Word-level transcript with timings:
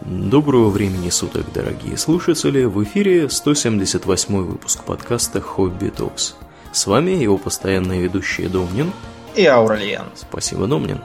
Доброго 0.00 0.70
времени 0.70 1.10
суток, 1.10 1.52
дорогие 1.52 1.98
слушатели! 1.98 2.64
В 2.64 2.82
эфире 2.84 3.28
178 3.28 4.34
выпуск 4.34 4.82
подкаста 4.84 5.42
«Хобби 5.42 5.90
Токс». 5.90 6.36
С 6.72 6.86
вами 6.86 7.10
его 7.10 7.36
постоянные 7.36 8.00
ведущие 8.00 8.48
Домнин 8.48 8.94
и 9.36 9.44
Ауралиен. 9.44 10.04
Спасибо, 10.14 10.66
Домнин. 10.66 11.02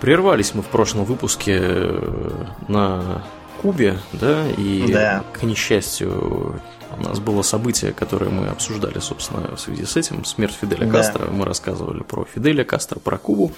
Прервались 0.00 0.52
мы 0.52 0.62
в 0.62 0.66
прошлом 0.66 1.04
выпуске 1.04 1.58
э, 1.62 2.44
на 2.66 3.22
Кубе, 3.62 3.98
да, 4.12 4.48
и, 4.50 4.92
да. 4.92 5.22
к 5.32 5.44
несчастью, 5.44 6.60
у 6.98 7.02
нас 7.02 7.18
было 7.18 7.42
событие, 7.42 7.92
которое 7.92 8.30
мы 8.30 8.48
обсуждали, 8.48 8.98
собственно, 8.98 9.56
в 9.56 9.60
связи 9.60 9.84
с 9.84 9.96
этим. 9.96 10.24
Смерть 10.24 10.56
Фиделя 10.60 10.86
да. 10.86 10.98
Кастро. 10.98 11.26
Мы 11.30 11.44
рассказывали 11.44 12.02
про 12.02 12.24
Фиделя 12.24 12.64
Кастро, 12.64 12.98
про 12.98 13.18
Кубу. 13.18 13.52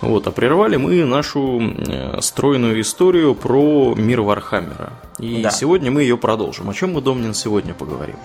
Вот, 0.00 0.26
а 0.26 0.30
прервали 0.30 0.76
мы 0.76 1.04
нашу 1.04 1.60
э, 1.60 2.20
стройную 2.20 2.80
историю 2.80 3.34
про 3.34 3.94
мир 3.94 4.22
Вархаммера. 4.22 4.92
И 5.18 5.42
да. 5.42 5.50
сегодня 5.50 5.90
мы 5.90 6.02
ее 6.02 6.16
продолжим. 6.16 6.68
О 6.70 6.74
чем 6.74 6.92
мы, 6.92 7.00
Домнин, 7.00 7.34
сегодня 7.34 7.74
поговорим? 7.74 8.16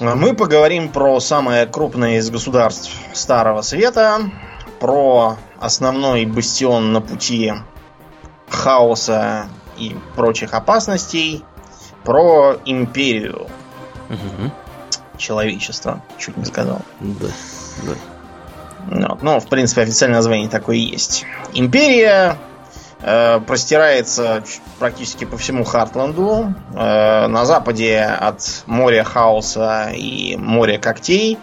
Мы 0.00 0.34
поговорим 0.34 0.88
про 0.88 1.20
самое 1.20 1.66
крупное 1.66 2.18
из 2.18 2.30
государств 2.30 2.90
Старого 3.12 3.62
Света, 3.62 4.30
про 4.80 5.36
основной 5.60 6.24
бастион 6.24 6.92
на 6.92 7.00
пути 7.00 7.52
хаоса 8.48 9.48
и 9.78 9.96
прочих 10.16 10.54
опасностей, 10.54 11.44
про 12.04 12.56
империю, 12.64 13.46
угу. 14.12 14.50
человечества, 15.16 16.02
чуть 16.18 16.36
не 16.36 16.44
сказал. 16.44 16.80
Да, 17.00 17.28
да. 17.82 17.94
Вот. 18.86 19.22
Ну, 19.22 19.40
в 19.40 19.46
принципе, 19.48 19.82
официальное 19.82 20.18
название 20.18 20.48
такое 20.48 20.76
и 20.76 20.80
есть. 20.80 21.24
Империя 21.54 22.36
э, 23.00 23.40
простирается 23.40 24.42
практически 24.78 25.24
по 25.24 25.36
всему 25.36 25.64
Хартланду. 25.64 26.54
Э, 26.74 27.26
на 27.28 27.44
западе 27.44 28.00
от 28.00 28.64
моря 28.66 29.04
хаоса 29.04 29.90
и 29.94 30.36
моря 30.36 30.78
когтей 30.78 31.38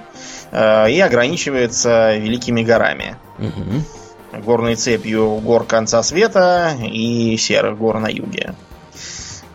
э, 0.51 0.91
и 0.91 0.99
ограничивается 0.99 2.17
великими 2.17 2.63
горами. 2.63 3.15
Угу. 3.39 4.41
Горной 4.43 4.75
цепью 4.75 5.37
гор 5.37 5.63
конца 5.65 6.03
света 6.03 6.73
и 6.83 7.35
серых 7.37 7.77
гор 7.77 7.99
на 7.99 8.07
юге. 8.07 8.53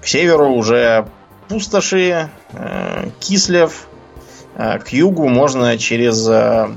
К 0.01 0.07
северу 0.07 0.51
уже 0.51 1.07
пустоши, 1.49 2.31
э, 2.53 3.09
Кислев. 3.21 3.87
Э, 4.57 4.79
к 4.79 4.89
югу 4.89 5.29
можно 5.29 5.77
через 5.79 6.27
э, 6.29 6.69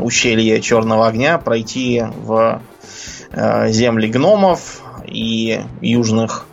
ущелье 0.00 0.60
Черного 0.60 1.06
огня 1.08 1.38
пройти 1.38 2.02
в 2.22 2.60
земли 3.66 4.08
гномов 4.08 4.80
и 5.04 5.60
южных 5.82 6.46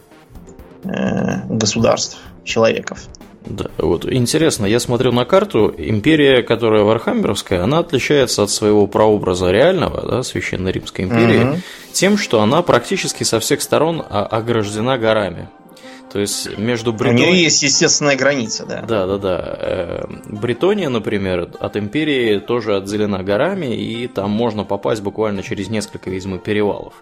государств, 0.84 2.18
человеков. 2.44 3.08
Да, 3.46 3.66
вот 3.78 4.12
интересно, 4.12 4.66
я 4.66 4.80
смотрю 4.80 5.12
на 5.12 5.24
карту, 5.24 5.74
империя, 5.78 6.44
которая 6.44 6.84
вархаммеровская, 6.84 7.64
она 7.64 7.80
отличается 7.80 8.44
от 8.44 8.50
своего 8.50 8.88
прообраза 8.88 9.52
реального, 9.52 10.02
да, 10.06 10.24
Священной 10.24 10.72
Римской 10.72 11.06
империи, 11.06 11.44
угу. 11.44 11.58
тем, 11.94 12.18
что 12.18 12.42
она 12.42 12.62
практически 12.64 13.24
со 13.24 13.40
всех 13.40 13.62
сторон 13.62 14.04
ограждена 14.10 14.98
горами. 14.98 15.50
То 16.14 16.20
есть 16.20 16.60
между 16.60 16.94
Бретонией... 16.94 17.28
У 17.28 17.32
нее 17.32 17.44
есть 17.46 17.64
естественная 17.64 18.16
граница, 18.16 18.68
да. 18.68 18.84
Да, 18.84 19.08
да, 19.08 19.18
да. 19.18 20.06
Бретония, 20.28 20.90
например, 20.90 21.50
от 21.60 21.76
империи 21.76 22.38
тоже 22.38 22.78
отделена 22.78 23.24
горами, 23.24 23.76
и 23.76 24.08
там 24.08 24.30
можно 24.30 24.64
попасть 24.64 25.02
буквально 25.02 25.42
через 25.42 25.70
несколько, 25.70 26.12
видимо, 26.12 26.38
перевалов 26.38 26.94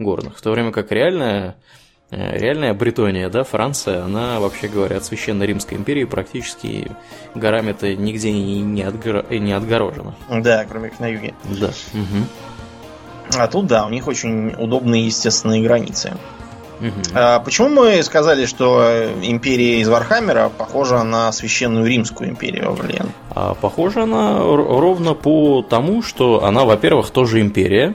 горных. 0.00 0.36
В 0.36 0.42
то 0.42 0.50
время 0.50 0.72
как 0.72 0.90
реальная, 0.90 1.54
э, 2.10 2.36
реальная 2.36 2.74
Бретония, 2.74 3.28
да, 3.28 3.44
Франция, 3.44 4.02
она, 4.02 4.40
вообще 4.40 4.66
говоря, 4.66 4.96
от 4.96 5.04
Священной 5.04 5.46
Римской 5.46 5.78
империи 5.78 6.02
практически 6.02 6.90
горами-то 7.36 7.94
нигде 7.94 8.32
не, 8.32 8.60
не, 8.60 8.82
отгор... 8.82 9.24
не 9.30 9.52
отгорожена. 9.52 10.16
Да, 10.28 10.66
кроме 10.68 10.88
как 10.88 10.98
на 10.98 11.06
юге. 11.06 11.32
Да. 11.44 11.68
Угу. 11.68 13.38
А 13.38 13.46
тут, 13.46 13.66
да, 13.66 13.86
у 13.86 13.90
них 13.90 14.08
очень 14.08 14.52
удобные 14.54 15.06
естественные 15.06 15.62
границы. 15.62 16.14
Угу. 16.80 17.44
Почему 17.44 17.68
мы 17.68 18.02
сказали, 18.02 18.46
что 18.46 19.10
империя 19.22 19.80
из 19.80 19.88
Вархаммера 19.88 20.48
похожа 20.48 21.02
на 21.02 21.32
священную 21.32 21.86
римскую 21.86 22.30
империю, 22.30 22.72
Блин? 22.72 23.12
А 23.30 23.54
похожа 23.54 24.04
она 24.04 24.38
ровно 24.38 25.14
по 25.14 25.62
тому, 25.62 26.02
что 26.02 26.44
она, 26.44 26.64
во-первых, 26.64 27.10
тоже 27.10 27.40
империя. 27.40 27.94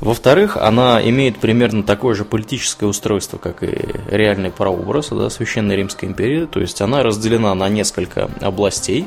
Во-вторых, 0.00 0.56
она 0.56 1.00
имеет 1.02 1.38
примерно 1.38 1.82
такое 1.82 2.14
же 2.14 2.24
политическое 2.24 2.86
устройство, 2.86 3.36
как 3.36 3.62
и 3.62 3.76
реальный 4.10 4.50
прообраз 4.50 5.10
да, 5.10 5.28
Священной 5.28 5.76
Римской 5.76 6.08
империи. 6.08 6.46
То 6.46 6.60
есть 6.60 6.80
она 6.80 7.02
разделена 7.02 7.54
на 7.54 7.68
несколько 7.68 8.30
областей. 8.40 9.06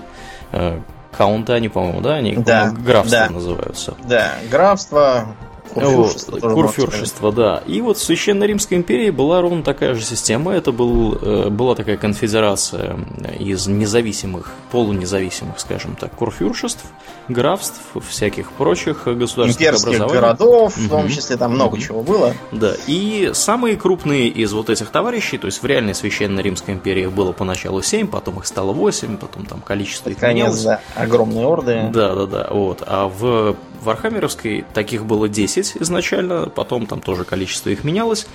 Э, 0.51 0.79
county 1.11 1.53
они, 1.53 1.69
по-моему, 1.69 2.01
да? 2.01 2.15
Они 2.15 2.35
да, 2.35 2.71
графства 2.71 3.25
да. 3.27 3.29
называются. 3.33 3.95
Да, 4.07 4.33
графство, 4.51 5.35
Курфюршество, 5.73 6.37
вот, 6.41 6.53
курфюршество 6.53 7.31
да. 7.31 7.63
И 7.65 7.81
вот 7.81 7.97
в 7.97 8.03
Священной 8.03 8.47
Римской 8.47 8.77
империи 8.77 9.09
была 9.09 9.41
ровно 9.41 9.63
такая 9.63 9.95
же 9.95 10.03
система. 10.03 10.53
Это 10.53 10.71
был, 10.71 11.15
э, 11.15 11.49
была 11.49 11.75
такая 11.75 11.97
конфедерация 11.97 12.97
из 13.39 13.67
независимых, 13.67 14.51
полунезависимых, 14.71 15.59
скажем 15.59 15.95
так, 15.95 16.13
курфюршеств, 16.13 16.85
графств, 17.27 17.79
всяких 18.07 18.51
прочих 18.51 19.05
государственных 19.05 19.75
Имперских 19.75 19.99
городов, 19.99 20.77
угу. 20.77 20.85
в 20.85 20.89
том 20.89 21.09
числе 21.09 21.37
там 21.37 21.53
много 21.53 21.75
угу. 21.75 21.81
чего 21.81 22.01
было. 22.01 22.33
Да, 22.51 22.73
и 22.87 23.31
самые 23.33 23.77
крупные 23.77 24.27
из 24.27 24.53
вот 24.53 24.69
этих 24.69 24.89
товарищей, 24.89 25.37
то 25.37 25.47
есть 25.47 25.61
в 25.61 25.65
реальной 25.65 25.95
Священной 25.95 26.43
Римской 26.43 26.73
империи 26.73 27.07
было 27.07 27.31
поначалу 27.31 27.81
7, 27.81 28.07
потом 28.07 28.39
их 28.39 28.45
стало 28.45 28.73
8, 28.73 29.17
потом 29.17 29.45
там 29.45 29.61
количество 29.61 30.09
их 30.09 30.21
менялось. 30.21 30.63
да, 30.63 30.81
огромные 30.95 31.45
орды. 31.45 31.89
Да, 31.93 32.15
да, 32.15 32.25
да, 32.25 32.47
вот. 32.49 32.83
А 32.85 33.07
в 33.07 33.55
Вархаммеровской 33.83 34.65
таких 34.73 35.05
было 35.05 35.27
10 35.27 35.62
изначально, 35.79 36.49
потом 36.49 36.85
там 36.85 37.01
тоже 37.01 37.23
количество 37.23 37.69
их 37.69 37.83
менялось. 37.83 38.27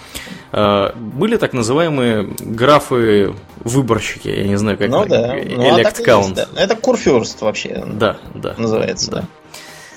А, 0.52 0.94
были 0.96 1.36
так 1.36 1.52
называемые 1.52 2.28
графы-выборщики, 2.40 4.28
я 4.28 4.44
не 4.44 4.56
знаю, 4.56 4.78
как 4.78 4.90
ну, 4.90 5.04
да. 5.06 5.38
Elect 5.38 6.04
ну, 6.06 6.30
а 6.30 6.34
Да. 6.34 6.48
Это 6.56 6.76
курфюрст 6.76 7.40
вообще 7.40 7.84
да, 7.86 8.18
да, 8.34 8.54
называется. 8.56 9.10
Да. 9.10 9.24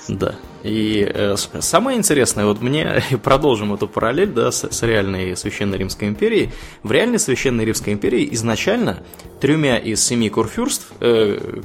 Да. 0.08 0.34
И 0.62 1.08
э, 1.08 1.36
самое 1.36 1.98
интересное, 1.98 2.44
вот 2.44 2.60
мне 2.60 3.02
продолжим 3.22 3.72
эту 3.74 3.88
параллель 3.88 4.30
да, 4.30 4.50
с, 4.50 4.64
с 4.70 4.82
реальной 4.82 5.36
Священной 5.36 5.78
Римской 5.78 6.08
империей. 6.08 6.52
В 6.82 6.92
реальной 6.92 7.18
Священной 7.18 7.64
Римской 7.64 7.92
империи 7.92 8.28
изначально 8.32 9.02
тремя 9.40 9.78
из 9.78 10.04
семи 10.04 10.28
курфюрств, 10.28 10.92
э, 11.00 11.60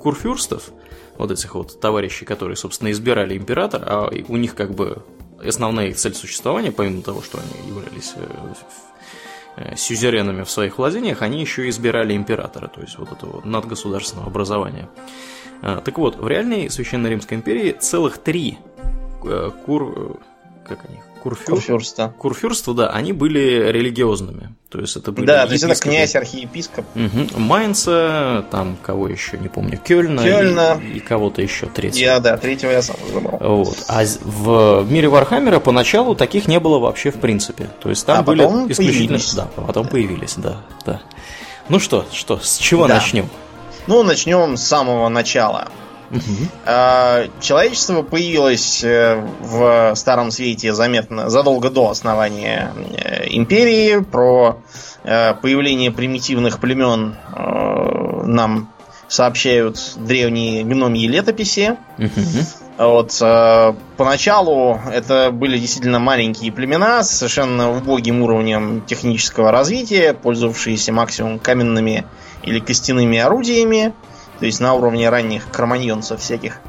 курфюрстов 0.00 0.70
вот 1.18 1.30
этих 1.30 1.54
вот 1.54 1.80
товарищей, 1.80 2.24
которые, 2.24 2.56
собственно, 2.56 2.90
избирали 2.90 3.36
императора, 3.36 3.84
а 3.86 4.10
у 4.28 4.36
них 4.36 4.54
как 4.54 4.74
бы 4.74 5.02
основная 5.44 5.88
их 5.88 5.96
цель 5.96 6.14
существования, 6.14 6.72
помимо 6.72 7.02
того, 7.02 7.22
что 7.22 7.38
они 7.38 7.68
являлись 7.68 8.12
э, 8.16 8.54
э, 9.56 9.76
сюзеренами 9.76 10.44
в 10.44 10.50
своих 10.50 10.78
владениях, 10.78 11.22
они 11.22 11.40
еще 11.40 11.68
избирали 11.68 12.14
императора, 12.14 12.68
то 12.68 12.80
есть 12.80 12.98
вот 12.98 13.12
этого 13.12 13.44
надгосударственного 13.44 14.28
образования. 14.28 14.88
А, 15.60 15.80
так 15.80 15.98
вот, 15.98 16.16
в 16.16 16.28
реальной 16.28 16.70
Священной 16.70 17.10
Римской 17.10 17.36
империи 17.36 17.72
целых 17.72 18.18
три 18.18 18.58
э, 19.24 19.50
кур... 19.66 20.20
как 20.64 20.84
они? 20.84 20.98
Курфюр... 21.22 21.56
Курфюрста. 21.56 22.14
Курфюрства, 22.18 22.74
да, 22.74 22.90
они 22.90 23.12
были 23.12 23.70
религиозными. 23.70 24.54
То 24.70 24.80
есть 24.80 24.96
это 24.96 25.12
были 25.12 25.26
Да, 25.26 25.46
то 25.46 25.52
есть 25.52 25.64
это 25.64 25.74
князь, 25.74 26.14
архиепископ. 26.14 26.84
Угу. 26.94 27.40
Майнца, 27.40 28.44
там 28.50 28.76
кого 28.82 29.08
еще, 29.08 29.38
не 29.38 29.48
помню, 29.48 29.78
Кёльна. 29.78 30.22
Кёльна. 30.22 30.80
И, 30.82 30.98
и 30.98 31.00
кого-то 31.00 31.40
еще, 31.40 31.66
третьего. 31.66 32.04
Я, 32.04 32.20
да, 32.20 32.36
третьего 32.36 32.70
я 32.70 32.82
сам 32.82 32.96
забрал. 33.12 33.38
Вот. 33.40 33.84
А 33.88 34.02
в 34.24 34.86
мире 34.90 35.08
Вархаммера 35.08 35.58
поначалу 35.58 36.14
таких 36.14 36.48
не 36.48 36.60
было 36.60 36.78
вообще 36.78 37.10
в 37.10 37.18
принципе. 37.20 37.68
То 37.80 37.88
есть 37.88 38.04
там 38.04 38.20
а 38.20 38.22
были 38.22 38.42
исключительно... 38.42 39.18
Появились. 39.18 39.34
Да, 39.34 39.48
потом 39.56 39.84
да. 39.84 39.90
появились, 39.90 40.34
да, 40.36 40.56
да. 40.84 41.00
Ну 41.68 41.78
что, 41.78 42.06
что, 42.12 42.38
с 42.38 42.58
чего 42.58 42.86
да. 42.86 42.94
начнем? 42.94 43.28
Ну, 43.86 44.02
начнем 44.02 44.56
с 44.56 44.62
самого 44.62 45.08
начала. 45.08 45.68
Угу. 46.10 46.70
Человечество 47.40 48.02
появилось 48.02 48.82
э, 48.82 49.22
в 49.40 49.92
Старом 49.94 50.30
Свете 50.30 50.72
заметно 50.72 51.28
задолго 51.28 51.70
до 51.70 51.90
основания 51.90 52.72
э, 52.96 53.26
империи. 53.28 53.98
Про 54.00 54.62
э, 55.04 55.34
появление 55.34 55.90
примитивных 55.90 56.60
племен 56.60 57.16
нам 58.24 58.72
сообщают 59.08 59.78
древние 59.96 60.64
гномьи 60.64 61.06
летописи. 61.08 61.76
Вот, 62.78 63.20
поначалу 63.96 64.80
это 64.92 65.30
были 65.32 65.58
действительно 65.58 65.98
маленькие 65.98 66.52
племена 66.52 67.02
с 67.02 67.10
совершенно 67.10 67.76
убогим 67.76 68.22
уровнем 68.22 68.82
технического 68.86 69.50
развития, 69.50 70.14
пользовавшиеся 70.14 70.92
максимум 70.92 71.40
каменными 71.40 72.04
или 72.44 72.60
костяными 72.60 73.18
орудиями 73.18 73.94
то 74.38 74.46
есть 74.46 74.60
на 74.60 74.74
уровне 74.74 75.08
ранних 75.08 75.50
кроманьонцев 75.50 76.20
всяких, 76.20 76.60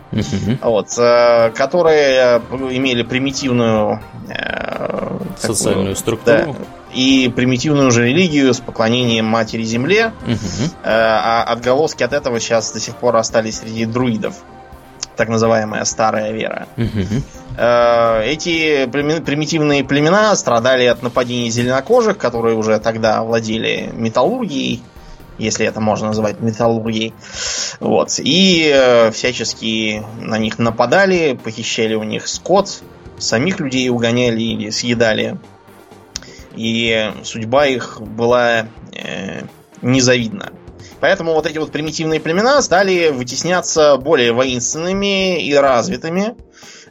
вот, 0.62 0.88
э, 0.98 1.52
которые 1.52 2.42
имели 2.72 3.04
примитивную 3.04 4.02
э, 4.28 5.20
Социальную 5.38 5.96
такую, 5.96 5.96
структуру. 5.96 6.56
Да, 6.58 6.66
и 6.94 7.32
примитивную 7.36 7.92
же 7.92 8.08
религию 8.08 8.54
с 8.54 8.60
поклонением 8.60 9.26
матери 9.26 9.64
земле. 9.64 10.12
Угу. 10.26 10.72
А 10.84 11.44
отголоски 11.44 12.02
от 12.02 12.14
этого 12.14 12.40
сейчас 12.40 12.72
до 12.72 12.80
сих 12.80 12.96
пор 12.96 13.16
остались 13.16 13.60
среди 13.60 13.86
друидов. 13.86 14.36
Так 15.16 15.30
называемая 15.30 15.86
старая 15.86 16.32
вера. 16.32 16.68
Угу. 16.78 17.22
Эти 17.58 18.88
примитивные 18.88 19.84
племена 19.84 20.36
страдали 20.36 20.86
от 20.86 21.04
нападений 21.04 21.52
зеленокожих, 21.52 22.18
которые 22.18 22.56
уже 22.56 22.80
тогда 22.80 23.22
владели 23.22 23.92
металлургией 23.94 24.82
если 25.40 25.66
это 25.66 25.80
можно 25.80 26.08
назвать 26.08 26.40
металлургией. 26.42 27.14
Вот. 27.80 28.20
И 28.20 28.72
э, 28.74 29.12
всячески 29.12 30.04
на 30.20 30.38
них 30.38 30.60
нападали, 30.60 31.40
похищали 31.42 31.96
у 31.96 32.04
них 32.04 32.28
скот, 32.28 32.82
самих 33.18 33.60
людей 33.60 33.90
угоняли 33.90 34.42
или 34.42 34.70
съедали. 34.70 35.40
И 36.56 37.12
судьба 37.24 37.68
их 37.68 38.02
была 38.02 38.68
э, 38.94 39.44
незавидна. 39.82 40.52
Поэтому 41.00 41.34
вот 41.34 41.46
эти 41.46 41.58
вот 41.58 41.72
примитивные 41.72 42.20
племена 42.20 42.62
стали 42.62 43.10
вытесняться 43.10 43.98
более 43.98 44.34
воинственными 44.34 45.42
и 45.42 45.54
развитыми. 45.54 46.36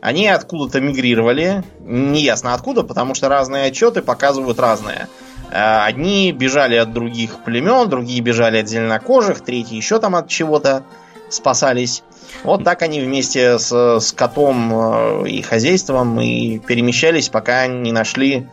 Они 0.00 0.28
откуда-то 0.28 0.80
мигрировали, 0.80 1.64
неясно 1.80 2.54
откуда, 2.54 2.84
потому 2.84 3.14
что 3.14 3.28
разные 3.28 3.66
отчеты 3.66 4.00
показывают 4.00 4.58
разное. 4.58 5.08
Э, 5.50 5.84
одни 5.84 6.32
бежали 6.32 6.76
от 6.76 6.92
других 6.92 7.38
племен, 7.44 7.88
другие 7.88 8.20
бежали 8.20 8.58
от 8.58 8.68
зеленокожих, 8.68 9.40
третьи 9.40 9.76
еще 9.76 9.98
там 9.98 10.14
от 10.16 10.28
чего-то 10.28 10.82
спасались. 11.30 12.02
Вот 12.44 12.64
так 12.64 12.82
они 12.82 13.00
вместе 13.00 13.58
с, 13.58 13.72
с 14.00 14.12
котом 14.12 14.72
э, 14.72 15.28
и 15.28 15.42
хозяйством 15.42 16.20
и 16.20 16.58
перемещались, 16.58 17.28
пока 17.28 17.66
не 17.66 17.92
нашли 17.92 18.46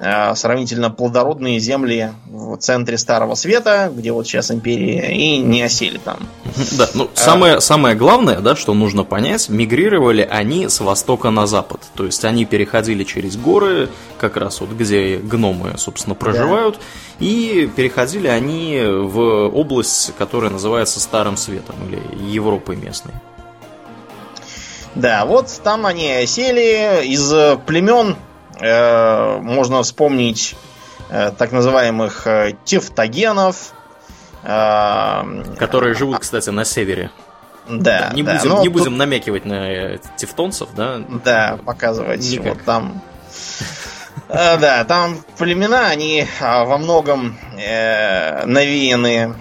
сравнительно 0.00 0.90
плодородные 0.90 1.58
земли 1.58 2.12
в 2.26 2.56
центре 2.56 2.96
Старого 2.96 3.34
Света, 3.34 3.92
где 3.94 4.12
вот 4.12 4.26
сейчас 4.26 4.50
империя, 4.50 5.14
и 5.14 5.38
не 5.38 5.62
осели 5.62 5.98
там. 5.98 6.18
Да, 6.78 6.88
ну 6.94 7.10
а... 7.14 7.18
самое, 7.18 7.60
самое 7.60 7.94
главное, 7.94 8.40
да, 8.40 8.56
что 8.56 8.72
нужно 8.72 9.04
понять, 9.04 9.48
мигрировали 9.50 10.26
они 10.28 10.68
с 10.68 10.80
востока 10.80 11.30
на 11.30 11.46
запад. 11.46 11.82
То 11.94 12.06
есть 12.06 12.24
они 12.24 12.46
переходили 12.46 13.04
через 13.04 13.36
горы, 13.36 13.90
как 14.18 14.36
раз 14.36 14.60
вот 14.60 14.70
где 14.70 15.18
гномы, 15.18 15.74
собственно, 15.76 16.14
проживают, 16.14 16.76
да. 16.76 17.26
и 17.26 17.70
переходили 17.74 18.28
они 18.28 18.80
в 18.82 19.48
область, 19.48 20.14
которая 20.16 20.50
называется 20.50 20.98
Старым 21.00 21.36
Светом, 21.36 21.74
или 21.88 22.00
Европой 22.30 22.76
местной. 22.76 23.12
Да, 24.94 25.24
вот 25.26 25.60
там 25.62 25.86
они 25.86 26.10
осели 26.10 27.06
из 27.06 27.32
племен 27.66 28.16
Э, 28.16 28.29
можно 28.60 29.82
вспомнить 29.82 30.56
э, 31.08 31.32
так 31.36 31.52
называемых 31.52 32.26
э, 32.26 32.52
тефтогенов. 32.64 33.72
Которые 34.42 35.94
живут, 35.94 36.20
кстати, 36.20 36.48
на 36.50 36.64
севере. 36.64 37.10
Да, 37.68 38.10
не 38.14 38.22
да, 38.22 38.38
будем, 38.38 38.60
не 38.62 38.68
будем 38.68 38.84
тут... 38.86 38.96
намекивать 38.96 39.44
на 39.44 39.98
тевтонцев, 40.16 40.70
да? 40.74 41.00
Да, 41.24 41.58
показывать. 41.64 42.22
Никак. 42.30 42.54
Вот 42.54 42.64
там. 42.64 43.02
Да, 44.28 44.84
там 44.84 45.18
племена, 45.36 45.88
они 45.88 46.26
во 46.40 46.78
многом 46.78 47.36
навеяны 47.54 49.34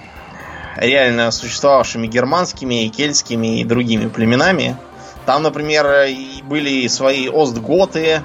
реально 0.76 1.32
существовавшими 1.32 2.08
германскими, 2.08 2.88
кельтскими 2.90 3.62
и 3.62 3.64
другими 3.64 4.10
племенами. 4.10 4.76
Там, 5.26 5.44
например, 5.44 6.08
были 6.44 6.88
свои 6.88 7.30
остготы, 7.30 8.22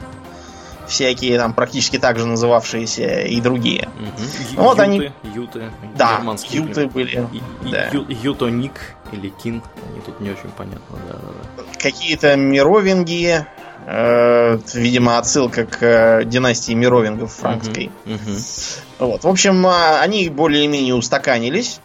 всякие 0.89 1.39
там 1.39 1.53
практически 1.53 1.99
так 1.99 2.19
же 2.19 2.27
называвшиеся 2.27 3.23
и 3.23 3.41
другие. 3.41 3.89
Угу. 3.99 4.63
Вот 4.63 4.79
юты, 4.79 4.83
они... 4.83 5.13
Юты, 5.35 5.71
да, 5.97 6.21
юты 6.51 6.87
были. 6.87 7.29
И, 7.33 7.71
да. 7.71 7.89
Ю, 7.93 8.07
ютоник 8.09 8.95
или 9.13 9.29
кин, 9.29 9.63
они 9.91 10.01
тут 10.01 10.21
не 10.21 10.31
очень 10.31 10.51
понятно. 10.57 10.99
Да, 11.09 11.15
да, 11.15 11.29
да. 11.57 11.63
Какие-то 11.79 12.37
мировинги, 12.37 13.47
э, 13.87 14.59
видимо, 14.75 15.19
отсылка 15.19 15.67
к 15.67 15.83
э, 15.83 16.25
династии 16.25 16.73
мировингов 16.73 17.33
франкской. 17.33 17.91
Угу, 18.07 18.15
угу. 18.15 18.39
Вот. 18.99 19.25
В 19.25 19.29
общем, 19.29 19.67
э, 19.67 19.99
они 20.01 20.29
более-менее 20.29 20.95
устаканились 20.95 21.81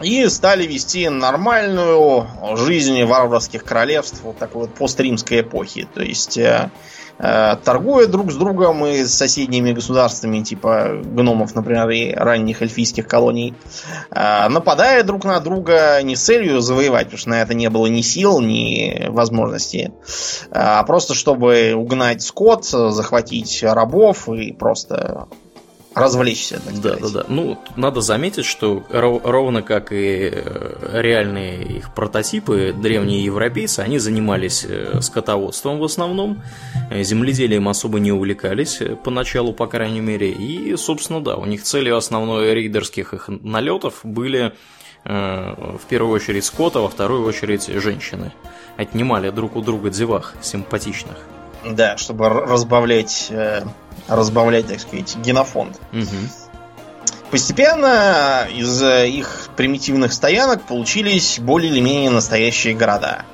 и 0.00 0.26
стали 0.28 0.66
вести 0.66 1.08
нормальную 1.08 2.26
жизнь 2.56 3.02
варварских 3.04 3.64
королевств 3.64 4.20
вот 4.22 4.38
такой 4.38 4.62
вот 4.62 4.74
постримской 4.74 5.40
эпохи. 5.40 5.86
То 5.92 6.02
есть 6.02 6.38
Э, 6.38 6.70
торгуя 7.20 8.06
друг 8.06 8.32
с 8.32 8.36
другом 8.36 8.86
и 8.86 9.04
с 9.04 9.14
соседними 9.14 9.72
государствами, 9.72 10.40
типа 10.40 11.00
гномов, 11.04 11.54
например, 11.54 11.88
и 11.90 12.12
ранних 12.12 12.62
эльфийских 12.62 13.06
колоний, 13.06 13.54
э, 14.10 14.48
нападая 14.48 15.02
друг 15.02 15.24
на 15.24 15.40
друга 15.40 16.00
не 16.02 16.16
с 16.16 16.22
целью 16.22 16.60
завоевать, 16.60 17.06
потому 17.06 17.18
что 17.18 17.30
на 17.30 17.42
это 17.42 17.54
не 17.54 17.68
было 17.68 17.86
ни 17.86 18.00
сил, 18.00 18.40
ни 18.40 19.06
возможности, 19.08 19.92
а 20.50 20.82
просто 20.84 21.14
чтобы 21.14 21.74
угнать 21.74 22.22
скот, 22.22 22.64
захватить 22.64 23.62
рабов 23.62 24.28
и 24.28 24.52
просто 24.52 25.28
развлечься. 26.00 26.60
Так 26.64 26.80
да, 26.80 26.96
сказать. 26.96 27.12
да, 27.12 27.20
да. 27.20 27.26
Ну, 27.28 27.58
надо 27.76 28.00
заметить, 28.00 28.44
что 28.44 28.84
ровно 28.90 29.62
как 29.62 29.92
и 29.92 30.30
э, 30.32 31.00
реальные 31.00 31.62
их 31.62 31.94
прототипы, 31.94 32.74
древние 32.76 33.24
европейцы, 33.24 33.80
они 33.80 33.98
занимались 33.98 34.64
э, 34.68 35.00
скотоводством 35.00 35.78
в 35.78 35.84
основном, 35.84 36.42
э, 36.90 37.02
земледелием 37.02 37.68
особо 37.68 38.00
не 38.00 38.12
увлекались, 38.12 38.80
поначалу, 39.04 39.52
по 39.52 39.66
крайней 39.66 40.00
мере, 40.00 40.30
и, 40.30 40.74
собственно, 40.76 41.22
да, 41.22 41.36
у 41.36 41.44
них 41.44 41.62
целью 41.62 41.96
основной 41.96 42.54
рейдерских 42.54 43.14
их 43.14 43.28
налетов 43.28 44.00
были 44.02 44.52
в 45.02 45.80
первую 45.88 46.14
очередь 46.14 46.44
скота, 46.44 46.80
во 46.80 46.90
вторую 46.90 47.24
очередь 47.24 47.68
женщины. 47.68 48.32
Отнимали 48.76 49.30
друг 49.30 49.56
у 49.56 49.62
друга 49.62 49.88
девах 49.88 50.34
симпатичных. 50.42 51.16
Да, 51.64 51.96
чтобы 51.96 52.28
разбавлять 52.28 53.32
разбавлять, 54.10 54.66
так 54.66 54.80
сказать, 54.80 55.16
генофонд. 55.16 55.80
Угу. 55.92 56.06
Постепенно 57.30 58.46
из 58.52 58.82
их 58.82 59.48
примитивных 59.56 60.12
стоянок 60.12 60.62
получились 60.62 61.38
более 61.38 61.70
или 61.70 61.80
менее 61.80 62.10
настоящие 62.10 62.74
города. 62.74 63.24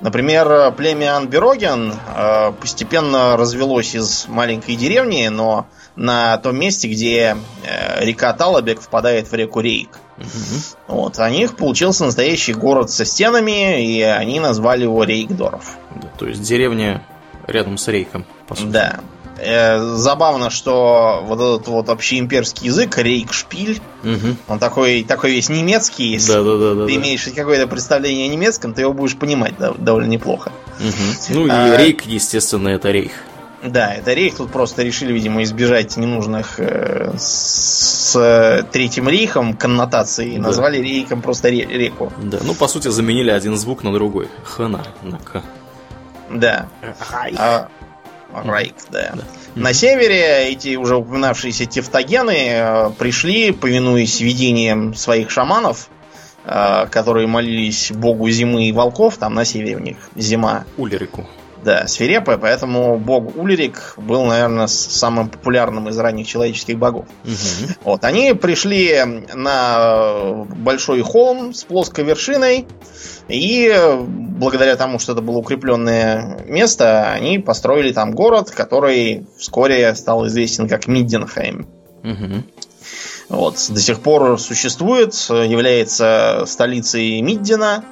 Например, 0.00 0.72
племя 0.72 1.16
Анбероген 1.16 1.94
э, 1.94 2.52
постепенно 2.60 3.36
развелось 3.36 3.94
из 3.94 4.26
маленькой 4.28 4.76
деревни, 4.76 5.28
но 5.28 5.66
на 5.96 6.36
том 6.38 6.58
месте, 6.58 6.88
где 6.88 7.36
э, 7.64 8.04
река 8.04 8.32
Талабек 8.32 8.80
впадает 8.80 9.30
в 9.30 9.34
реку 9.34 9.60
Рейк. 9.60 9.98
Угу. 10.18 10.96
Вот, 10.96 11.18
у 11.18 11.28
них 11.28 11.56
получился 11.56 12.04
настоящий 12.04 12.52
город 12.52 12.90
со 12.90 13.04
стенами, 13.04 13.84
и 13.84 14.02
они 14.02 14.40
назвали 14.40 14.82
его 14.82 15.04
Рейкдорф. 15.04 15.76
Да, 15.94 16.08
то 16.18 16.26
есть 16.26 16.42
деревня 16.42 17.02
рядом 17.46 17.78
с 17.78 17.88
Рейком, 17.88 18.26
по 18.46 18.54
сути. 18.54 18.68
Да. 18.68 19.00
Э, 19.36 19.80
забавно, 19.96 20.50
что 20.50 21.22
вот 21.26 21.40
этот 21.40 21.68
вот 21.68 21.88
общеимперский 21.88 22.66
язык, 22.66 22.96
рейкшпиль, 22.98 23.80
угу. 24.02 24.36
он 24.46 24.58
такой, 24.58 25.02
такой 25.02 25.32
весь 25.32 25.48
немецкий. 25.48 26.12
Если 26.12 26.32
да, 26.32 26.42
да, 26.42 26.56
да, 26.56 26.86
ты 26.86 26.94
да, 26.94 27.00
имеешь 27.00 27.24
какое-то 27.34 27.66
представление 27.66 28.28
о 28.28 28.32
немецком, 28.32 28.74
ты 28.74 28.82
его 28.82 28.92
будешь 28.92 29.16
понимать 29.16 29.54
да, 29.58 29.72
довольно 29.72 30.08
неплохо. 30.08 30.52
Угу. 30.78 31.34
Ну 31.34 31.46
и 31.46 31.50
а, 31.50 31.76
рейк, 31.76 32.02
естественно, 32.02 32.68
это 32.68 32.90
рейх. 32.90 33.12
Да, 33.64 33.94
это 33.94 34.12
рейх. 34.12 34.36
Тут 34.36 34.52
просто 34.52 34.82
решили, 34.82 35.12
видимо, 35.12 35.42
избежать 35.42 35.96
ненужных 35.96 36.60
э, 36.60 37.14
с 37.18 38.14
э, 38.14 38.62
Третьим 38.70 39.08
рейхом 39.08 39.54
коннотаций. 39.54 40.36
Да. 40.36 40.42
Назвали 40.42 40.78
рейком 40.78 41.22
просто 41.22 41.48
ре- 41.48 41.66
реку. 41.66 42.12
Да, 42.22 42.38
ну 42.44 42.54
по 42.54 42.68
сути 42.68 42.88
заменили 42.88 43.30
один 43.30 43.56
звук 43.56 43.82
на 43.82 43.92
другой. 43.92 44.28
Хана 44.44 44.84
на 45.02 45.18
К. 45.18 45.42
Да. 46.30 46.68
Райх. 47.10 47.36
А, 47.38 47.68
Райк, 48.42 48.74
да. 48.90 49.12
да. 49.14 49.24
На 49.54 49.72
севере 49.72 50.48
эти 50.50 50.76
уже 50.76 50.96
упоминавшиеся 50.96 51.66
тефтогены 51.66 52.36
э, 52.48 52.90
пришли, 52.98 53.52
повинуясь 53.52 54.20
видениям 54.20 54.94
своих 54.94 55.30
шаманов, 55.30 55.88
э, 56.44 56.86
которые 56.90 57.26
молились 57.26 57.92
богу 57.92 58.28
зимы 58.30 58.68
и 58.68 58.72
волков, 58.72 59.16
там 59.16 59.34
на 59.34 59.44
севере 59.44 59.76
у 59.76 59.80
них 59.80 59.96
зима. 60.16 60.64
Улерику. 60.76 61.26
Да, 61.64 61.86
свирепая, 61.86 62.36
поэтому 62.36 62.98
бог 62.98 63.36
Улерик 63.36 63.94
был, 63.96 64.24
наверное, 64.26 64.66
самым 64.66 65.30
популярным 65.30 65.88
из 65.88 65.98
ранних 65.98 66.26
человеческих 66.26 66.78
богов. 66.78 67.06
Угу. 67.24 67.72
Вот, 67.84 68.04
они 68.04 68.34
пришли 68.34 69.24
на 69.32 70.44
большой 70.56 71.00
холм 71.00 71.54
с 71.54 71.64
плоской 71.64 72.04
вершиной, 72.04 72.66
и 73.28 73.74
благодаря 73.98 74.76
тому, 74.76 74.98
что 74.98 75.12
это 75.12 75.22
было 75.22 75.38
укрепленное 75.38 76.44
место, 76.44 77.10
они 77.10 77.38
построили 77.38 77.92
там 77.92 78.12
город, 78.12 78.50
который 78.50 79.26
вскоре 79.38 79.94
стал 79.94 80.26
известен 80.26 80.68
как 80.68 80.86
Мидденхайм. 80.86 81.66
Угу. 82.02 82.44
Вот, 83.30 83.54
до 83.70 83.80
сих 83.80 84.00
пор 84.00 84.38
существует, 84.38 85.14
является 85.14 86.44
столицей 86.46 87.22
Миддена. 87.22 87.82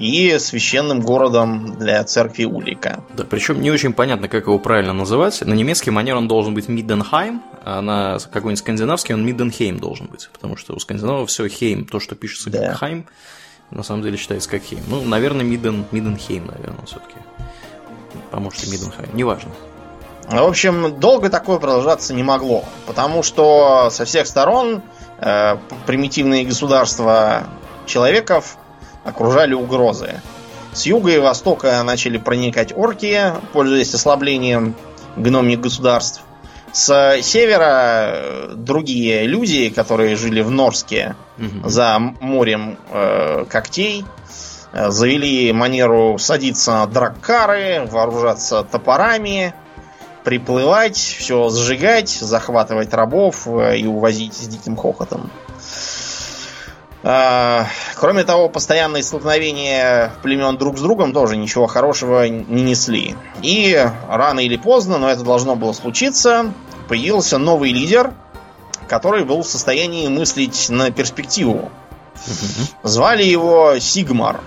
И 0.00 0.38
священным 0.38 1.00
городом 1.00 1.76
для 1.78 2.02
церкви 2.04 2.44
Улика. 2.44 3.04
Да, 3.16 3.24
причем 3.24 3.60
не 3.60 3.70
очень 3.70 3.92
понятно, 3.92 4.28
как 4.28 4.46
его 4.46 4.58
правильно 4.58 4.94
называть. 4.94 5.42
На 5.42 5.52
немецкий 5.52 5.90
манер 5.90 6.16
он 6.16 6.26
должен 6.26 6.54
быть 6.54 6.68
Мидденхайм, 6.68 7.42
а 7.64 7.82
на 7.82 8.18
какой-нибудь 8.18 8.58
скандинавский 8.58 9.14
он 9.14 9.24
Мидденхейм 9.26 9.78
должен 9.78 10.06
быть, 10.06 10.30
потому 10.32 10.56
что 10.56 10.74
у 10.74 10.78
скандинавов 10.78 11.28
все 11.28 11.46
Хейм, 11.46 11.84
то, 11.84 12.00
что 12.00 12.14
пишется 12.14 12.48
да. 12.48 12.68
как 12.68 12.78
Хайм, 12.78 13.06
на 13.70 13.82
самом 13.82 14.02
деле 14.02 14.16
читается 14.16 14.48
как 14.48 14.62
Хейм. 14.62 14.80
Ну, 14.88 15.02
наверное, 15.02 15.44
Мидден, 15.44 15.84
Мидденхейм, 15.92 16.46
наверное, 16.46 16.86
все-таки. 16.86 17.16
А 18.32 18.40
может 18.40 18.64
и 18.66 18.70
Мидденхайм, 18.70 19.10
неважно. 19.14 19.50
В 20.30 20.44
общем, 20.44 20.98
долго 20.98 21.28
такое 21.28 21.58
продолжаться 21.58 22.14
не 22.14 22.22
могло, 22.22 22.64
потому 22.86 23.22
что 23.22 23.88
со 23.90 24.06
всех 24.06 24.26
сторон 24.26 24.82
э, 25.18 25.56
примитивные 25.86 26.44
государства 26.44 27.48
человеков 27.84 28.56
окружали 29.04 29.54
угрозы. 29.54 30.20
С 30.72 30.86
юга 30.86 31.10
и 31.10 31.18
востока 31.18 31.82
начали 31.82 32.18
проникать 32.18 32.72
орки, 32.76 33.32
пользуясь 33.52 33.92
ослаблением 33.94 34.74
гномных 35.16 35.60
государств. 35.60 36.22
С 36.72 37.18
севера 37.22 38.12
э, 38.12 38.52
другие 38.54 39.26
люди, 39.26 39.70
которые 39.70 40.14
жили 40.14 40.40
в 40.40 40.50
Норске 40.52 41.16
угу. 41.36 41.68
за 41.68 41.98
морем 41.98 42.78
э, 42.92 43.44
когтей, 43.48 44.04
э, 44.72 44.90
завели 44.90 45.52
манеру 45.52 46.16
садиться 46.18 46.70
на 46.72 46.86
драккары, 46.86 47.88
вооружаться 47.90 48.62
топорами, 48.62 49.52
приплывать, 50.22 50.96
все 50.96 51.48
сжигать, 51.48 52.10
захватывать 52.10 52.94
рабов 52.94 53.48
э, 53.48 53.78
и 53.78 53.86
увозить 53.86 54.34
с 54.34 54.46
диким 54.46 54.76
хохотом. 54.76 55.30
А, 57.02 57.66
кроме 57.96 58.24
того, 58.24 58.48
постоянные 58.48 59.02
столкновения 59.02 60.12
племен 60.22 60.56
друг 60.58 60.78
с 60.78 60.82
другом 60.82 61.12
тоже 61.12 61.36
ничего 61.36 61.66
хорошего 61.66 62.28
не 62.28 62.62
несли. 62.62 63.16
И 63.42 63.86
рано 64.08 64.40
или 64.40 64.56
поздно, 64.56 64.98
но 64.98 65.08
это 65.08 65.22
должно 65.22 65.56
было 65.56 65.72
случиться, 65.72 66.52
появился 66.88 67.38
новый 67.38 67.72
лидер, 67.72 68.12
который 68.88 69.24
был 69.24 69.42
в 69.42 69.46
состоянии 69.46 70.08
мыслить 70.08 70.68
на 70.68 70.90
перспективу. 70.90 71.70
Звали 72.82 73.22
его 73.22 73.78
Сигмар. 73.78 74.40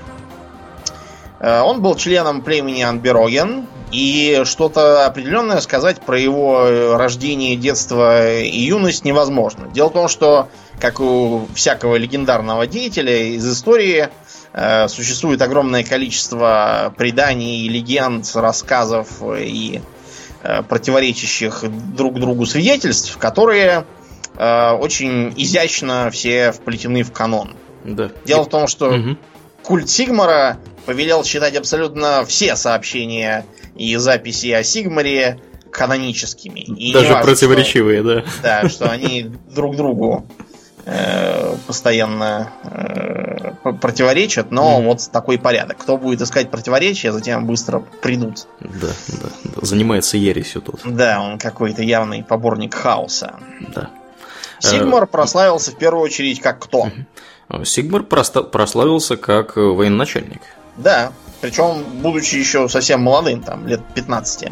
Э, 1.43 1.59
он 1.59 1.81
был 1.81 1.95
членом 1.95 2.41
племени 2.41 2.83
Анбероген, 2.83 3.67
и 3.91 4.41
что-то 4.45 5.05
определенное 5.05 5.59
сказать 5.59 6.01
про 6.01 6.17
его 6.17 6.95
рождение, 6.97 7.57
детство 7.57 8.39
и 8.41 8.57
юность 8.57 9.03
невозможно. 9.05 9.67
Дело 9.71 9.89
в 9.89 9.93
том, 9.93 10.07
что 10.07 10.47
как 10.79 11.00
у 11.01 11.47
всякого 11.53 11.97
легендарного 11.97 12.65
деятеля 12.65 13.35
из 13.35 13.47
истории, 13.47 14.09
э, 14.53 14.88
существует 14.88 15.41
огромное 15.41 15.83
количество 15.83 16.93
преданий, 16.97 17.67
легенд, 17.67 18.25
рассказов 18.35 19.21
и 19.38 19.81
э, 20.43 20.63
противоречащих 20.63 21.65
друг 21.93 22.19
другу 22.19 22.45
свидетельств, 22.45 23.17
которые 23.17 23.85
э, 24.38 24.71
очень 24.71 25.33
изящно 25.35 26.09
все 26.09 26.53
вплетены 26.53 27.03
в 27.03 27.12
канон. 27.12 27.57
Да. 27.83 28.12
Дело 28.25 28.43
в 28.43 28.50
том, 28.50 28.67
что 28.67 28.89
угу. 28.89 29.17
культ 29.62 29.89
Сигмара 29.89 30.57
повелел 30.86 31.24
считать 31.24 31.56
абсолютно 31.56 32.25
все 32.25 32.56
сообщения 32.56 33.46
и 33.75 33.96
записи 33.98 34.52
о 34.52 34.63
Сигмаре 34.63 35.40
каноническими. 35.72 36.60
И 36.60 36.94
Даже 36.94 37.13
важно, 37.13 37.24
противоречивые, 37.24 38.02
что, 38.02 38.16
да. 38.42 38.62
Да, 38.62 38.70
что 38.70 38.90
они 38.90 39.32
друг 39.50 39.75
другу 39.75 40.28
Э, 40.86 41.56
постоянно 41.66 42.52
э, 42.63 43.72
противоречат, 43.72 44.52
но 44.52 44.80
mm-hmm. 44.80 44.86
вот 44.86 45.10
такой 45.13 45.40
порядок. 45.40 45.78
Кто 45.78 45.98
будет 45.98 46.22
искать 46.22 46.52
противоречия, 46.52 47.13
затем 47.13 47.48
быстро 47.48 47.80
придут. 48.02 48.48
Да, 48.60 48.90
да, 49.08 49.30
да. 49.44 49.62
Занимается 49.62 50.18
ересью 50.18 50.62
тут. 50.62 50.82
Да, 50.84 51.22
он 51.22 51.40
какой-то 51.40 51.84
явный 51.84 52.22
поборник 52.22 52.74
хаоса. 52.74 53.36
Да. 53.74 53.92
Сигмар 54.60 55.08
прославился 55.08 55.72
в 55.72 55.78
первую 55.78 56.04
очередь 56.04 56.42
как 56.42 56.60
кто? 56.60 56.90
Сигмар 57.63 58.04
прославился 58.04 59.16
как 59.16 59.56
военачальник. 59.56 60.42
Да, 60.77 61.12
причем 61.42 61.84
будучи 62.01 62.36
еще 62.36 62.70
совсем 62.70 63.01
молодым, 63.01 63.42
там, 63.42 63.68
лет 63.68 63.82
15. 63.96 64.48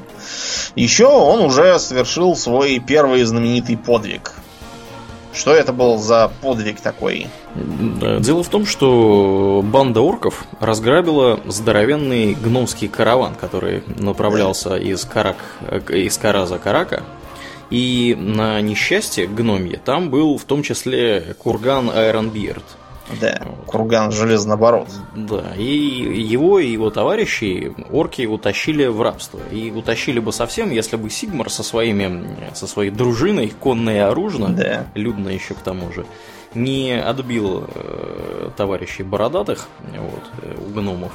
Еще 0.75 1.07
он 1.07 1.39
уже 1.39 1.79
совершил 1.79 2.35
свой 2.35 2.79
первый 2.79 3.23
знаменитый 3.23 3.77
подвиг. 3.77 4.33
Что 5.33 5.53
это 5.53 5.71
был 5.71 5.97
за 5.97 6.29
подвиг 6.41 6.81
такой? 6.81 7.27
Дело 7.55 8.43
в 8.43 8.49
том, 8.49 8.65
что 8.65 9.61
банда 9.63 10.01
орков 10.01 10.43
разграбила 10.59 11.39
здоровенный 11.45 12.33
гномский 12.33 12.89
караван, 12.89 13.35
который 13.35 13.83
направлялся 13.97 14.75
из, 14.75 15.05
Карак, 15.05 15.37
из 15.87 16.17
Караза 16.17 16.57
Карака. 16.57 17.03
И 17.69 18.17
на 18.19 18.59
несчастье 18.59 19.27
гномье 19.27 19.79
там 19.83 20.09
был 20.09 20.37
в 20.37 20.43
том 20.43 20.61
числе 20.61 21.35
курган 21.39 21.89
Айронбирд– 21.89 22.65
да, 23.19 23.41
курган 23.65 24.11
железноборот. 24.11 24.87
Да, 25.15 25.53
и 25.57 25.63
его 25.63 26.59
и 26.59 26.67
его 26.71 26.89
товарищи, 26.89 27.73
орки, 27.91 28.25
утащили 28.25 28.85
в 28.85 29.01
рабство. 29.01 29.39
И 29.51 29.71
утащили 29.71 30.19
бы 30.19 30.31
совсем, 30.31 30.71
если 30.71 30.95
бы 30.95 31.09
Сигмар 31.09 31.49
со, 31.49 31.63
своими, 31.63 32.53
со 32.53 32.67
своей 32.67 32.91
дружиной, 32.91 33.53
конное 33.59 33.95
и 33.95 33.99
оружно, 33.99 34.49
да. 34.49 34.85
людно 34.95 35.29
еще 35.29 35.53
к 35.53 35.59
тому 35.59 35.91
же, 35.91 36.05
не 36.53 36.93
отбил 36.93 37.67
э, 37.73 38.49
товарищей 38.57 39.03
бородатых 39.03 39.67
вот, 39.79 40.23
э, 40.43 40.55
у 40.59 40.73
гномов. 40.73 41.11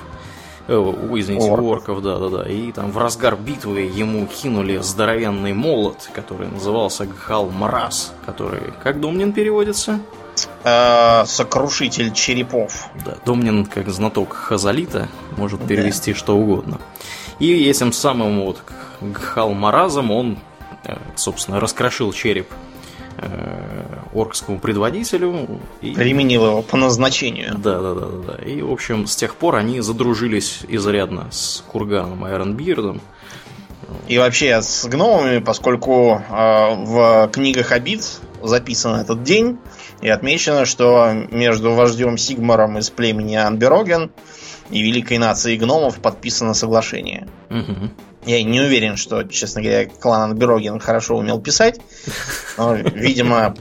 Э, 0.68 0.92
извините, 1.14 1.50
орков. 1.50 1.66
орков, 1.66 2.02
да, 2.02 2.18
да, 2.18 2.28
да. 2.28 2.48
И 2.48 2.72
там 2.72 2.90
в 2.90 2.98
разгар 2.98 3.36
битвы 3.36 3.80
ему 3.80 4.26
кинули 4.26 4.78
здоровенный 4.78 5.52
молот, 5.52 6.10
который 6.12 6.48
назывался 6.48 7.06
Гхал 7.06 7.50
Марас, 7.50 8.14
который, 8.24 8.72
как 8.82 9.00
Домнин 9.00 9.32
переводится? 9.32 10.00
Э, 10.64 11.24
сокрушитель 11.26 12.12
черепов. 12.12 12.88
Да, 13.04 13.16
Домнин, 13.24 13.66
как 13.66 13.88
знаток 13.88 14.32
Хазалита, 14.32 15.08
может 15.36 15.64
перевести 15.66 16.12
да. 16.12 16.18
что 16.18 16.36
угодно. 16.36 16.80
И 17.38 17.68
этим 17.68 17.92
самым 17.92 18.42
вот 18.42 18.62
Гхалмаразом 19.00 20.10
он, 20.10 20.38
э, 20.84 20.96
собственно, 21.14 21.60
раскрошил 21.60 22.12
череп 22.12 22.48
э, 23.18 24.00
оркскому 24.12 24.58
предводителю. 24.58 25.60
И... 25.82 25.92
Применил 25.92 26.46
его 26.46 26.62
по 26.62 26.76
назначению. 26.76 27.54
Да, 27.56 27.80
да, 27.80 27.94
да, 27.94 28.06
да, 28.06 28.32
да. 28.32 28.44
И, 28.44 28.62
в 28.62 28.72
общем, 28.72 29.06
с 29.06 29.14
тех 29.16 29.36
пор 29.36 29.56
они 29.56 29.80
задружились 29.80 30.60
изрядно 30.68 31.28
с 31.30 31.62
Курганом 31.68 32.24
Айронбирдом. 32.24 33.00
И 34.08 34.18
вообще 34.18 34.62
с 34.62 34.84
гномами, 34.86 35.38
поскольку 35.38 36.22
э, 36.28 36.74
в 36.74 37.30
книгах 37.32 37.72
обид 37.72 38.04
записан 38.42 39.00
этот 39.00 39.22
день, 39.22 39.58
и 40.00 40.08
отмечено, 40.08 40.64
что 40.64 41.12
между 41.30 41.72
вождем 41.72 42.18
Сигмаром 42.18 42.78
из 42.78 42.90
племени 42.90 43.36
Анбероген 43.36 44.12
и 44.70 44.82
великой 44.82 45.18
нацией 45.18 45.58
гномов 45.58 45.98
подписано 46.00 46.54
соглашение. 46.54 47.28
Угу. 47.50 47.90
Я 48.26 48.42
не 48.42 48.60
уверен, 48.60 48.96
что, 48.96 49.22
честно 49.22 49.62
говоря, 49.62 49.86
клан 49.86 50.30
Анбероген 50.30 50.80
хорошо 50.80 51.16
умел 51.16 51.40
писать. 51.40 51.80
Но, 52.58 52.74
видимо, 52.74 53.54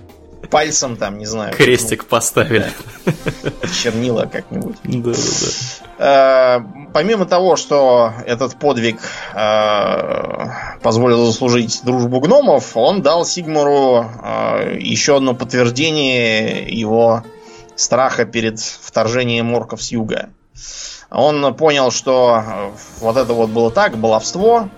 пальцем 0.46 0.98
там, 0.98 1.18
не 1.18 1.26
знаю. 1.26 1.54
Крестик 1.54 2.04
ну, 2.04 2.10
поставили. 2.10 2.72
Да, 3.06 3.68
чернила 3.68 4.26
как-нибудь. 4.32 4.78
Да, 4.84 5.12
да, 5.12 5.18
да. 5.18 5.86
Э, 5.98 6.60
помимо 6.94 7.26
того, 7.26 7.56
что 7.56 8.14
этот 8.26 8.58
подвиг 8.58 9.00
э, 9.34 10.46
позволил 10.82 11.26
заслужить 11.26 11.82
дружбу 11.84 12.20
гномов, 12.20 12.76
он 12.76 13.02
дал 13.02 13.26
Сигмару 13.26 14.06
э, 14.24 14.78
еще 14.80 15.18
одно 15.18 15.34
подтверждение 15.34 16.68
его 16.68 17.24
страха 17.76 18.26
перед 18.26 18.60
вторжением 18.60 19.54
орков 19.54 19.82
с 19.82 19.92
юга. 19.92 20.30
Он 21.12 21.54
понял, 21.56 21.92
что 21.92 22.74
вот 23.00 23.16
это 23.16 23.34
вот 23.34 23.50
было 23.50 23.72
так, 23.72 23.98
баловство, 23.98 24.70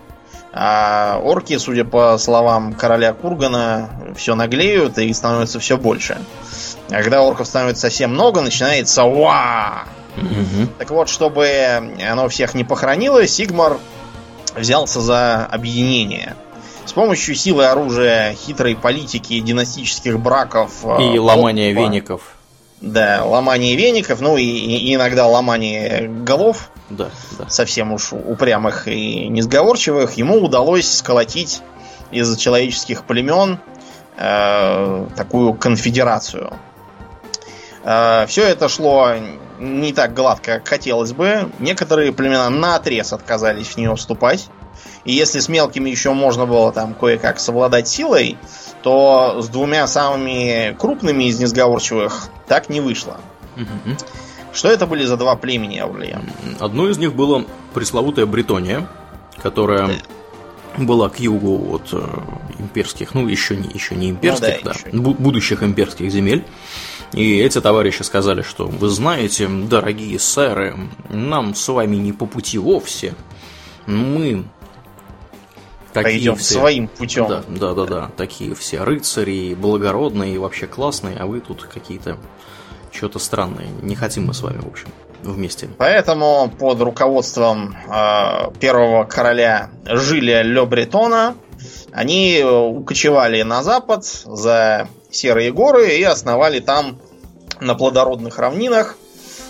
а 0.60 1.20
орки, 1.24 1.58
судя 1.58 1.86
по 1.86 2.18
словам 2.18 2.74
короля 2.74 3.14
Кургана, 3.14 3.90
все 4.16 4.36
наглеют 4.36 4.98
и 4.98 5.14
становится 5.14 5.60
все 5.60 5.78
больше. 5.78 6.18
А 6.90 7.04
когда 7.04 7.22
орков 7.22 7.48
становится 7.48 7.84
совсем 7.84 8.12
много, 8.12 8.42
начинается 8.42 9.04
ва. 9.04 9.86
Угу. 10.18 10.68
Так 10.80 10.90
вот, 10.90 11.10
чтобы 11.10 11.94
оно 12.10 12.28
всех 12.28 12.56
не 12.56 12.64
похоронило, 12.64 13.28
Сигмар 13.28 13.78
взялся 14.56 15.00
за 15.00 15.46
объединение. 15.46 16.36
С 16.86 16.94
помощью 16.94 17.36
силы 17.36 17.66
оружия, 17.66 18.34
хитрой 18.34 18.76
политики, 18.76 19.40
династических 19.40 20.20
браков 20.20 20.86
и 21.00 21.20
ломания 21.20 21.74
веников 21.74 22.38
да, 22.82 23.24
ломание 23.26 23.76
веников, 23.76 24.22
ну 24.22 24.38
и, 24.38 24.44
и 24.44 24.94
иногда 24.94 25.28
ломание 25.28 26.08
голов. 26.08 26.70
Да, 26.90 27.10
да. 27.38 27.50
Совсем 27.50 27.92
уж 27.92 28.14
упрямых 28.14 28.88
и 28.88 29.28
несговорчивых. 29.28 30.14
Ему 30.14 30.38
удалось 30.38 30.90
сколотить 30.98 31.62
из 32.12 32.38
человеческих 32.38 33.04
племен 33.04 33.60
э, 34.18 35.08
такую 35.16 35.54
конфедерацию. 35.54 36.54
Э, 37.84 38.26
все 38.28 38.44
это 38.44 38.70
шло 38.70 39.14
не 39.60 39.92
так 39.92 40.14
гладко, 40.14 40.60
как 40.60 40.68
хотелось 40.68 41.14
бы. 41.14 41.52
Некоторые 41.60 42.14
племена 42.14 42.50
на 42.50 42.76
отрез 42.76 43.12
отказались 43.12 43.68
в 43.68 43.78
нее 43.78 43.96
вступать. 43.96 44.50
И 45.04 45.14
если 45.14 45.40
с 45.40 45.50
мелкими 45.50 45.90
еще 45.90 46.14
можно 46.14 46.46
было 46.46 46.72
там 46.72 46.94
кое-как 46.94 47.40
совладать 47.40 47.88
силой, 47.88 48.38
то 48.84 49.42
с 49.42 49.50
двумя 49.50 49.88
самыми 49.88 50.76
крупными 50.78 51.26
из 51.26 51.40
несговорчивых 51.40 52.30
так 52.48 52.70
не 52.70 52.82
вышло. 52.82 53.18
Угу. 53.56 53.98
Что 54.58 54.70
это 54.70 54.88
были 54.88 55.06
за 55.06 55.18
два 55.18 55.36
племени, 55.36 55.78
Аурлия? 55.78 56.20
Одно 56.60 56.90
из 56.90 56.98
них 56.98 57.14
было 57.14 57.46
пресловутая 57.76 58.26
Бретония, 58.26 58.90
которая 59.40 60.00
была 60.78 61.10
к 61.10 61.20
югу 61.20 61.76
от 61.76 61.90
э, 61.92 62.02
имперских, 62.58 63.14
ну 63.14 63.28
еще 63.28 63.56
не, 63.56 63.70
еще 63.70 63.94
не 63.94 64.10
имперских, 64.10 64.64
ну, 64.64 64.72
да, 64.72 64.74
да 64.74 64.90
еще. 64.90 64.98
будущих 64.98 65.62
имперских 65.62 66.12
земель. 66.12 66.44
И 67.14 67.38
эти 67.38 67.62
товарищи 67.62 68.02
сказали, 68.02 68.42
что 68.42 68.66
вы 68.66 68.90
знаете, 68.90 69.48
дорогие 69.48 70.18
сэры, 70.18 70.76
нам 71.10 71.54
с 71.54 71.68
вами 71.68 71.98
не 71.98 72.12
по 72.12 72.26
пути 72.26 72.58
вовсе. 72.58 73.14
Мы 73.86 74.44
такие 75.94 76.16
Пойдем 76.16 76.36
все... 76.36 76.56
своим 76.56 76.88
путем. 76.88 77.28
Да, 77.28 77.44
да, 77.48 77.74
да, 77.76 77.86
да, 77.86 78.12
такие 78.18 78.56
все 78.56 78.84
рыцари, 78.84 79.54
благородные 79.54 80.34
и 80.34 80.38
вообще 80.40 80.66
классные, 80.66 81.16
а 81.18 81.28
вы 81.28 81.42
тут 81.42 81.64
какие-то 81.64 82.18
что-то 82.98 83.20
странное. 83.20 83.68
Не 83.82 83.96
хотим 83.96 84.26
мы 84.26 84.34
с 84.34 84.42
вами, 84.42 84.60
в 84.60 84.68
общем, 84.68 84.88
вместе. 85.24 85.70
Поэтому 85.78 86.52
под 86.60 86.82
руководством 86.82 87.76
э, 87.90 88.52
первого 88.60 89.06
короля 89.06 89.70
Жилия 89.86 90.42
Ле 90.42 90.66
Бретона 90.66 91.36
они 91.92 92.44
укочевали 92.44 93.42
на 93.44 93.64
запад 93.64 94.06
за 94.06 94.88
Серые 95.10 95.52
горы 95.52 95.98
и 95.98 96.04
основали 96.04 96.60
там 96.60 97.00
на 97.60 97.76
плодородных 97.76 98.38
равнинах 98.38 98.98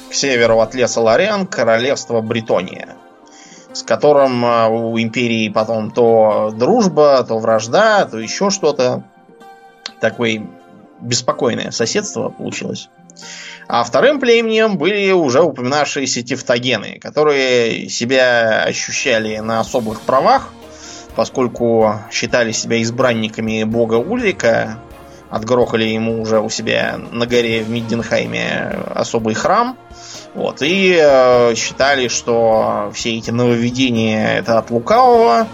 к 0.10 0.14
северу 0.14 0.60
от 0.62 0.74
леса 0.76 1.02
Лориан 1.02 1.48
королевство 1.48 2.22
Бретония, 2.22 2.96
с 3.74 3.84
которым 3.84 4.46
э, 4.46 4.68
у 4.68 5.00
империи 5.00 5.50
потом 5.50 5.92
то 5.92 6.54
дружба, 6.56 7.24
то 7.24 7.40
вражда, 7.40 8.06
то 8.06 8.20
еще 8.20 8.50
что-то. 8.50 9.04
Такое 10.00 10.48
беспокойное 11.02 11.72
соседство 11.72 12.30
получилось. 12.30 12.90
А 13.68 13.84
вторым 13.84 14.20
племенем 14.20 14.78
были 14.78 15.12
уже 15.12 15.42
упоминавшиеся 15.42 16.24
тевтогены, 16.24 17.00
которые 17.00 17.90
себя 17.90 18.64
ощущали 18.64 19.38
на 19.40 19.60
особых 19.60 20.02
правах, 20.02 20.54
поскольку 21.16 22.00
считали 22.12 22.54
себя 22.54 22.82
избранниками 22.82 23.64
бога 23.64 23.96
Ульрика, 23.96 24.80
отгрохали 25.30 25.86
ему 25.86 26.22
уже 26.22 26.40
у 26.40 26.50
себя 26.50 26.98
на 27.12 27.26
горе 27.26 27.64
в 27.64 27.70
Мидденхайме 27.70 28.80
особый 28.96 29.36
храм. 29.36 29.78
Вот, 30.34 30.62
и 30.62 30.98
э, 30.98 31.56
считали, 31.56 32.08
что 32.08 32.92
все 32.94 33.18
эти 33.18 33.32
нововведения 33.32 34.38
это 34.38 34.60
от 34.60 34.70
лукавого, 34.70 35.48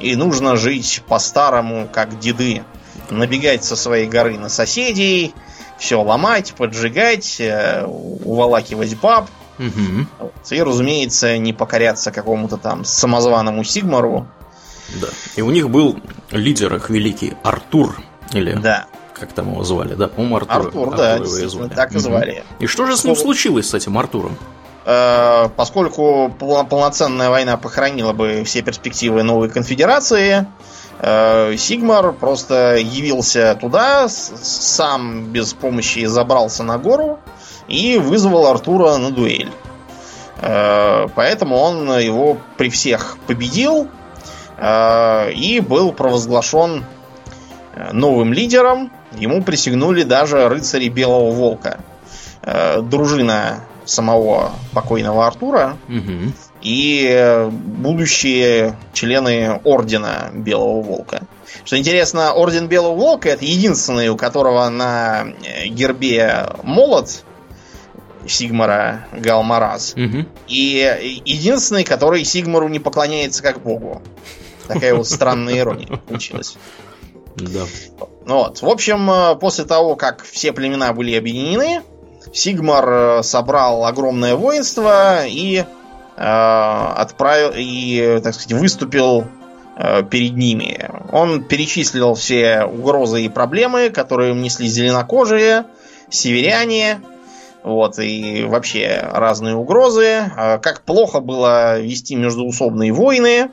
и 0.00 0.16
нужно 0.16 0.56
жить 0.56 1.02
по-старому, 1.06 1.88
как 1.92 2.18
деды. 2.18 2.62
Набегать 3.10 3.64
со 3.64 3.76
своей 3.76 4.06
горы 4.06 4.38
на 4.38 4.48
соседей, 4.48 5.34
все 5.80 6.00
ломать, 6.00 6.54
поджигать, 6.56 7.42
уволакивать 7.84 8.96
баб. 9.00 9.28
Угу. 9.58 10.30
И, 10.50 10.62
разумеется, 10.62 11.36
не 11.38 11.52
покоряться 11.52 12.12
какому-то 12.12 12.56
там 12.56 12.84
самозваному 12.84 13.64
Сигмару. 13.64 14.28
Да. 15.00 15.08
И 15.36 15.42
у 15.42 15.50
них 15.50 15.68
был 15.70 15.98
лидер 16.30 16.74
их 16.76 16.90
великий 16.90 17.34
Артур. 17.42 18.00
Или 18.32 18.54
да 18.54 18.86
как 19.20 19.34
там 19.34 19.52
его 19.52 19.62
звали, 19.62 19.94
да? 19.94 20.08
По-моему, 20.08 20.36
Артур. 20.36 20.66
Артур, 20.66 20.96
да, 20.96 21.16
его 21.16 21.68
так 21.68 21.94
и 21.94 21.98
звали. 21.98 22.42
И 22.58 22.66
что 22.66 22.86
же 22.86 22.96
с 22.96 23.04
ним 23.04 23.14
случилось, 23.14 23.68
с 23.68 23.74
этим 23.74 23.98
Артуром? 23.98 24.36
Э, 24.86 25.50
поскольку 25.56 26.34
полноценная 26.38 27.28
война 27.28 27.58
похоронила 27.58 28.14
бы 28.14 28.44
все 28.44 28.62
перспективы 28.62 29.22
новой 29.22 29.50
конфедерации, 29.50 30.46
Сигмар 31.00 32.12
просто 32.12 32.76
явился 32.76 33.56
туда, 33.58 34.06
сам 34.08 35.32
без 35.32 35.54
помощи 35.54 36.04
забрался 36.04 36.62
на 36.62 36.76
гору 36.76 37.18
и 37.68 37.96
вызвал 37.96 38.46
Артура 38.46 38.98
на 38.98 39.10
дуэль. 39.10 39.50
Э, 40.42 41.06
поэтому 41.14 41.56
он 41.56 41.98
его 41.98 42.36
при 42.58 42.68
всех 42.68 43.16
победил 43.26 43.88
и 44.62 45.64
был 45.66 45.92
провозглашен 45.92 46.84
новым 47.92 48.34
лидером 48.34 48.90
Ему 49.12 49.42
присягнули 49.42 50.02
даже 50.04 50.48
рыцари 50.48 50.88
Белого 50.88 51.30
Волка. 51.32 51.80
Э, 52.42 52.80
дружина 52.80 53.60
самого 53.84 54.52
покойного 54.72 55.26
Артура 55.26 55.76
угу. 55.88 56.32
И 56.62 57.48
будущие 57.50 58.76
члены 58.92 59.60
Ордена 59.64 60.30
Белого 60.34 60.82
Волка. 60.82 61.22
Что 61.64 61.78
интересно, 61.78 62.32
Орден 62.32 62.68
Белого 62.68 62.94
Волка 62.94 63.30
это 63.30 63.44
единственный, 63.44 64.08
у 64.08 64.16
которого 64.16 64.68
на 64.68 65.26
э, 65.44 65.66
гербе 65.68 66.46
молот 66.62 67.24
Сигмара 68.26 69.06
Галмараз. 69.12 69.94
Угу. 69.94 70.26
И 70.48 71.20
единственный, 71.24 71.84
который 71.84 72.24
Сигмару 72.24 72.68
не 72.68 72.78
поклоняется 72.78 73.42
как 73.42 73.62
богу. 73.62 74.02
Такая 74.68 74.94
вот 74.94 75.08
странная 75.08 75.58
ирония 75.58 75.86
получилась. 75.86 76.56
Да. 77.36 77.64
Вот. 78.26 78.62
В 78.62 78.68
общем, 78.68 79.10
э, 79.10 79.36
после 79.36 79.64
того, 79.64 79.96
как 79.96 80.24
все 80.24 80.52
племена 80.52 80.92
были 80.92 81.14
объединены, 81.16 81.82
Сигмар 82.32 82.88
э, 82.88 83.22
собрал 83.22 83.84
огромное 83.84 84.36
воинство 84.36 85.26
и 85.26 85.64
э, 85.64 85.64
отправил 86.16 87.52
и, 87.54 88.20
так 88.22 88.34
сказать, 88.34 88.52
выступил 88.52 89.26
э, 89.76 90.02
перед 90.02 90.36
ними. 90.36 90.90
Он 91.12 91.42
перечислил 91.44 92.14
все 92.14 92.64
угрозы 92.64 93.24
и 93.24 93.28
проблемы, 93.28 93.90
которые 93.90 94.32
им 94.32 94.42
несли 94.42 94.68
зеленокожие, 94.68 95.64
северяне, 96.10 97.00
вот, 97.62 97.98
и 97.98 98.44
вообще 98.44 99.06
разные 99.12 99.54
угрозы, 99.54 100.04
э, 100.04 100.58
как 100.58 100.82
плохо 100.82 101.20
было 101.20 101.78
вести 101.78 102.16
междуусобные 102.16 102.92
войны, 102.92 103.50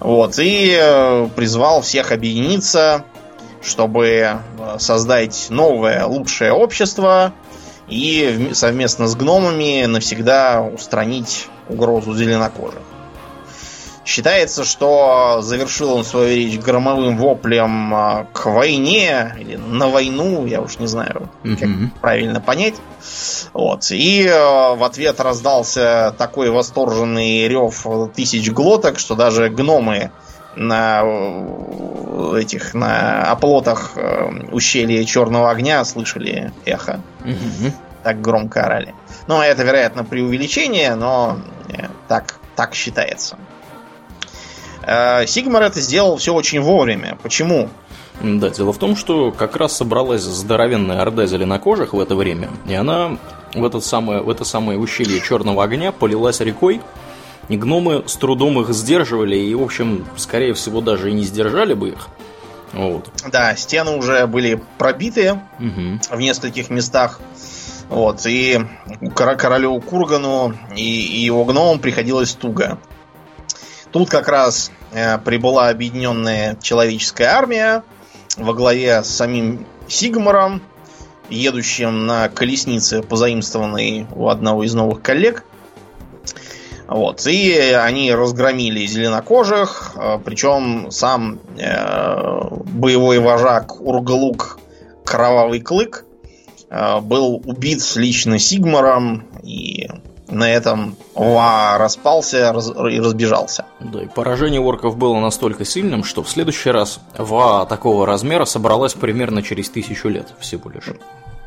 вот, 0.00 0.38
и 0.38 0.76
э, 0.78 1.28
призвал 1.36 1.82
всех 1.82 2.10
объединиться, 2.10 3.04
чтобы 3.62 4.06
э, 4.06 4.38
создать 4.78 5.46
новое, 5.50 6.04
лучшее 6.04 6.52
общество 6.52 7.32
и 7.92 8.54
совместно 8.54 9.06
с 9.06 9.14
гномами 9.14 9.84
навсегда 9.86 10.62
устранить 10.62 11.48
угрозу 11.68 12.14
зеленокожих. 12.14 12.80
Считается, 14.04 14.64
что 14.64 15.42
завершил 15.42 15.92
он 15.92 16.04
свою 16.04 16.34
речь 16.34 16.58
громовым 16.58 17.16
воплем 17.16 17.94
а, 17.94 18.26
к 18.32 18.46
войне 18.46 19.32
или 19.38 19.54
на 19.54 19.88
войну, 19.88 20.44
я 20.44 20.60
уж 20.60 20.80
не 20.80 20.88
знаю, 20.88 21.30
как 21.44 21.62
mm-hmm. 21.62 21.88
правильно 22.00 22.40
понять. 22.40 22.74
Вот. 23.52 23.88
И 23.92 24.26
э, 24.26 24.74
в 24.74 24.82
ответ 24.82 25.20
раздался 25.20 26.12
такой 26.18 26.50
восторженный 26.50 27.46
рев 27.46 27.86
тысяч 28.14 28.50
глоток, 28.50 28.98
что 28.98 29.14
даже 29.14 29.50
гномы 29.50 30.10
на 30.56 31.02
этих 32.36 32.74
на 32.74 33.22
оплотах 33.30 33.92
э, 33.94 34.48
ущелья 34.50 35.04
Черного 35.04 35.50
огня 35.50 35.84
слышали 35.84 36.52
эхо. 36.64 37.00
Mm-hmm. 37.24 37.72
Так 38.02 38.20
громко 38.20 38.64
орали. 38.64 38.94
Ну, 39.26 39.40
это, 39.40 39.62
вероятно, 39.62 40.04
преувеличение, 40.04 40.94
но 40.94 41.38
так, 42.08 42.36
так 42.56 42.74
считается. 42.74 43.38
Э, 44.82 45.26
Сигмар 45.26 45.62
это 45.62 45.80
сделал 45.80 46.16
все 46.16 46.34
очень 46.34 46.60
вовремя. 46.60 47.16
Почему? 47.22 47.68
Да, 48.20 48.50
дело 48.50 48.72
в 48.72 48.78
том, 48.78 48.96
что 48.96 49.32
как 49.32 49.56
раз 49.56 49.76
собралась 49.76 50.22
здоровенная 50.22 51.00
орда 51.00 51.26
зеленокожих 51.26 51.92
в 51.92 52.00
это 52.00 52.14
время, 52.14 52.50
и 52.66 52.74
она 52.74 53.18
в, 53.54 53.64
этот 53.64 53.84
самое, 53.84 54.20
в 54.20 54.30
это 54.30 54.44
самое 54.44 54.78
ущелье 54.78 55.20
Черного 55.20 55.64
огня 55.64 55.92
полилась 55.92 56.40
рекой, 56.40 56.80
и 57.48 57.56
гномы 57.56 58.04
с 58.06 58.16
трудом 58.16 58.60
их 58.60 58.70
сдерживали, 58.70 59.36
и, 59.36 59.54
в 59.54 59.62
общем, 59.62 60.06
скорее 60.16 60.54
всего, 60.54 60.80
даже 60.80 61.10
и 61.10 61.12
не 61.12 61.24
сдержали 61.24 61.74
бы 61.74 61.90
их. 61.90 62.08
Вот. 62.72 63.10
Да, 63.30 63.54
стены 63.56 63.96
уже 63.96 64.26
были 64.26 64.62
пробиты 64.78 65.32
угу. 65.58 65.98
в 66.10 66.18
нескольких 66.18 66.70
местах. 66.70 67.20
Вот, 67.92 68.24
и 68.24 68.58
королю 69.14 69.78
Кургану 69.78 70.54
и, 70.74 70.82
его 70.82 71.44
гномам 71.44 71.78
приходилось 71.78 72.32
туго. 72.32 72.78
Тут 73.90 74.08
как 74.08 74.28
раз 74.28 74.72
э, 74.92 75.18
прибыла 75.18 75.68
объединенная 75.68 76.56
человеческая 76.62 77.26
армия 77.26 77.82
во 78.38 78.54
главе 78.54 79.02
с 79.02 79.08
самим 79.08 79.66
Сигмаром, 79.88 80.62
едущим 81.28 82.06
на 82.06 82.30
колеснице, 82.30 83.02
позаимствованной 83.02 84.06
у 84.10 84.28
одного 84.28 84.64
из 84.64 84.72
новых 84.72 85.02
коллег. 85.02 85.44
Вот. 86.88 87.26
И 87.26 87.72
они 87.72 88.10
разгромили 88.14 88.86
зеленокожих, 88.86 89.92
э, 89.96 90.18
причем 90.24 90.90
сам 90.90 91.40
э, 91.58 92.48
боевой 92.50 93.18
вожак 93.18 93.78
Ургалук 93.82 94.58
Кровавый 95.04 95.60
Клык 95.60 96.06
был 97.02 97.42
убит 97.44 97.82
лично 97.96 98.38
Сигмаром, 98.38 99.26
и 99.42 99.90
на 100.28 100.50
этом 100.50 100.96
Ва 101.14 101.76
распался 101.78 102.52
раз, 102.52 102.68
и 102.70 103.00
разбежался. 103.00 103.66
Да, 103.80 104.02
и 104.02 104.06
поражение 104.06 104.60
орков 104.60 104.96
было 104.96 105.20
настолько 105.20 105.64
сильным, 105.64 106.04
что 106.04 106.22
в 106.22 106.30
следующий 106.30 106.70
раз 106.70 107.00
Ва 107.18 107.66
такого 107.66 108.06
размера 108.06 108.46
собралась 108.46 108.94
примерно 108.94 109.42
через 109.42 109.68
тысячу 109.68 110.08
лет 110.08 110.28
всего 110.40 110.70
лишь. 110.70 110.84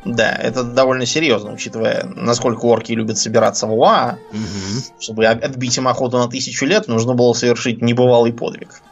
Да, 0.04 0.32
это 0.36 0.62
довольно 0.62 1.04
серьезно, 1.04 1.52
учитывая, 1.52 2.04
насколько 2.14 2.64
орки 2.66 2.92
любят 2.92 3.18
собираться 3.18 3.66
в 3.66 3.74
Уа. 3.74 4.18
Угу. 4.30 5.00
Чтобы 5.00 5.26
отбить 5.26 5.76
им 5.76 5.88
охоту 5.88 6.18
на 6.18 6.28
тысячу 6.28 6.64
лет, 6.64 6.86
нужно 6.86 7.14
было 7.14 7.32
совершить 7.32 7.82
небывалый 7.82 8.32
подвиг. 8.32 8.82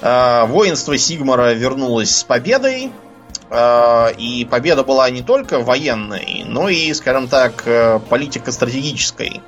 А, 0.00 0.46
воинство 0.46 0.96
Сигмара 0.96 1.54
вернулось 1.54 2.14
с 2.14 2.22
победой. 2.22 2.92
А, 3.50 4.08
и 4.08 4.44
победа 4.44 4.84
была 4.84 5.10
не 5.10 5.22
только 5.22 5.60
военной, 5.60 6.44
но 6.46 6.68
и, 6.68 6.92
скажем 6.94 7.28
так, 7.28 7.62
э, 7.66 8.00
политико-стратегической. 8.08 9.42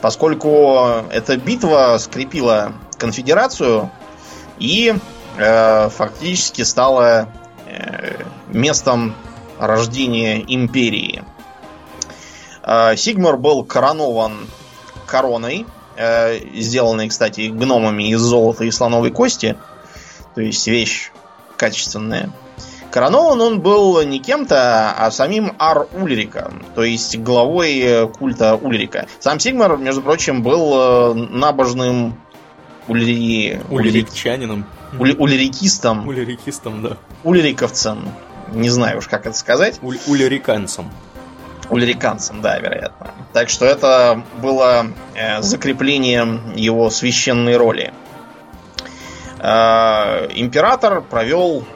Поскольку 0.00 1.04
эта 1.10 1.36
битва 1.36 1.96
скрепила 1.98 2.72
конфедерацию 2.98 3.90
и 4.58 4.94
э, 5.36 5.88
фактически 5.88 6.62
стала 6.62 7.28
э, 7.66 8.22
местом 8.48 9.14
рождения 9.58 10.44
империи. 10.46 11.22
А, 12.62 12.96
Сигмар 12.96 13.36
был 13.36 13.64
коронован 13.64 14.46
короной, 15.06 15.66
э, 15.96 16.38
сделанной, 16.54 17.08
кстати, 17.08 17.48
гномами 17.48 18.10
из 18.10 18.20
золота 18.20 18.64
и 18.64 18.70
слоновой 18.70 19.10
кости. 19.10 19.56
То 20.34 20.40
есть 20.40 20.66
вещь 20.66 21.12
качественная. 21.56 22.32
Коронован 22.94 23.40
он 23.40 23.60
был 23.60 24.00
не 24.02 24.20
кем-то, 24.20 24.92
а 24.96 25.10
самим 25.10 25.56
Ар 25.58 25.88
Ульриком, 25.94 26.62
то 26.76 26.84
есть 26.84 27.18
главой 27.18 28.08
культа 28.16 28.54
Ульрика. 28.54 29.08
Сам 29.18 29.40
Сигмар, 29.40 29.76
между 29.78 30.00
прочим, 30.00 30.44
был 30.44 30.74
э, 30.76 31.14
набожным 31.14 32.16
ульри... 32.86 33.60
Ульрикчанином. 33.68 34.64
Уль... 34.96 35.16
Ульрикистом. 35.18 36.06
Ульрикистом, 36.06 36.82
да. 36.82 36.96
Ульриковцем. 37.24 38.12
Не 38.52 38.70
знаю 38.70 38.98
уж, 38.98 39.08
как 39.08 39.26
это 39.26 39.36
сказать. 39.36 39.80
Уль 39.82 39.98
ульриканцем. 40.06 40.88
Ульриканцем, 41.70 42.42
да, 42.42 42.60
вероятно. 42.60 43.10
Так 43.32 43.48
что 43.48 43.64
это 43.64 44.22
было 44.40 44.86
э, 45.16 45.42
закреплением 45.42 46.54
его 46.54 46.90
священной 46.90 47.56
роли. 47.56 47.92
Э, 49.40 50.28
император 50.32 51.00
провел 51.00 51.64
э, 51.64 51.73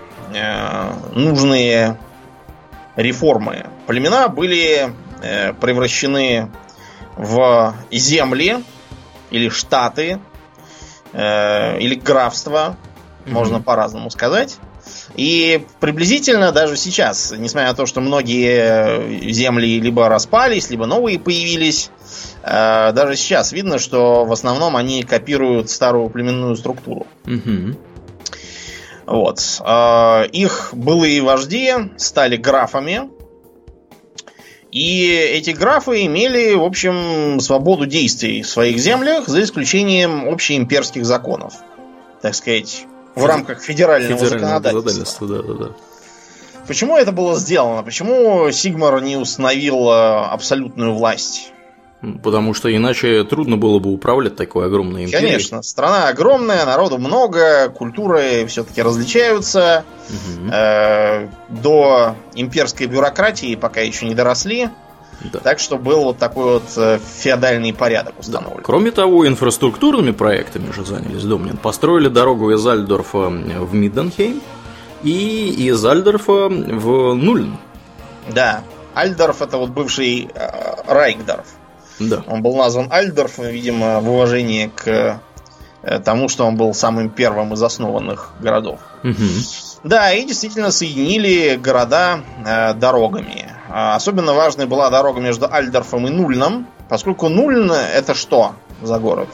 нужные 1.14 1.98
реформы. 2.96 3.66
Племена 3.86 4.28
были 4.28 4.92
э, 5.22 5.52
превращены 5.54 6.50
в 7.16 7.74
земли 7.90 8.64
или 9.30 9.48
штаты 9.48 10.18
э, 11.12 11.78
или 11.80 11.94
графства, 11.94 12.76
mm-hmm. 13.24 13.32
можно 13.32 13.60
по-разному 13.60 14.10
сказать. 14.10 14.58
И 15.14 15.64
приблизительно 15.80 16.52
даже 16.52 16.76
сейчас, 16.76 17.32
несмотря 17.36 17.68
на 17.68 17.74
то, 17.74 17.86
что 17.86 18.00
многие 18.00 19.30
земли 19.32 19.80
либо 19.80 20.08
распались, 20.08 20.70
либо 20.70 20.86
новые 20.86 21.18
появились, 21.18 21.90
э, 22.42 22.92
даже 22.92 23.16
сейчас 23.16 23.52
видно, 23.52 23.78
что 23.78 24.24
в 24.24 24.32
основном 24.32 24.76
они 24.76 25.02
копируют 25.02 25.70
старую 25.70 26.08
племенную 26.10 26.56
структуру. 26.56 27.06
Угу. 27.26 27.76
Вот. 29.08 29.40
Э, 29.64 30.26
их 30.26 30.70
былые 30.72 31.22
вожди 31.22 31.72
стали 31.96 32.36
графами. 32.36 33.10
И 34.70 35.08
эти 35.08 35.50
графы 35.50 36.04
имели, 36.04 36.54
в 36.54 36.62
общем, 36.62 37.40
свободу 37.40 37.86
действий 37.86 38.42
в 38.42 38.48
своих 38.48 38.78
землях, 38.78 39.26
за 39.26 39.42
исключением 39.42 40.28
общеимперских 40.28 41.06
законов. 41.06 41.54
Так 42.20 42.34
сказать, 42.34 42.84
в 43.14 43.24
рамках 43.24 43.62
федерального, 43.62 44.18
федерального 44.18 44.60
законодательства. 44.60 45.26
Да, 45.26 45.42
да, 45.42 45.54
да. 45.54 45.70
Почему 46.66 46.98
это 46.98 47.12
было 47.12 47.34
сделано? 47.36 47.82
Почему 47.82 48.50
Сигмар 48.52 49.00
не 49.00 49.16
установил 49.16 49.88
э, 49.88 50.26
абсолютную 50.26 50.92
власть? 50.92 51.52
Потому 52.22 52.54
что 52.54 52.74
иначе 52.74 53.24
трудно 53.24 53.56
было 53.56 53.80
бы 53.80 53.92
управлять 53.92 54.36
такой 54.36 54.66
огромной 54.66 55.04
империей. 55.04 55.32
Конечно, 55.32 55.62
страна 55.62 56.08
огромная, 56.08 56.64
народу 56.64 56.98
много, 56.98 57.70
культуры 57.70 58.46
все-таки 58.46 58.82
различаются. 58.82 59.84
Угу. 60.08 60.50
Э, 60.52 61.28
до 61.48 62.14
имперской 62.34 62.86
бюрократии 62.86 63.56
пока 63.56 63.80
еще 63.80 64.06
не 64.06 64.14
доросли. 64.14 64.70
Да. 65.32 65.40
Так 65.40 65.58
что 65.58 65.76
был 65.76 66.04
вот 66.04 66.18
такой 66.18 66.54
вот 66.54 66.62
э, 66.76 67.00
феодальный 67.18 67.74
порядок 67.74 68.20
установлен. 68.20 68.58
Да. 68.58 68.62
Кроме 68.62 68.92
того, 68.92 69.26
инфраструктурными 69.26 70.12
проектами 70.12 70.70
же 70.70 70.84
занялись 70.84 71.24
Домнин. 71.24 71.56
Построили 71.56 72.08
дорогу 72.08 72.52
из 72.52 72.64
Альдорфа 72.64 73.28
в 73.28 73.74
Мидденхейм 73.74 74.40
и 75.02 75.48
из 75.66 75.84
Альдорфа 75.84 76.48
в 76.48 77.14
Нульн. 77.14 77.58
Да, 78.32 78.62
Альдорф 78.94 79.42
это 79.42 79.56
вот 79.58 79.70
бывший 79.70 80.30
э, 80.32 80.48
Райкдорф. 80.86 81.46
Да. 82.00 82.24
Он 82.26 82.42
был 82.42 82.56
назван 82.56 82.88
Альдорфом, 82.90 83.46
видимо, 83.46 84.00
в 84.00 84.08
уважении 84.08 84.70
к 84.74 85.20
э, 85.82 85.98
тому, 86.00 86.28
что 86.28 86.46
он 86.46 86.56
был 86.56 86.74
самым 86.74 87.10
первым 87.10 87.54
из 87.54 87.62
основанных 87.62 88.32
городов. 88.40 88.80
Угу. 89.04 89.14
Да, 89.84 90.12
и 90.12 90.24
действительно 90.24 90.70
соединили 90.70 91.56
города 91.56 92.20
э, 92.44 92.74
дорогами. 92.74 93.52
А 93.68 93.96
особенно 93.96 94.32
важной 94.32 94.66
была 94.66 94.90
дорога 94.90 95.20
между 95.20 95.52
Альдорфом 95.52 96.06
и 96.06 96.10
Нульном, 96.10 96.66
поскольку 96.88 97.28
Нульн 97.28 97.70
это 97.70 98.14
что 98.14 98.54
за 98.82 98.98
город? 98.98 99.28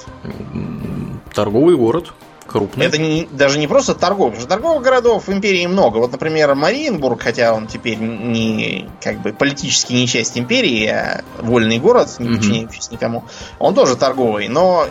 Торговый 1.35 1.77
город. 1.77 2.13
Крупный. 2.47 2.87
Это 2.87 2.99
не, 2.99 3.27
даже 3.31 3.59
не 3.59 3.67
просто 3.67 3.95
торговый, 3.95 4.33
потому 4.33 4.41
что 4.41 4.49
торговых 4.49 4.83
городов 4.83 5.27
в 5.27 5.33
империи 5.33 5.67
много. 5.67 5.99
Вот, 5.99 6.13
например, 6.13 6.55
Мариенбург, 6.55 7.23
хотя 7.23 7.55
он 7.55 7.67
теперь 7.67 7.97
не 7.97 8.89
как 9.03 9.23
бы 9.23 9.33
политически 9.33 9.95
не 9.95 10.07
часть 10.07 10.37
империи, 10.37 10.87
а 10.87 11.25
вольный 11.41 11.79
город, 11.79 12.15
не 12.19 12.29
подчиняющийся 12.29 12.91
mm-hmm. 12.91 12.95
никому, 12.95 13.25
он 13.59 13.75
тоже 13.75 13.97
торговый. 13.97 14.49
Но 14.49 14.87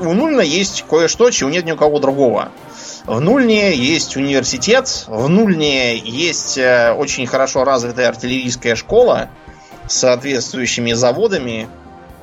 у 0.00 0.12
Нульна 0.12 0.42
есть 0.42 0.84
кое-что, 0.88 1.30
чего 1.30 1.48
нет 1.48 1.64
ни 1.64 1.72
у 1.72 1.76
кого 1.76 1.98
другого. 1.98 2.50
В 3.06 3.20
Нульне 3.20 3.74
есть 3.74 4.16
университет, 4.16 5.04
в 5.06 5.30
Нульне 5.30 5.96
есть 5.96 6.58
э, 6.58 6.92
очень 6.92 7.26
хорошо 7.26 7.64
развитая 7.64 8.08
артиллерийская 8.08 8.76
школа 8.76 9.30
с 9.86 9.96
соответствующими 9.96 10.92
заводами 10.92 11.68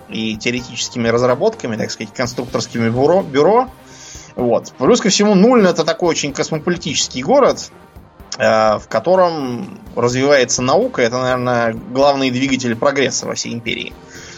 и 0.10 0.38
теоретическими 0.38 1.08
разработками, 1.08 1.76
так 1.76 1.90
сказать, 1.90 2.14
конструкторскими 2.14 2.90
бюро. 2.90 3.24
бюро. 3.24 3.68
Вот. 4.36 4.74
Плюс 4.78 5.02
ко 5.02 5.10
всему, 5.10 5.36
Нульн 5.36 5.66
это 5.66 5.84
такой 5.84 6.10
очень 6.10 6.34
космополитический 6.34 7.22
город, 7.22 7.72
э, 8.38 8.78
в 8.78 8.88
котором 8.88 9.80
развивается 9.96 10.62
наука. 10.62 11.02
Это, 11.02 11.22
наверное, 11.22 11.74
главный 11.74 12.32
двигатель 12.32 12.76
прогресса 12.76 13.26
во 13.26 13.36
всей 13.36 13.54
империи. 13.54 13.94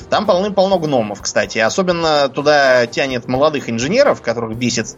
Там 0.09 0.25
полны-полно 0.25 0.79
гномов, 0.79 1.21
кстати. 1.21 1.57
Особенно 1.57 2.29
туда 2.29 2.85
тянет 2.87 3.27
молодых 3.27 3.69
инженеров, 3.69 4.21
которых 4.21 4.57
бесит 4.57 4.95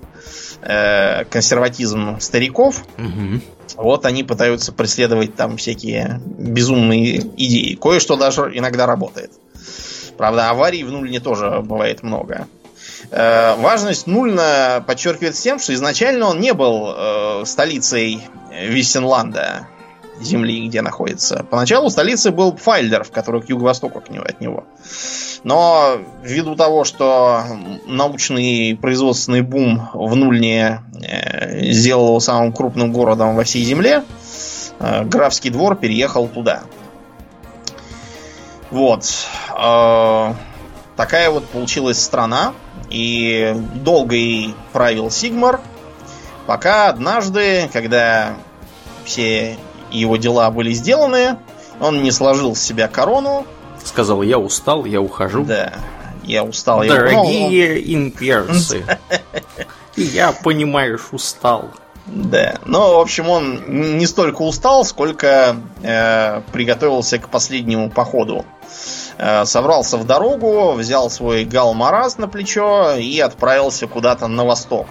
э, 0.62 1.25
консерватизм 1.25 2.19
стариков. 2.19 2.83
Угу. 2.97 3.41
Вот 3.77 4.05
они 4.05 4.23
пытаются 4.23 4.71
преследовать 4.71 5.35
там 5.35 5.57
всякие 5.57 6.21
безумные 6.25 7.17
идеи. 7.17 7.75
Кое-что 7.75 8.17
даже 8.17 8.51
иногда 8.53 8.85
работает. 8.85 9.31
Правда, 10.17 10.49
аварий 10.49 10.83
в 10.83 10.91
Нульне 10.91 11.19
тоже 11.19 11.62
бывает 11.63 12.03
много. 12.03 12.47
Э, 13.12 13.56
важность 13.56 14.08
Нульна 14.08 14.84
подчеркивает 14.86 15.36
тем, 15.36 15.60
что 15.60 15.74
изначально 15.74 16.28
он 16.28 16.39
не 16.39 16.54
был 16.54 16.93
э, 16.95 17.43
столицей 17.45 18.22
Виссенланда 18.52 19.67
земли, 20.22 20.67
где 20.67 20.82
находится. 20.82 21.45
Поначалу 21.50 21.89
столицей 21.89 22.32
был 22.32 22.56
Файльдерф, 22.56 23.10
который 23.10 23.41
к 23.41 23.50
юго-востоку 23.50 24.00
от 24.00 24.41
него. 24.41 24.65
Но 25.43 25.98
ввиду 26.22 26.56
того, 26.56 26.84
что 26.84 27.43
научный 27.88 28.78
производственный 28.80 29.41
бум 29.41 29.89
в 29.93 30.15
Нульне 30.15 30.82
э, 31.02 31.72
сделал 31.72 32.08
его 32.10 32.19
самым 32.19 32.54
крупным 32.54 32.91
городом 32.91 33.36
во 33.36 33.43
всей 33.43 33.63
земле, 33.63 34.04
графский 34.80 35.50
двор 35.50 35.76
переехал 35.76 36.28
туда. 36.28 36.62
Вот. 38.72 39.06
Такая 41.00 41.30
вот 41.30 41.45
получилась 41.48 42.02
страна. 42.02 42.54
И 42.89 43.54
долго 43.75 44.15
и 44.15 44.54
правил 44.73 45.12
Сигмар, 45.12 45.62
пока 46.47 46.89
однажды, 46.89 47.69
когда 47.71 48.36
все 49.06 49.58
его 49.91 50.17
дела 50.17 50.49
были 50.49 50.73
сделаны, 50.73 51.38
он 51.80 52.04
не 52.04 52.12
сложил 52.12 52.56
с 52.56 52.62
себя 52.62 52.88
корону. 52.88 53.45
Сказал, 53.84 54.21
я 54.21 54.38
устал, 54.39 54.86
я 54.86 55.02
ухожу. 55.02 55.43
Да, 55.43 55.73
я 56.23 56.43
устал, 56.43 56.84
я 56.84 56.89
Дорогие 56.89 57.93
имперцы, 57.93 58.86
я, 59.95 60.32
понимаешь, 60.32 61.08
устал. 61.12 61.69
Да. 62.06 62.56
Но, 62.65 62.97
в 62.97 63.02
общем, 63.02 63.30
он 63.30 63.97
не 63.97 64.08
столько 64.08 64.41
устал, 64.41 64.84
сколько 64.84 65.58
э, 65.84 66.41
приготовился 66.52 67.19
к 67.19 67.30
последнему 67.30 67.89
походу. 67.89 68.45
Э, 68.63 69.09
собрался 69.43 69.97
в 69.97 70.05
дорогу, 70.05 70.73
взял 70.73 71.10
свой 71.10 71.43
галмараз 71.43 72.17
на 72.17 72.27
плечо 72.27 72.95
и 72.95 73.19
отправился 73.19 73.88
куда-то 73.88 74.27
на 74.27 74.45
восток. 74.45 74.88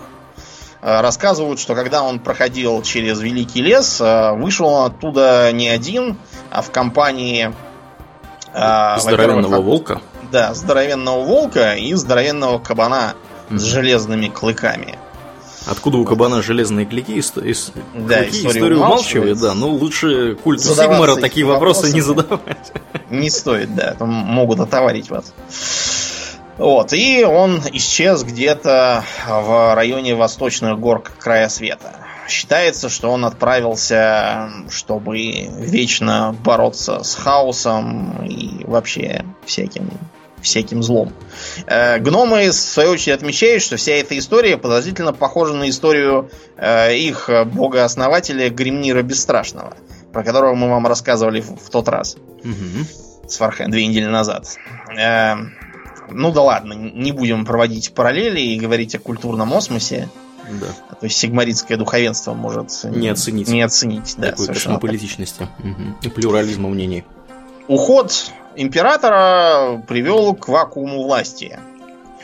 Э, 0.80 1.00
рассказывают, 1.00 1.58
что 1.58 1.74
когда 1.74 2.02
он 2.02 2.20
проходил 2.20 2.82
через 2.82 3.20
Великий 3.20 3.62
лес, 3.62 4.00
э, 4.00 4.32
вышел 4.34 4.66
он 4.66 4.86
оттуда 4.86 5.50
не 5.52 5.68
один, 5.68 6.16
а 6.50 6.62
в 6.62 6.70
компании... 6.70 7.52
Э, 8.54 8.98
здоровенного 9.00 9.60
волка? 9.60 10.00
Да, 10.30 10.54
здоровенного 10.54 11.24
волка 11.24 11.74
и 11.74 11.94
здоровенного 11.94 12.58
кабана 12.58 13.14
mm-hmm. 13.50 13.58
с 13.58 13.62
железными 13.62 14.28
клыками. 14.28 14.98
Откуда 15.66 15.98
у 15.98 16.04
кабана 16.04 16.42
железные 16.42 16.86
клыки? 16.86 17.18
Ис, 17.18 17.32
ис, 17.36 17.72
да, 17.94 18.18
клыки 18.18 18.46
историю 18.46 18.78
умалчивает, 18.78 19.40
да. 19.40 19.54
Но 19.54 19.68
лучше 19.68 20.36
культу 20.36 20.62
Сигмара 20.62 21.16
такие 21.16 21.44
вопросы 21.44 21.92
не 21.92 22.00
задавать. 22.00 22.72
Не 23.10 23.30
стоит, 23.30 23.74
да. 23.74 23.94
Там 23.94 24.10
могут 24.10 24.60
отоварить 24.60 25.10
вас. 25.10 25.32
Вот, 26.58 26.92
и 26.92 27.24
он 27.24 27.62
исчез 27.72 28.24
где-то 28.24 29.04
в 29.28 29.74
районе 29.76 30.16
восточных 30.16 30.78
гор 30.80 31.02
края 31.02 31.48
света. 31.48 31.92
Считается, 32.26 32.88
что 32.88 33.10
он 33.10 33.24
отправился, 33.24 34.50
чтобы 34.68 35.48
вечно 35.56 36.34
бороться 36.44 37.04
с 37.04 37.14
хаосом 37.14 38.26
и 38.26 38.64
вообще 38.64 39.24
всяким 39.46 39.88
всяким 40.42 40.82
злом. 40.82 41.12
Э, 41.66 41.98
гномы, 41.98 42.50
в 42.50 42.52
свою 42.52 42.90
очередь, 42.90 43.16
отмечают, 43.16 43.62
что 43.62 43.76
вся 43.76 43.94
эта 43.94 44.16
история 44.16 44.56
подозрительно 44.56 45.12
похожа 45.12 45.54
на 45.54 45.68
историю 45.68 46.30
э, 46.56 46.94
их 46.96 47.28
бога-основателя 47.46 48.48
Гремнира 48.48 49.02
Бесстрашного, 49.02 49.76
про 50.12 50.22
которого 50.22 50.54
мы 50.54 50.68
вам 50.68 50.86
рассказывали 50.86 51.40
в 51.40 51.70
тот 51.70 51.88
раз. 51.88 52.16
Угу. 52.44 53.28
С 53.28 53.36
Фархен 53.36 53.70
две 53.70 53.86
недели 53.86 54.06
назад. 54.06 54.56
Э, 54.98 55.34
ну 56.10 56.32
да 56.32 56.42
ладно, 56.42 56.72
не 56.72 57.12
будем 57.12 57.44
проводить 57.44 57.92
параллели 57.92 58.40
и 58.40 58.58
говорить 58.58 58.94
о 58.94 58.98
культурном 58.98 59.52
осмосе. 59.52 60.08
Да. 60.60 60.66
То 60.94 61.04
есть 61.04 61.18
сигмаритское 61.18 61.76
духовенство 61.76 62.32
может 62.32 62.70
не 62.84 63.08
оценить. 63.08 63.48
Не 63.48 63.62
оценить, 63.62 64.14
да. 64.16 64.30
Такой 64.30 64.46
космополитичности 64.46 65.48
угу. 65.58 65.96
и 66.02 66.08
плюрализма 66.08 66.68
мнений. 66.68 67.04
Уход 67.66 68.32
императора 68.56 69.82
привел 69.86 70.34
к 70.34 70.48
вакууму 70.48 71.04
власти. 71.04 71.58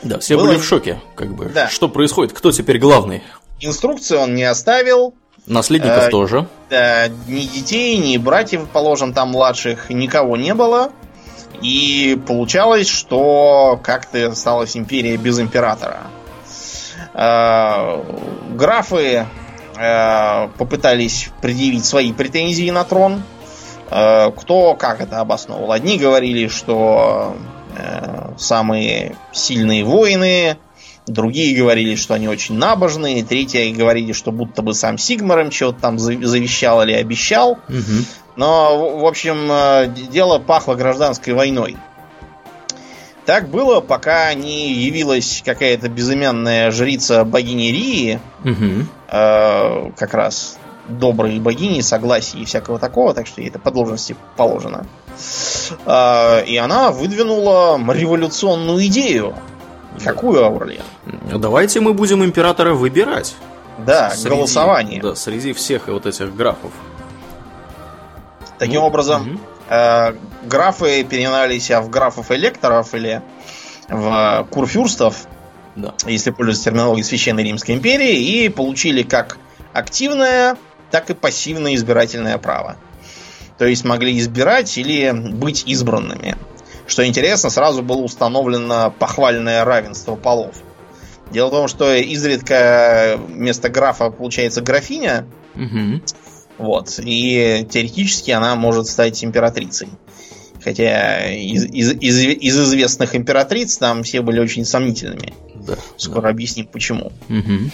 Да, 0.03 0.19
все 0.19 0.37
Было... 0.37 0.47
были 0.47 0.57
в 0.57 0.63
шоке, 0.63 1.01
как 1.15 1.35
бы. 1.35 1.45
Да. 1.45 1.69
Что 1.69 1.87
происходит? 1.87 2.33
Кто 2.33 2.51
теперь 2.51 2.79
главный? 2.79 3.23
Инструкции 3.59 4.15
он 4.15 4.35
не 4.35 4.43
оставил. 4.43 5.13
Наследников 5.47 6.07
э, 6.07 6.09
тоже. 6.09 6.47
Да, 6.69 7.07
ни 7.27 7.41
детей, 7.41 7.97
ни 7.97 8.17
братьев, 8.17 8.67
положим, 8.71 9.13
там 9.13 9.29
младших, 9.29 9.89
никого 9.89 10.37
не 10.37 10.53
было. 10.53 10.91
И 11.61 12.19
получалось, 12.27 12.87
что 12.87 13.79
как-то 13.81 14.27
осталась 14.27 14.75
империя 14.75 15.17
без 15.17 15.39
императора. 15.39 16.01
Э, 17.13 18.03
графы 18.51 19.25
э, 19.77 20.47
попытались 20.57 21.29
предъявить 21.41 21.85
свои 21.85 22.11
претензии 22.11 22.69
на 22.69 22.83
трон. 22.83 23.23
Э, 23.89 24.31
кто 24.31 24.73
как 24.73 25.01
это 25.01 25.19
обосновал? 25.19 25.71
Одни 25.71 25.97
говорили, 25.97 26.47
что 26.47 27.35
самые 28.37 29.17
сильные 29.33 29.83
воины, 29.83 30.55
другие 31.07 31.55
говорили, 31.55 31.95
что 31.95 32.13
они 32.13 32.27
очень 32.27 32.55
набожные, 32.55 33.23
третьи 33.23 33.71
говорили, 33.71 34.11
что 34.11 34.31
будто 34.31 34.61
бы 34.61 34.73
сам 34.73 34.97
Сигмар 34.97 35.41
им 35.41 35.49
чего-то 35.49 35.79
там 35.79 35.99
завещал 35.99 36.83
или 36.83 36.93
обещал. 36.93 37.59
Угу. 37.69 38.05
Но, 38.35 38.97
в 38.99 39.05
общем, 39.05 39.47
э, 39.49 39.87
дело 40.11 40.39
пахло 40.39 40.75
гражданской 40.75 41.33
войной. 41.33 41.77
Так 43.25 43.49
было, 43.49 43.81
пока 43.81 44.33
не 44.33 44.71
явилась 44.73 45.41
какая-то 45.43 45.89
безымянная 45.89 46.69
жрица 46.69 47.23
богини 47.23 47.71
Рии, 47.71 48.19
угу. 48.43 48.85
э, 49.07 49.91
как 49.97 50.13
раз 50.13 50.57
доброй 50.87 51.39
богини, 51.39 51.81
согласия 51.81 52.37
и 52.37 52.45
всякого 52.45 52.77
такого, 52.77 53.15
так 53.15 53.25
что 53.25 53.41
ей 53.41 53.49
это 53.49 53.57
по 53.57 53.71
должности 53.71 54.15
положено. 54.37 54.85
Э, 55.85 56.45
и 56.45 56.57
она 56.57 56.91
выдвинула 56.91 57.79
революционную 57.91 58.85
идею. 58.87 59.33
Какую, 60.03 60.43
Аурлиен? 60.43 60.83
Давайте 61.35 61.79
мы 61.79 61.93
будем 61.93 62.23
императора 62.23 62.73
выбирать. 62.73 63.35
Да, 63.77 64.11
среди, 64.11 64.35
голосование. 64.35 65.01
Да, 65.01 65.15
среди 65.15 65.53
всех 65.53 65.87
вот 65.87 66.05
этих 66.05 66.35
графов. 66.35 66.71
Таким 68.57 68.81
ну, 68.81 68.87
образом, 68.87 69.33
угу. 69.33 69.39
э, 69.69 70.13
графы 70.43 71.03
переименовали 71.03 71.59
себя 71.59 71.81
в 71.81 71.89
графов-электоров 71.89 72.93
или 72.93 73.21
в 73.89 74.47
курфюрстов, 74.49 75.27
да. 75.75 75.93
если 76.05 76.31
пользоваться 76.31 76.65
терминологией 76.65 77.03
Священной 77.03 77.43
Римской 77.43 77.75
империи, 77.75 78.15
и 78.15 78.49
получили 78.49 79.03
как 79.03 79.37
активное, 79.73 80.57
так 80.89 81.09
и 81.09 81.13
пассивное 81.13 81.75
избирательное 81.75 82.37
право. 82.37 82.77
То 83.57 83.65
есть 83.65 83.83
могли 83.83 84.17
избирать 84.19 84.77
или 84.77 85.11
быть 85.11 85.63
избранными. 85.65 86.37
Что 86.87 87.05
интересно, 87.05 87.49
сразу 87.49 87.81
было 87.81 88.01
установлено 88.01 88.93
похвальное 88.97 89.65
равенство 89.65 90.15
полов. 90.15 90.55
Дело 91.31 91.47
в 91.47 91.51
том, 91.51 91.67
что 91.67 91.95
изредка 91.95 93.19
вместо 93.27 93.69
графа 93.69 94.11
получается 94.11 94.61
графиня, 94.61 95.25
угу. 95.55 96.01
Вот. 96.57 96.99
И 97.03 97.67
теоретически 97.69 98.31
она 98.31 98.55
может 98.55 98.87
стать 98.87 99.23
императрицей. 99.23 99.89
Хотя 100.63 101.31
из, 101.31 101.65
из, 101.65 101.91
из, 101.93 102.19
из 102.19 102.59
известных 102.59 103.15
императриц 103.15 103.77
там 103.77 104.03
все 104.03 104.21
были 104.21 104.39
очень 104.39 104.65
сомнительными. 104.65 105.33
Да, 105.53 105.75
Скоро 105.97 106.23
да. 106.23 106.29
объясним 106.29 106.65
почему. 106.67 107.11
Угу. 107.29 107.71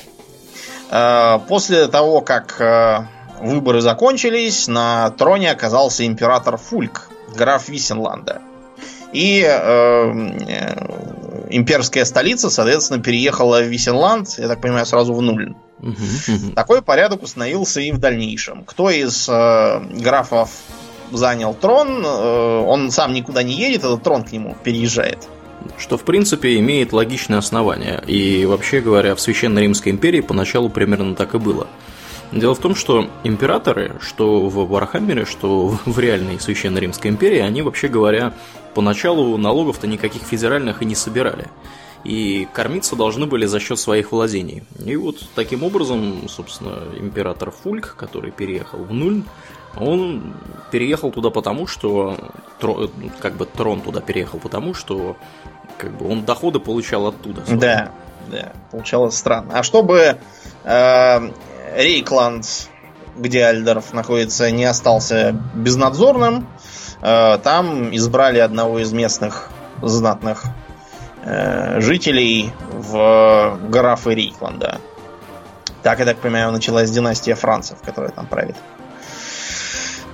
После 1.48 1.88
того, 1.88 2.20
как 2.20 2.60
а, 2.60 3.08
выборы 3.40 3.80
закончились, 3.80 4.68
на 4.68 5.12
троне 5.12 5.52
оказался 5.52 6.06
император 6.06 6.58
Фульк, 6.58 7.10
граф 7.34 7.70
Висенланда. 7.70 8.42
И 9.14 9.42
э, 9.42 9.52
э, 10.48 11.48
имперская 11.50 12.06
столица, 12.06 12.50
соответственно, 12.50 13.02
переехала 13.02 13.62
в 13.62 13.68
Висенланд, 13.68 14.30
я 14.38 14.48
так 14.48 14.62
понимаю, 14.62 14.86
сразу 14.86 15.14
в 15.14 15.22
Нуль. 15.22 15.54
Такой 16.56 16.82
порядок 16.82 17.24
установился 17.24 17.82
и 17.82 17.92
в 17.92 17.98
дальнейшем. 17.98 18.64
Кто 18.64 18.90
из 18.90 19.28
э, 19.28 19.82
графов 20.00 20.50
занял 21.12 21.54
трон, 21.54 22.06
э, 22.06 22.64
он 22.66 22.92
сам 22.92 23.14
никуда 23.14 23.44
не 23.44 23.54
едет, 23.54 23.80
этот 23.80 24.04
трон 24.04 24.24
к 24.24 24.32
нему 24.32 24.56
переезжает. 24.64 25.28
Что, 25.78 25.98
в 25.98 26.04
принципе, 26.04 26.58
имеет 26.60 26.94
логичное 26.94 27.40
основание. 27.40 28.02
И, 28.08 28.46
вообще 28.46 28.82
говоря, 28.82 29.16
в 29.16 29.22
Священной 29.22 29.64
Римской 29.64 29.92
империи 29.92 30.22
поначалу 30.22 30.70
примерно 30.70 31.16
так 31.16 31.36
и 31.36 31.38
было. 31.38 31.68
Дело 32.32 32.56
в 32.56 32.60
том, 32.60 32.76
что 32.76 33.10
императоры, 33.24 33.98
что 34.02 34.48
в 34.48 34.68
Вархаммере, 34.70 35.26
что 35.26 35.68
в 35.86 36.00
реальной 36.00 36.40
Священной 36.40 36.82
Римской 36.82 37.12
империи, 37.12 37.40
они, 37.40 37.62
вообще 37.62 37.88
говоря, 37.88 38.34
поначалу 38.74 39.38
налогов-то 39.38 39.88
никаких 39.88 40.24
федеральных 40.24 40.82
и 40.82 40.86
не 40.86 40.96
собирали 40.96 41.48
и 42.04 42.48
кормиться 42.54 42.96
должны 42.96 43.26
были 43.28 43.46
за 43.46 43.60
счет 43.60 43.80
своих 43.80 44.12
владений. 44.12 44.64
И 44.84 44.96
вот 44.96 45.18
таким 45.36 45.64
образом, 45.64 46.28
собственно, 46.28 46.80
император 46.98 47.52
Фульк, 47.52 47.96
который 47.96 48.32
переехал 48.32 48.80
в 48.80 48.94
Нуль, 48.94 49.24
он 49.78 50.34
переехал 50.72 51.12
туда 51.12 51.30
потому, 51.30 51.68
что 51.68 52.18
как 53.20 53.36
бы 53.36 53.46
трон 53.46 53.82
туда 53.82 54.02
переехал 54.02 54.40
потому, 54.40 54.74
что 54.74 55.16
как 55.78 55.98
бы 55.98 56.10
он 56.10 56.26
доходы 56.26 56.60
получал 56.60 57.08
оттуда. 57.08 57.46
Свои. 57.46 57.60
Да, 57.60 57.92
да, 58.30 58.54
получалось 58.72 59.16
странно. 59.16 59.60
А 59.60 59.64
чтобы 59.64 60.18
э, 60.64 61.32
Рейкланд, 61.76 62.46
где 63.18 63.46
Альдорф 63.46 63.94
находится, 63.94 64.52
не 64.52 64.66
остался 64.66 65.36
безнадзорным, 65.54 66.48
э, 67.02 67.38
там 67.44 67.96
избрали 67.96 68.40
одного 68.40 68.80
из 68.80 68.92
местных 68.92 69.50
знатных 69.82 70.46
Э, 71.24 71.80
жителей 71.80 72.52
в 72.72 73.60
графы 73.70 74.16
Рейкланда. 74.16 74.82
Так, 75.84 76.00
я 76.00 76.06
так 76.06 76.18
понимаю, 76.18 76.52
началась 76.52 76.90
династия 76.90 77.36
францев, 77.36 77.78
которая 77.84 78.12
там 78.12 78.26
правит. 78.26 78.56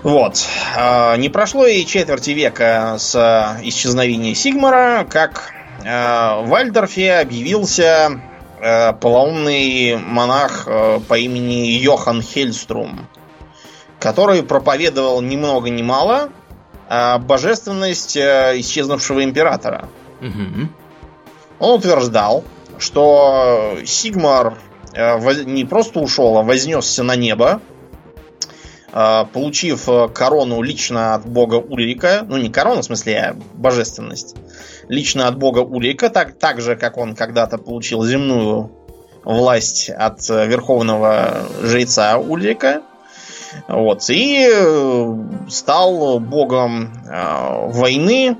Вот. 0.04 0.46
А, 0.76 1.15
не 1.15 1.30
прошло 1.30 1.65
и 1.65 1.86
четверти 1.86 2.32
века 2.32 2.96
с 2.98 3.15
исчезновения 3.63 4.36
Сигмара, 4.36 5.06
как 5.10 5.54
э, 5.84 5.86
в 5.86 6.54
Альдорфе 6.54 7.15
объявился 7.15 8.12
э, 8.12 8.17
полоумный 8.60 9.98
монах 9.98 10.65
по 11.08 11.17
имени 11.17 11.70
Йохан 11.78 12.22
Хельструм, 12.22 13.08
который 14.00 14.43
проповедовал 14.43 15.22
ни 15.22 15.36
много 15.36 15.70
ни 15.70 15.82
мало 15.82 16.30
божественность 17.20 18.17
исчезнувшего 18.17 19.24
императора. 19.24 19.89
Угу. 20.22 20.70
Он 21.60 21.76
утверждал, 21.80 22.43
что 22.80 23.78
Сигмар 23.86 24.58
не 24.96 25.65
просто 25.65 26.00
ушел, 26.00 26.38
а 26.38 26.43
вознесся 26.43 27.04
на 27.04 27.15
небо, 27.15 27.62
получив 28.91 29.88
корону 30.13 30.62
лично 30.62 31.13
от 31.13 31.28
бога 31.28 31.56
Ульрика, 31.56 32.26
ну 32.28 32.38
не 32.38 32.50
корону, 32.50 32.82
в 32.82 32.86
смысле, 32.86 33.17
а 33.17 33.36
божественность, 33.54 34.36
лично 34.88 35.28
от 35.28 35.38
бога 35.38 35.60
Ульрика, 35.60 36.10
так, 36.10 36.34
так 36.38 36.62
же, 36.62 36.76
как 36.76 36.97
он 36.97 37.15
когда-то 37.15 37.58
получил 37.58 38.04
земную 38.04 38.71
власть 39.23 39.89
от 39.89 40.28
верховного 40.30 41.47
жреца 41.62 42.17
Ульрика, 42.17 42.82
вот, 43.67 44.04
и 44.10 44.50
стал 45.50 46.19
богом 46.19 46.93
войны, 47.06 48.38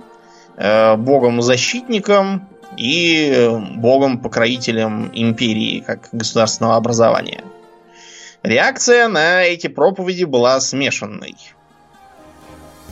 богом-защитником 0.58 2.48
и 2.78 3.50
богом-покровителем 3.76 5.12
империи 5.14 5.84
как 5.86 6.10
государственного 6.12 6.76
образования. 6.76 7.44
Реакция 8.44 9.08
на 9.08 9.44
эти 9.44 9.68
проповеди 9.68 10.24
была 10.24 10.60
смешанной. 10.60 11.36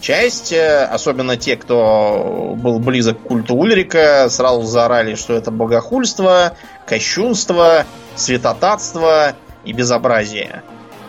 Часть, 0.05 0.51
э, 0.51 0.83
особенно 0.83 1.35
те, 1.35 1.55
кто 1.55 2.53
был 2.55 2.77
близок 2.77 3.19
к 3.19 3.23
культу 3.23 3.55
Ульрика, 3.55 4.27
сразу 4.29 4.61
заорали, 4.61 5.15
что 5.15 5.33
это 5.33 5.49
богохульство, 5.49 6.55
кощунство, 6.85 7.85
святотатство 8.15 9.33
и 9.63 9.73
безобразие. 9.73 10.61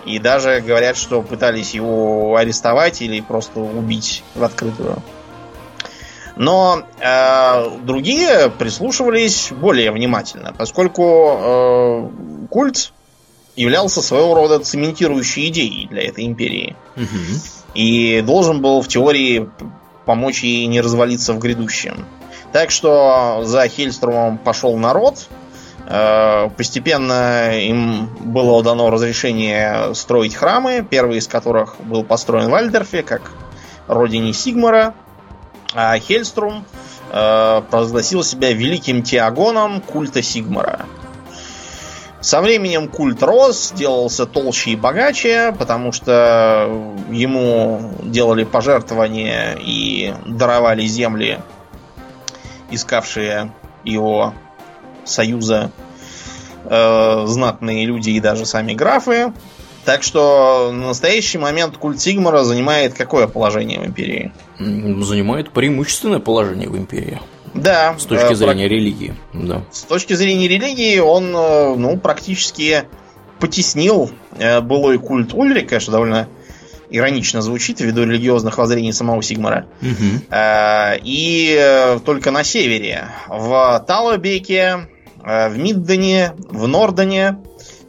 И 0.07 0.19
даже 0.19 0.63
говорят, 0.63 0.97
что 0.97 1.21
пытались 1.21 1.75
его 1.75 2.37
арестовать 2.37 3.03
или 3.03 3.21
просто 3.21 3.61
убить 3.61 4.25
в 4.35 4.43
открытую. 4.43 5.03
Но 6.37 6.83
э, 6.99 7.79
другие 7.83 8.49
прислушивались 8.49 9.53
более 9.53 9.93
внимательно, 9.93 10.55
поскольку 10.57 11.03
э, 11.39 12.47
культ 12.49 12.95
являлся 13.57 14.01
своего 14.01 14.35
рода 14.35 14.59
цементирующей 14.59 15.49
идеей 15.49 15.87
для 15.87 16.01
этой 16.01 16.25
империи. 16.25 16.75
Угу. 16.97 17.66
И 17.77 18.23
должен 18.23 18.63
был 18.63 18.81
в 18.81 18.89
теории 18.89 19.51
помочь 20.07 20.43
ей 20.43 20.67
не 20.67 20.81
развалиться 20.81 21.35
в 21.35 21.39
грядущем. 21.39 22.07
Так 22.53 22.71
что 22.71 23.43
за 23.45 23.69
Хельструмом 23.69 24.39
пошел 24.39 24.79
народ. 24.79 25.29
Э, 25.87 26.49
постепенно 26.57 27.59
им 27.61 28.09
было 28.21 28.63
дано 28.63 28.89
разрешение 28.89 29.95
строить 29.95 30.35
храмы, 30.35 30.87
первый 30.89 31.19
из 31.19 31.29
которых 31.29 31.77
был 31.81 32.03
построен 32.03 32.49
в 32.49 32.55
Альдерфе, 32.55 33.03
как 33.03 33.31
родине 33.89 34.33
Сигмара. 34.33 34.95
А 35.75 35.99
Хельструм 35.99 36.65
э, 37.13 37.63
провозгласил 37.71 38.25
себя 38.25 38.53
великим 38.55 39.03
теогоном 39.03 39.83
культа 39.83 40.23
Сигмара. 40.23 40.87
Со 42.27 42.41
временем 42.41 42.89
культ 42.89 43.23
рос, 43.23 43.73
делался 43.73 44.27
толще 44.27 44.71
и 44.71 44.77
богаче, 44.77 45.55
потому 45.57 45.93
что 45.93 46.69
ему 47.09 47.93
делали 48.03 48.43
пожертвования 48.43 49.57
и 49.61 50.13
даровали 50.27 50.85
земли, 50.87 51.39
искавшие 52.73 53.53
его 53.85 54.35
союза 55.05 55.71
э, 56.65 57.25
знатные 57.29 57.87
люди 57.87 58.11
и 58.11 58.19
даже 58.19 58.45
сами 58.45 58.75
графы. 58.75 59.33
Так 59.85 60.03
что 60.03 60.73
на 60.73 60.89
настоящий 60.89 61.39
момент 61.39 61.77
культ 61.77 62.01
Сигмара 62.01 62.43
занимает 62.43 62.95
какое 62.95 63.29
положение 63.29 63.79
в 63.79 63.87
империи? 63.87 64.33
Занимает 64.59 65.53
преимущественное 65.53 66.19
положение 66.19 66.69
в 66.69 66.77
империи. 66.77 67.21
Да. 67.57 67.97
С 67.99 68.05
точки 68.05 68.33
э, 68.33 68.35
зрения 68.35 68.69
про... 68.69 68.75
религии. 68.75 69.15
Да. 69.33 69.65
С 69.71 69.83
точки 69.83 70.13
зрения 70.15 70.49
религии 70.49 70.99
он 70.99 71.35
э, 71.35 71.75
ну, 71.77 71.97
практически 71.99 72.85
потеснил 73.39 74.11
э, 74.39 74.61
былой 74.61 74.99
культ 74.99 75.35
Ульрика, 75.35 75.81
что 75.81 75.93
довольно 75.93 76.29
иронично 76.89 77.43
звучит 77.43 77.81
ввиду 77.81 78.05
религиозных 78.05 78.59
воззрений 78.59 78.93
самого 78.93 79.23
Сигмара. 79.23 79.67
Угу. 79.83 80.37
И 81.03 81.97
только 82.05 82.31
на 82.31 82.45
севере, 82.45 83.09
в 83.27 83.85
Талобеке, 83.89 84.89
в 85.17 85.57
Миддене, 85.57 86.35
в 86.49 86.69
Нордене, 86.69 87.39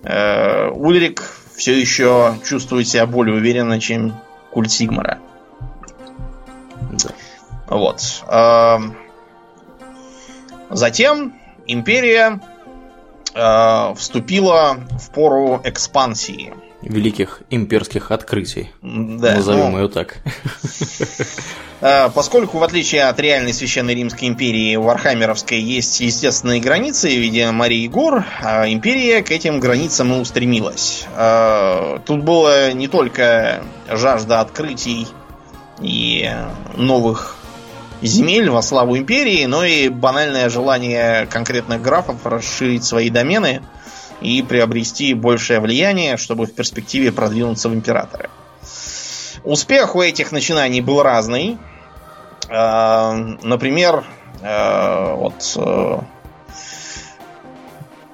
Ульрик 0.03 1.31
все 1.55 1.79
еще 1.79 2.37
чувствует 2.43 2.87
себя 2.87 3.05
более 3.05 3.35
уверенно, 3.35 3.79
чем 3.79 4.15
культ 4.51 4.71
Сигмара. 4.71 5.19
Да. 6.91 7.09
Вот. 7.67 8.01
Затем 10.69 11.33
империя 11.65 12.39
э, 13.33 13.93
вступила 13.95 14.77
в 14.99 15.11
пору 15.11 15.61
экспансии. 15.63 16.53
Великих 16.81 17.41
имперских 17.49 18.11
открытий. 18.11 18.71
Да, 18.81 19.35
Назовем 19.35 19.71
ну, 19.71 19.79
ее 19.79 19.89
так. 19.89 20.17
Э, 21.79 22.09
поскольку, 22.09 22.57
в 22.57 22.63
отличие 22.63 23.03
от 23.03 23.19
реальной 23.19 23.53
Священной 23.53 23.93
Римской 23.93 24.27
империи, 24.27 24.75
у 24.77 24.81
Вархаммеровской 24.81 25.59
есть 25.59 25.99
естественные 26.01 26.59
границы 26.59 27.07
в 27.07 27.19
виде 27.19 27.51
морей 27.51 27.85
и 27.85 27.87
гор, 27.87 28.25
а 28.41 28.67
империя 28.67 29.21
к 29.21 29.29
этим 29.29 29.59
границам 29.59 30.11
и 30.11 30.17
устремилась. 30.17 31.05
Э, 31.15 31.99
тут 32.03 32.23
было 32.23 32.71
не 32.71 32.87
только 32.87 33.63
жажда 33.87 34.41
открытий 34.41 35.05
и 35.79 36.27
новых 36.75 37.36
земель 38.01 38.49
во 38.49 38.61
славу 38.61 38.97
империи, 38.97 39.45
но 39.45 39.63
и 39.63 39.89
банальное 39.89 40.49
желание 40.49 41.25
конкретных 41.27 41.81
графов 41.81 42.25
расширить 42.25 42.83
свои 42.83 43.09
домены 43.09 43.61
и 44.21 44.41
приобрести 44.41 45.13
большее 45.13 45.59
влияние, 45.59 46.17
чтобы 46.17 46.45
в 46.45 46.53
перспективе 46.53 47.11
продвинуться 47.11 47.69
в 47.69 47.73
императоры. 47.73 48.29
Успех 49.43 49.95
у 49.95 50.01
этих 50.01 50.31
начинаний 50.31 50.81
был 50.81 51.01
разный. 51.03 51.57
А, 52.49 53.13
например, 53.41 54.03
а, 54.41 55.15
вот 55.15 55.53
э, 55.57 55.99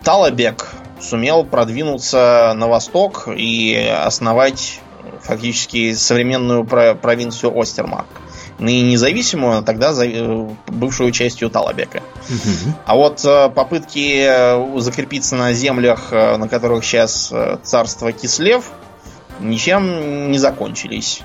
Талабек 0.03 0.71
сумел 0.99 1.43
продвинуться 1.43 2.53
на 2.55 2.67
восток 2.67 3.27
и 3.27 3.75
основать 3.75 4.79
фактически 5.21 5.93
современную 5.93 6.65
провинцию 6.65 7.57
Остермарк 7.57 8.22
ныне 8.63 8.91
независимую, 8.91 9.57
а 9.57 9.61
тогда 9.61 9.93
э, 10.03 10.49
бывшую 10.67 11.11
частью 11.11 11.49
Талабека. 11.49 12.01
Угу. 12.29 12.73
А 12.85 12.95
вот 12.95 13.23
э, 13.25 13.49
попытки 13.49 14.25
э, 14.25 14.79
закрепиться 14.79 15.35
на 15.35 15.53
землях, 15.53 16.11
на 16.11 16.47
которых 16.47 16.83
сейчас 16.83 17.31
царство 17.63 18.11
Кислев, 18.11 18.71
ничем 19.39 20.31
не 20.31 20.37
закончились. 20.37 21.21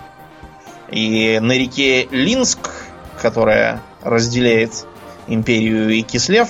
И 0.90 1.38
на 1.40 1.52
реке 1.52 2.08
Линск, 2.10 2.70
которая 3.20 3.82
разделяет 4.02 4.86
империю 5.26 5.90
и 5.90 6.02
Кислев, 6.02 6.48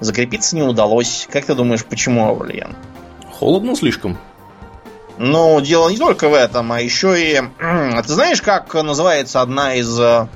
закрепиться 0.00 0.54
не 0.56 0.62
удалось. 0.62 1.26
Как 1.30 1.44
ты 1.46 1.54
думаешь, 1.54 1.84
почему, 1.84 2.26
Аурлиен? 2.26 2.76
Холодно 3.30 3.74
слишком. 3.74 4.18
Но 5.18 5.60
дело 5.60 5.88
не 5.88 5.96
только 5.96 6.28
в 6.28 6.34
этом, 6.34 6.72
а 6.72 6.80
еще 6.80 7.20
и... 7.20 7.40
Ты 7.40 8.12
знаешь, 8.12 8.42
как 8.42 8.74
называется 8.74 9.40
одна 9.40 9.74
из 9.74 9.98
э, 9.98 10.26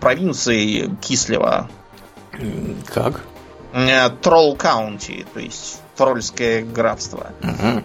провинций 0.00 0.90
Кислева? 1.00 1.70
Как? 2.92 3.22
Э, 3.72 4.10
Тролл 4.10 4.56
Каунти, 4.56 5.24
то 5.32 5.40
есть 5.40 5.80
Тролльское 5.96 6.62
графство. 6.62 7.32
Угу. 7.42 7.82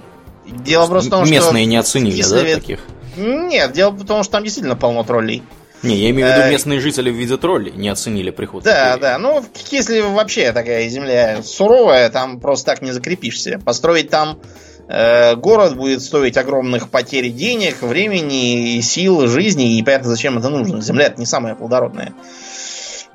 Дело 0.63 0.87
просто 0.87 1.09
в 1.09 1.11
том, 1.11 1.21
Местные 1.21 1.39
что... 1.39 1.47
Местные 1.47 1.65
не 1.65 1.77
оценили, 1.77 2.17
Кислеве... 2.17 2.55
да, 2.55 2.61
таких? 2.61 2.79
Нет, 3.15 3.71
дело 3.71 3.91
в 3.91 4.05
том, 4.05 4.23
что 4.23 4.33
там 4.33 4.43
действительно 4.43 4.75
полно 4.75 5.03
троллей. 5.03 5.43
Не, 5.83 5.95
я 5.95 6.09
имею 6.09 6.27
в 6.27 6.31
виду 6.31 6.47
э, 6.47 6.51
местные 6.51 6.79
жители 6.79 7.09
в 7.09 7.15
виде 7.15 7.37
троллей 7.37 7.71
не 7.71 7.87
оценили 7.87 8.31
приход. 8.31 8.63
Да, 8.63 8.97
да. 8.97 9.17
Ну, 9.17 9.45
если 9.69 10.01
вообще 10.01 10.51
такая 10.51 10.89
земля 10.89 11.41
суровая, 11.43 12.09
там 12.09 12.39
просто 12.39 12.71
так 12.71 12.81
не 12.81 12.91
закрепишься. 12.91 13.59
Построить 13.63 14.09
там 14.09 14.39
Э, 14.39 14.66
город 14.87 15.75
будет 15.75 16.01
стоить 16.01 16.37
огромных 16.37 16.89
потерь 16.89 17.29
денег, 17.29 17.81
времени, 17.81 18.79
сил, 18.81 19.27
жизни, 19.27 19.77
и 19.77 19.83
понятно, 19.83 20.09
зачем 20.09 20.37
это 20.37 20.49
нужно. 20.49 20.81
Земля 20.81 21.07
это 21.07 21.19
не 21.19 21.25
самая 21.25 21.55
плодородная. 21.55 22.13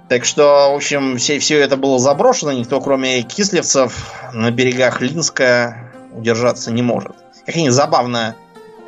Так 0.08 0.26
что, 0.26 0.72
в 0.72 0.76
общем, 0.76 1.16
все, 1.16 1.38
все 1.38 1.58
это 1.58 1.78
было 1.78 1.98
заброшено, 1.98 2.52
никто, 2.52 2.80
кроме 2.82 3.22
кислевцев, 3.22 4.12
на 4.34 4.50
берегах 4.50 5.00
Линска 5.00 5.90
удержаться 6.12 6.70
не 6.70 6.82
может. 6.82 7.12
Как 7.46 7.56
они 7.56 7.70
забавно 7.70 8.36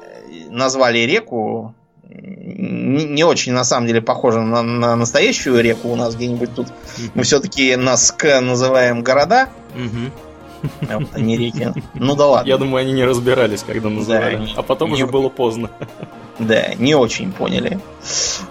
э, 0.03 0.51
назвали 0.51 0.99
реку, 0.99 1.75
не, 2.07 3.25
очень 3.25 3.53
на 3.53 3.65
самом 3.65 3.87
деле 3.87 4.03
похоже 4.03 4.43
на, 4.43 4.63
на 4.63 4.97
настоящую 4.97 5.63
реку 5.63 5.89
у 5.89 5.97
нас 5.97 6.15
где-нибудь 6.15 6.55
тут. 6.55 6.69
Мы 7.15 7.23
все-таки 7.23 7.75
на 7.77 7.97
СК 7.97 8.41
называем 8.41 9.03
города. 9.03 9.49
Угу. 9.75 10.11
А 10.89 11.01
не 11.21 11.37
реки. 11.37 11.69
Ну 11.95 12.17
да 12.17 12.27
ладно. 12.27 12.49
Я 12.49 12.59
думаю, 12.59 12.83
они 12.83 12.93
не 12.93 13.05
разбирались, 13.05 13.63
когда 13.63 13.89
называли. 13.89 14.37
Да, 14.37 14.53
а 14.57 14.63
потом 14.63 14.91
не... 14.91 14.95
уже 14.95 15.07
было 15.07 15.29
поздно. 15.29 15.71
Да, 16.39 16.75
не 16.75 16.95
очень 16.95 17.33
поняли. 17.33 17.79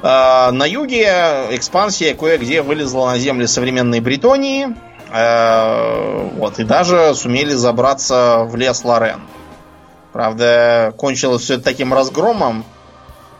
А, 0.01 0.51
на 0.51 0.65
юге 0.65 1.47
экспансия 1.51 2.13
кое-где 2.13 2.61
вылезла 2.61 3.07
на 3.07 3.19
земли 3.19 3.45
современной 3.45 3.99
Бретонии. 3.99 4.75
Э, 5.13 6.27
вот, 6.37 6.59
и 6.59 6.63
даже 6.63 7.13
сумели 7.13 7.53
забраться 7.53 8.45
в 8.47 8.55
лес 8.55 8.83
Лорен. 8.83 9.21
Правда, 10.11 10.93
кончилось 10.97 11.43
все 11.43 11.57
таким 11.57 11.93
разгромом, 11.93 12.65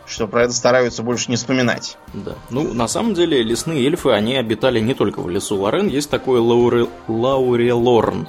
что 0.06 0.28
про 0.28 0.44
это 0.44 0.52
стараются 0.52 1.02
больше 1.02 1.30
не 1.30 1.36
вспоминать. 1.36 1.98
Да. 2.12 2.34
Ну, 2.50 2.74
на 2.74 2.86
самом 2.86 3.14
деле, 3.14 3.42
лесные 3.42 3.86
эльфы, 3.86 4.10
они 4.10 4.36
обитали 4.36 4.78
не 4.80 4.94
только 4.94 5.20
в 5.20 5.28
лесу 5.28 5.56
Лорен, 5.56 5.88
есть 5.88 6.10
такой 6.10 6.38
Лауре... 6.40 6.86
Лаурелорн. 7.08 8.28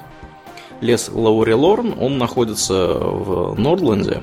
Лес 0.80 1.10
Лаурелорн, 1.12 1.94
он 1.98 2.18
находится 2.18 2.94
в 2.94 3.58
Нордленде. 3.58 4.22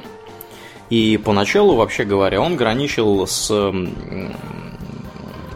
И 0.90 1.18
поначалу, 1.18 1.76
вообще 1.76 2.04
говоря, 2.04 2.42
он 2.42 2.56
граничил 2.56 3.26
с 3.26 3.52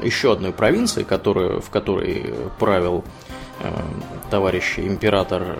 еще 0.03 0.33
одной 0.33 0.51
провинцией, 0.51 1.05
которую, 1.05 1.61
в 1.61 1.69
которой 1.69 2.33
правил 2.59 3.03
э, 3.59 3.69
товарищ 4.29 4.79
император 4.79 5.43
э, 5.43 5.57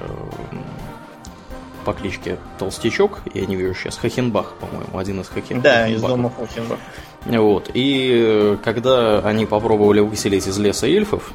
по 1.86 1.94
кличке 1.94 2.38
Толстячок, 2.60 3.20
я 3.34 3.46
не 3.46 3.56
вижу 3.56 3.74
сейчас, 3.74 3.98
Хохенбах, 3.98 4.54
по-моему, 4.56 4.98
один 4.98 5.22
из 5.22 5.28
Хохенбах. 5.28 5.64
Да, 5.64 5.88
из 5.88 6.02
дома 6.02 6.30
Хохенбах. 6.30 6.80
Вот. 7.26 7.72
И 7.74 8.12
э, 8.14 8.58
когда 8.64 9.20
они 9.20 9.46
попробовали 9.46 10.00
выселить 10.00 10.48
из 10.48 10.58
леса 10.58 10.88
эльфов, 10.88 11.32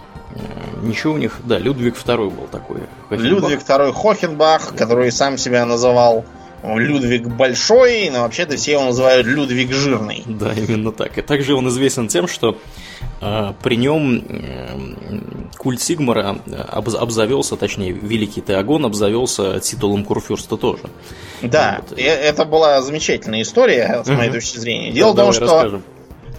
ничего 0.82 1.14
у 1.14 1.18
них... 1.18 1.40
Да, 1.44 1.58
Людвиг 1.58 1.96
II 1.96 2.30
был 2.30 2.46
такой. 2.50 2.80
Хохенбах. 3.08 3.42
Людвиг 3.42 3.60
II 3.60 3.92
Хохенбах, 3.92 4.74
который 4.74 5.10
сам 5.12 5.38
себя 5.38 5.64
называл 5.66 6.24
Людвиг 6.62 7.26
Большой, 7.26 8.08
но 8.10 8.22
вообще-то 8.22 8.56
все 8.56 8.72
его 8.72 8.84
называют 8.84 9.26
Людвиг 9.26 9.72
Жирный. 9.72 10.22
Да, 10.26 10.52
именно 10.52 10.92
так. 10.92 11.18
И 11.18 11.22
также 11.22 11.54
он 11.54 11.68
известен 11.68 12.06
тем, 12.06 12.28
что 12.28 12.56
э, 13.20 13.52
при 13.62 13.76
нем 13.76 14.24
э, 14.28 14.78
культ 15.58 15.82
Сигмара 15.82 16.36
обз 16.70 16.94
обзавелся, 16.94 17.56
точнее, 17.56 17.92
Великий 17.92 18.42
Теогон 18.42 18.86
обзавелся 18.86 19.58
титулом 19.58 20.04
Курфюрста 20.04 20.56
тоже. 20.56 20.84
Да, 21.42 21.80
вот. 21.88 21.98
это 21.98 22.44
была 22.44 22.80
замечательная 22.80 23.42
история, 23.42 24.02
с 24.04 24.08
моей 24.08 24.30
угу. 24.30 24.36
точки 24.36 24.58
зрения. 24.58 24.92
Дело 24.92 25.14
да, 25.14 25.22
в 25.22 25.26
том, 25.26 25.34
что 25.34 25.44
расскажем. 25.46 25.82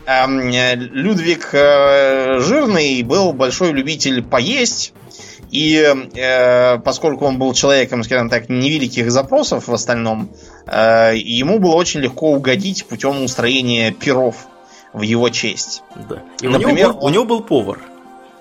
Эм, 0.05 0.49
Людвиг 0.49 1.49
э, 1.53 2.39
Жирный 2.39 3.03
был 3.03 3.33
большой 3.33 3.71
любитель 3.71 4.21
поесть 4.21 4.93
и 5.53 5.95
э, 6.15 6.79
поскольку 6.79 7.25
он 7.25 7.37
был 7.37 7.53
человеком, 7.53 8.03
скажем 8.03 8.27
так, 8.27 8.49
невеликих 8.49 9.11
запросов 9.11 9.67
в 9.67 9.73
остальном, 9.73 10.29
э, 10.65 11.13
ему 11.15 11.59
было 11.59 11.75
очень 11.75 11.99
легко 11.99 12.31
угодить 12.31 12.87
путем 12.87 13.21
устроения 13.23 13.91
перов 13.91 14.47
в 14.93 15.03
его 15.03 15.29
честь. 15.29 15.83
Да. 16.09 16.23
И 16.41 16.47
Например, 16.47 16.89
у, 16.89 16.91
него 16.91 16.93
был, 16.93 16.97
он... 16.97 17.05
у 17.05 17.13
него 17.13 17.25
был 17.25 17.41
повар. 17.41 17.79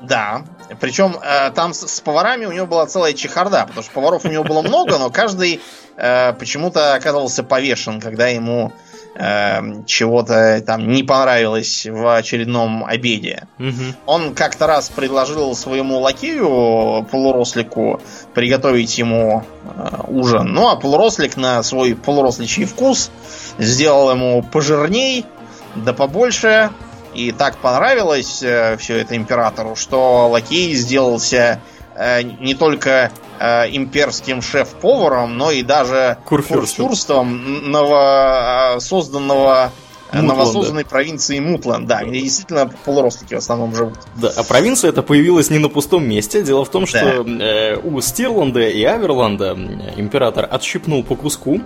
Да. 0.01 0.45
Причем 0.81 1.17
э, 1.23 1.51
там 1.51 1.75
с, 1.75 1.87
с 1.87 2.01
поварами 2.01 2.47
у 2.47 2.53
него 2.53 2.67
была 2.67 2.87
целая 2.87 3.13
чехарда, 3.13 3.65
потому 3.67 3.83
что 3.83 3.93
поваров 3.93 4.25
у 4.25 4.29
него 4.29 4.45
было 4.45 4.63
много, 4.63 4.99
но 4.99 5.11
каждый 5.11 5.61
э, 5.97 6.33
почему-то 6.35 6.95
оказывался 6.95 7.43
повешен, 7.43 8.01
когда 8.01 8.29
ему 8.29 8.73
э, 9.15 9.85
чего-то 9.87 10.63
там 10.65 10.89
не 10.89 11.03
понравилось 11.03 11.87
в 11.87 12.17
очередном 12.17 12.85
обеде. 12.85 13.47
Угу. 13.59 13.95
Он 14.07 14.35
как-то 14.35 14.67
раз 14.67 14.89
предложил 14.89 15.55
своему 15.55 15.99
лакею, 15.99 17.07
полурослику, 17.11 18.01
приготовить 18.35 18.97
ему 18.99 19.45
э, 19.65 19.97
ужин. 20.09 20.53
Ну, 20.53 20.69
а 20.69 20.77
полурослик 20.77 21.37
на 21.37 21.63
свой 21.63 21.95
полуросличий 21.95 22.65
вкус 22.65 23.11
сделал 23.59 24.11
ему 24.11 24.43
пожирней, 24.43 25.27
да 25.75 25.93
побольше. 25.93 26.71
И 27.15 27.33
так 27.33 27.57
понравилось 27.59 28.43
э, 28.43 28.77
все 28.79 28.99
это 28.99 29.17
императору, 29.17 29.77
что 29.77 30.29
лакей 30.29 30.75
сделался 30.75 31.61
э, 31.95 32.23
не 32.23 32.55
только 32.55 33.13
э, 33.39 33.69
имперским 33.71 34.43
шеф-поваром, 34.43 35.37
но 35.37 35.51
и 35.51 35.63
даже 35.63 36.19
курфюрстом, 36.25 37.71
новосозданного 37.71 39.73
Мутланда. 40.13 40.35
новосозданной 40.35 40.85
провинции 40.85 41.41
Мутланд, 41.41 41.87
да, 41.87 42.05
где 42.05 42.21
действительно 42.21 42.71
полурослики 42.85 43.35
в 43.35 43.39
основном 43.39 43.75
живут. 43.75 43.99
Да, 44.17 44.31
а 44.37 44.43
провинция 44.43 44.91
эта 44.91 45.03
появилась 45.03 45.51
не 45.51 45.59
на 45.59 45.69
пустом 45.69 46.07
месте. 46.07 46.43
Дело 46.43 46.65
в 46.65 46.71
том, 46.71 46.87
что 46.87 47.25
да. 47.25 47.45
э, 47.45 47.77
у 47.77 48.01
Стирланда 48.01 48.61
и 48.61 48.83
Аверланда 48.85 49.57
император 49.97 50.47
отщипнул 50.51 51.03
по 51.03 51.17
куску, 51.17 51.61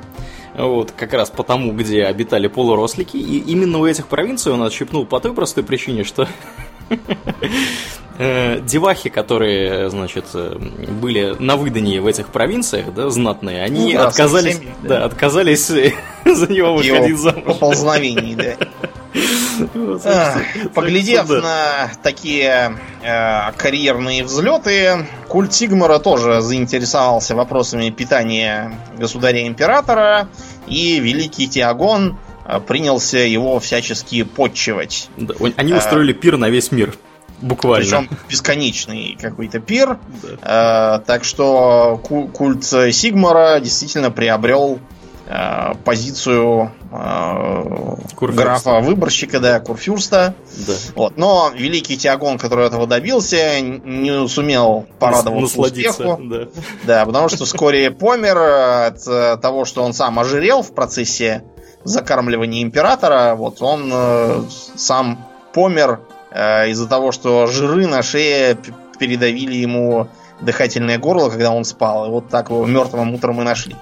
вот, 0.54 0.92
как 0.92 1.12
раз 1.12 1.30
потому, 1.30 1.72
где 1.72 2.04
обитали 2.04 2.48
полурослики, 2.48 3.16
и 3.16 3.38
именно 3.38 3.78
у 3.78 3.86
этих 3.86 4.06
провинций 4.06 4.52
он 4.52 4.62
отщипнул 4.62 5.06
по 5.06 5.20
той 5.20 5.32
простой 5.32 5.64
причине, 5.64 6.04
что 6.04 6.28
девахи, 8.18 9.10
которые, 9.10 9.90
значит, 9.90 10.24
э, 10.34 10.56
были 11.00 11.36
на 11.38 11.56
выдании 11.56 11.98
в 11.98 12.06
этих 12.06 12.28
провинциях, 12.28 12.92
да, 12.94 13.10
знатные, 13.10 13.62
они 13.62 13.92
ну, 13.92 13.98
да, 14.00 14.08
отказались, 14.08 14.54
всеми, 14.54 14.74
да. 14.82 14.88
да, 14.88 15.04
отказались 15.04 15.66
за 16.24 16.52
него 16.52 16.74
выходить 16.74 17.18
замуж. 17.18 17.44
Поползновений, 17.44 18.34
да. 18.34 18.56
Поглядев 20.74 21.28
на 21.28 21.90
такие 22.02 22.78
э, 23.02 23.52
карьерные 23.56 24.24
взлеты, 24.24 25.06
культ 25.28 25.52
Сигмара 25.52 25.98
тоже 25.98 26.40
заинтересовался 26.40 27.34
вопросами 27.34 27.90
питания 27.90 28.72
государя-императора, 28.98 30.28
и 30.66 31.00
великий 31.00 31.48
Теогон 31.48 32.18
принялся 32.66 33.18
его 33.18 33.58
всячески 33.60 34.22
подчивать. 34.22 35.08
они 35.56 35.72
устроили 35.72 36.12
пир 36.12 36.36
на 36.36 36.48
весь 36.48 36.72
мир. 36.72 36.96
Буквально. 37.40 37.84
Причем 37.84 38.08
бесконечный 38.28 39.16
какой-то 39.20 39.60
пир. 39.60 39.98
Да. 40.22 40.98
Э, 41.00 41.04
так 41.06 41.24
что 41.24 42.00
культ 42.02 42.64
Сигмара 42.64 43.60
действительно 43.60 44.10
приобрел 44.10 44.78
э, 45.26 45.74
позицию 45.84 46.72
э, 46.90 47.96
графа 48.20 48.80
выборщика, 48.80 49.38
да, 49.38 49.60
Курфюрста. 49.60 50.34
Да. 50.66 50.72
Вот. 50.94 51.18
Но 51.18 51.50
великий 51.54 51.98
Тиагон, 51.98 52.38
который 52.38 52.66
этого 52.66 52.86
добился, 52.86 53.60
не 53.60 54.26
сумел 54.28 54.86
порадоваться 54.98 55.60
успеху. 55.60 56.18
Да. 56.22 56.48
да, 56.84 57.06
потому 57.06 57.28
что 57.28 57.44
вскоре 57.44 57.90
помер 57.90 58.38
от 58.38 59.06
э, 59.06 59.36
того, 59.36 59.66
что 59.66 59.82
он 59.82 59.92
сам 59.92 60.18
ожирел 60.18 60.62
в 60.62 60.72
процессе 60.72 61.44
закармливания 61.86 62.62
императора. 62.62 63.34
Вот 63.34 63.62
он 63.62 63.90
э, 63.92 64.42
сам 64.76 65.26
помер 65.52 66.00
Э, 66.36 66.68
из-за 66.68 66.86
того, 66.86 67.12
что 67.12 67.46
жиры 67.46 67.86
на 67.86 68.02
шее 68.02 68.58
передавили 68.98 69.54
ему 69.54 70.08
дыхательное 70.42 70.98
горло, 70.98 71.30
когда 71.30 71.50
он 71.50 71.64
спал. 71.64 72.06
И 72.06 72.10
вот 72.10 72.28
так 72.28 72.50
его 72.50 72.66
мертвым 72.66 73.14
утром 73.14 73.40
и 73.40 73.44
нашли. 73.44 73.74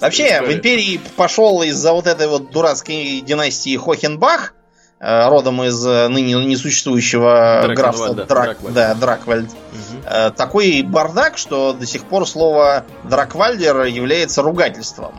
Вообще, 0.00 0.42
в 0.42 0.52
империи 0.52 1.00
пошел 1.16 1.62
из-за 1.62 1.92
вот 1.92 2.08
этой 2.08 2.26
вот 2.26 2.50
дурацкой 2.50 3.20
династии 3.20 3.76
Хохенбах, 3.76 4.54
э, 4.98 5.28
родом 5.28 5.62
из 5.62 5.86
э, 5.86 6.08
ныне 6.08 6.34
несуществующего 6.44 7.72
графства 7.76 8.14
Драк, 8.14 8.58
да, 8.72 8.94
Драквальд. 8.94 9.50
Угу. 9.50 10.32
Такой 10.36 10.82
бардак, 10.82 11.38
что 11.38 11.74
до 11.74 11.86
сих 11.86 12.02
пор 12.06 12.26
слово 12.26 12.84
Драквальдер 13.04 13.84
является 13.84 14.42
ругательством. 14.42 15.12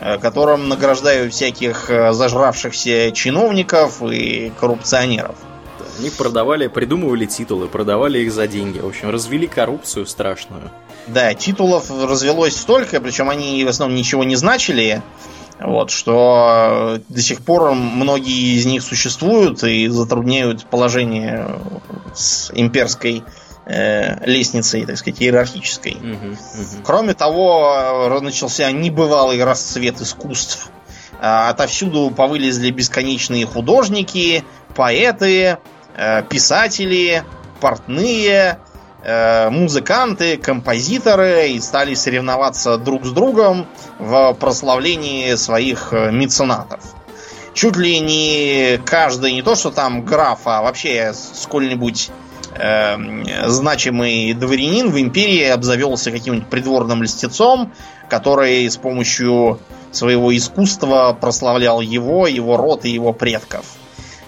Э, 0.00 0.16
которым 0.16 0.68
награждают 0.68 1.34
всяких 1.34 1.90
э, 1.90 2.12
зажравшихся 2.12 3.10
чиновников 3.10 4.00
и 4.02 4.52
коррупционеров. 4.60 5.34
Они 5.98 6.10
продавали, 6.10 6.68
придумывали 6.68 7.26
титулы, 7.26 7.66
продавали 7.66 8.20
их 8.20 8.32
за 8.32 8.46
деньги. 8.46 8.78
В 8.78 8.86
общем, 8.86 9.10
развели 9.10 9.48
коррупцию 9.48 10.06
страшную. 10.06 10.70
Да, 11.08 11.34
титулов 11.34 11.90
развелось 11.90 12.56
столько, 12.56 13.00
причем 13.00 13.28
они 13.28 13.64
в 13.64 13.68
основном 13.68 13.96
ничего 13.96 14.22
не 14.22 14.36
значили. 14.36 15.02
Вот, 15.58 15.90
что 15.90 17.00
до 17.08 17.20
сих 17.20 17.40
пор 17.40 17.72
многие 17.72 18.56
из 18.56 18.66
них 18.66 18.84
существуют 18.84 19.64
и 19.64 19.88
затрудняют 19.88 20.64
положение 20.66 21.58
с 22.14 22.52
имперской 22.54 23.24
э, 23.68 24.24
лестницей, 24.24 24.86
так 24.86 24.96
сказать, 24.96 25.20
иерархической. 25.22 25.94
Угу, 25.94 26.26
угу. 26.26 26.82
Кроме 26.84 27.14
того, 27.14 28.08
э, 28.10 28.20
начался 28.20 28.70
небывалый 28.72 29.42
расцвет 29.44 30.00
искусств. 30.00 30.70
Э, 31.20 31.48
отовсюду 31.50 32.10
повылезли 32.10 32.70
бесконечные 32.70 33.46
художники, 33.46 34.44
поэты, 34.74 35.58
э, 35.96 36.22
писатели, 36.28 37.22
портные, 37.60 38.58
музыканты, 39.50 40.36
композиторы 40.36 41.50
и 41.50 41.60
стали 41.60 41.94
соревноваться 41.94 42.76
друг 42.78 43.06
с 43.06 43.12
другом 43.12 43.66
в 44.00 44.34
прославлении 44.34 45.34
своих 45.36 45.92
меценатов. 45.92 46.80
Чуть 47.54 47.76
ли 47.76 48.00
не 48.00 48.78
каждый, 48.84 49.32
не 49.32 49.42
то 49.42 49.54
что 49.54 49.70
там 49.70 50.04
граф, 50.04 50.40
а 50.44 50.62
вообще 50.62 51.14
сколь-нибудь 51.14 52.10
э, 52.54 52.96
значимый 53.46 54.32
дворянин 54.34 54.90
в 54.90 55.00
империи 55.00 55.44
обзавелся 55.44 56.10
каким-нибудь 56.10 56.48
придворным 56.48 57.02
льстецом, 57.02 57.72
который 58.08 58.68
с 58.68 58.76
помощью 58.76 59.60
своего 59.92 60.36
искусства 60.36 61.16
прославлял 61.18 61.80
его, 61.80 62.26
его 62.26 62.56
род 62.56 62.84
и 62.84 62.90
его 62.90 63.12
предков. 63.12 63.64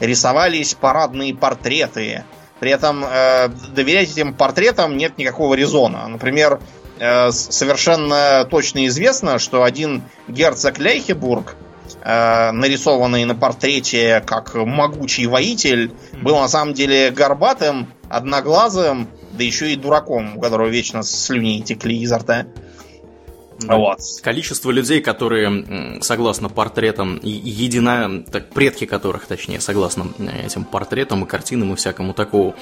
Рисовались 0.01 0.75
парадные 0.75 1.35
портреты, 1.35 2.25
При 2.59 2.71
этом 2.71 3.05
э, 3.05 3.49
доверять 3.75 4.11
этим 4.13 4.35
портретам 4.35 4.97
нет 4.97 5.19
никакого 5.19 5.55
резона. 5.55 6.09
Например, 6.09 6.61
э, 6.99 7.31
совершенно 7.31 8.47
точно 8.51 8.87
известно, 8.87 9.39
что 9.39 9.63
один 9.63 10.03
герцог 10.29 10.79
Лейхебург, 10.79 11.57
нарисованный 12.05 13.25
на 13.25 13.35
портрете 13.35 14.23
как 14.27 14.55
могучий 14.55 15.27
воитель, 15.27 15.93
был 16.23 16.39
на 16.39 16.49
самом 16.49 16.75
деле 16.75 17.11
горбатым, 17.11 17.93
одноглазым, 18.09 19.09
да 19.33 19.45
еще 19.45 19.73
и 19.73 19.77
дураком, 19.77 20.37
у 20.37 20.41
которого 20.41 20.69
вечно 20.69 21.03
слюни 21.03 21.61
текли 21.61 21.99
изо 22.01 22.19
рта. 22.19 22.47
Да. 23.61 23.77
Вот. 23.77 23.99
Количество 24.23 24.71
людей, 24.71 25.03
которые, 25.03 26.01
согласно 26.01 26.49
портретам, 26.49 27.21
едино, 27.23 28.23
так, 28.23 28.51
предки 28.51 28.87
которых, 28.87 29.27
точнее, 29.27 29.61
согласно 29.61 30.07
этим 30.45 30.65
портретам 30.65 31.25
и 31.25 31.27
картинам 31.27 31.75
и 31.75 31.77
всякому 31.77 32.15
такому, 32.15 32.55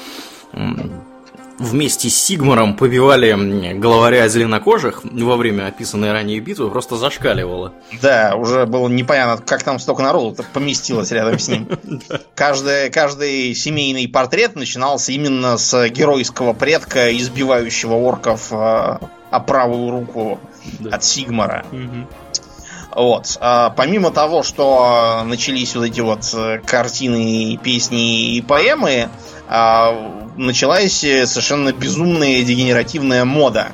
вместе 1.58 2.08
с 2.08 2.16
Сигмаром 2.16 2.76
побивали 2.76 3.74
главаря 3.78 4.28
зеленокожих 4.28 5.02
во 5.04 5.36
время 5.36 5.66
описанной 5.66 6.12
ранее 6.12 6.40
битвы, 6.40 6.70
просто 6.70 6.96
зашкаливало. 6.96 7.72
Да, 8.00 8.34
уже 8.36 8.66
было 8.66 8.88
непонятно, 8.88 9.44
как 9.44 9.62
там 9.62 9.78
столько 9.78 10.02
народу 10.02 10.44
поместилось 10.52 11.10
рядом 11.10 11.38
с 11.38 11.48
ним. 11.48 11.68
Каждый, 12.34 12.90
каждый 12.90 13.54
семейный 13.54 14.08
портрет 14.08 14.54
начинался 14.54 15.12
именно 15.12 15.56
с 15.58 15.88
геройского 15.88 16.52
предка, 16.52 17.16
избивающего 17.16 17.94
орков 17.94 18.48
а, 18.52 19.00
о 19.30 19.40
правую 19.40 19.90
руку 19.90 20.40
от 20.90 21.04
Сигмара. 21.04 21.64
Вот. 22.94 23.36
А, 23.40 23.70
помимо 23.70 24.10
того, 24.10 24.42
что 24.42 25.22
начались 25.24 25.74
вот 25.76 25.84
эти 25.84 26.00
вот 26.00 26.28
э, 26.34 26.58
картины, 26.64 27.56
песни 27.62 28.36
и 28.36 28.42
поэмы, 28.42 29.08
а, 29.08 29.10
началась 29.48 30.98
совершенно 30.98 31.72
безумная 31.72 32.42
дегенеративная 32.42 33.24
мода. 33.24 33.72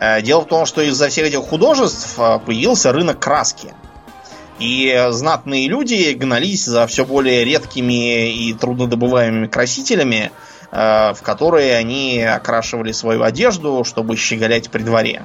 А, 0.00 0.20
дело 0.20 0.42
в 0.42 0.46
том, 0.46 0.64
что 0.64 0.80
из-за 0.82 1.08
всех 1.08 1.26
этих 1.26 1.40
художеств 1.40 2.14
а, 2.18 2.38
появился 2.38 2.92
рынок 2.92 3.18
краски. 3.18 3.74
И 4.60 5.08
знатные 5.10 5.68
люди 5.68 6.12
гнались 6.12 6.64
за 6.64 6.86
все 6.86 7.04
более 7.04 7.44
редкими 7.44 8.32
и 8.32 8.54
труднодобываемыми 8.54 9.46
красителями, 9.46 10.32
в 10.72 11.16
которые 11.22 11.76
они 11.76 12.24
окрашивали 12.24 12.90
свою 12.90 13.22
одежду, 13.22 13.84
чтобы 13.84 14.16
щеголять 14.16 14.68
при 14.68 14.82
дворе. 14.82 15.22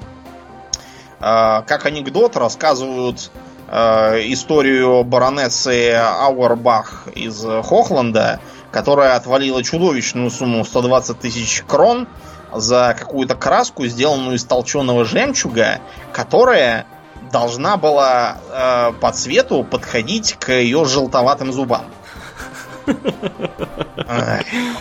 Как 1.20 1.88
анекдот 1.88 2.38
рассказывают 2.38 3.32
историю 3.68 5.04
баронессы 5.04 5.94
Ауэрбах 5.94 7.08
из 7.16 7.44
Хохланда, 7.44 8.40
которая 8.74 9.16
отвалила 9.16 9.64
чудовищную 9.64 10.32
сумму 10.32 10.66
120 10.66 11.20
тысяч 11.20 11.64
крон 11.66 12.08
за 12.52 12.96
какую-то 12.98 13.36
краску, 13.36 13.86
сделанную 13.86 14.36
из 14.36 14.44
толченого 14.44 15.06
жемчуга, 15.06 15.80
которая 16.12 16.88
должна 17.32 17.78
была 17.78 18.38
э, 18.52 18.94
по 19.00 19.12
цвету 19.12 19.64
подходить 19.64 20.36
к 20.40 20.52
ее 20.52 20.86
желтоватым 20.86 21.54
зубам. 21.54 21.86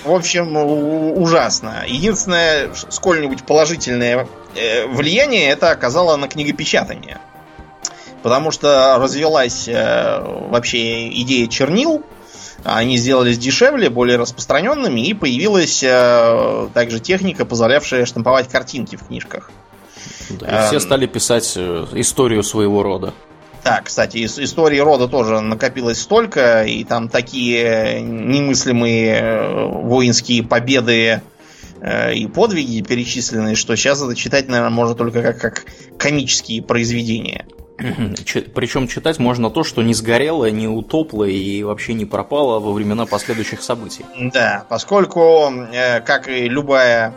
В 0.05 0.11
общем, 0.11 0.57
ужасно. 0.57 1.84
Единственное, 1.86 2.70
сколь-нибудь 2.74 3.45
положительное 3.45 4.26
э, 4.57 4.86
влияние 4.86 5.51
это 5.51 5.70
оказало 5.70 6.16
на 6.16 6.28
книгопечатание. 6.28 7.18
Потому 8.22 8.51
что 8.51 8.97
развелась 8.99 9.68
э, 9.68 10.20
вообще 10.49 11.09
идея 11.09 11.47
чернил, 11.47 12.03
они 12.65 12.97
сделались 12.97 13.39
дешевле, 13.39 13.91
более 13.91 14.17
распространенными, 14.17 15.01
и 15.01 15.15
появилась 15.15 15.83
э, 15.83 16.69
также 16.73 17.01
техника, 17.01 17.45
позволявшая 17.45 18.07
штамповать 18.07 18.49
картинки 18.49 18.97
в 18.97 19.07
книжках. 19.07 19.51
Да, 20.31 20.65
и 20.65 20.67
все 20.67 20.77
эм, 20.77 20.81
стали 20.81 21.07
писать 21.07 21.55
э, 21.57 21.87
историю 21.95 22.43
своего 22.43 22.83
рода. 22.83 23.15
Да, 23.65 23.81
кстати, 23.85 24.19
из 24.19 24.39
истории 24.39 24.79
рода 24.79 25.09
тоже 25.09 25.41
накопилось 25.41 26.01
столько, 26.01 26.65
и 26.65 26.85
там 26.85 27.09
такие 27.09 28.01
немыслимые 28.01 29.15
э, 29.15 29.67
воинские 29.67 30.43
победы 30.43 31.23
и 32.15 32.29
подвиги 32.29 32.81
перечислены, 32.81 33.57
что 33.57 33.75
сейчас 33.75 34.01
это 34.01 34.15
читать, 34.15 34.47
наверное, 34.47 34.71
можно 34.71 34.95
только 34.95 35.21
как, 35.21 35.41
как 35.41 35.65
комические 35.99 36.63
произведения. 36.63 37.45
Причем 37.77 38.89
читать 38.89 39.18
можно 39.18 39.51
то, 39.51 39.64
что 39.64 39.83
не 39.83 39.95
сгорело, 39.95 40.51
не 40.51 40.68
утопло 40.68 41.25
и 41.25 41.62
вообще 41.62 41.95
не 41.95 42.05
пропало 42.05 42.61
во 42.61 42.73
времена 42.73 43.07
последующих 43.07 43.62
событий. 43.62 44.05
Да, 44.33 44.64
поскольку, 44.68 45.51
э, 45.73 46.01
как 46.01 46.29
и 46.29 46.49
любая, 46.49 47.14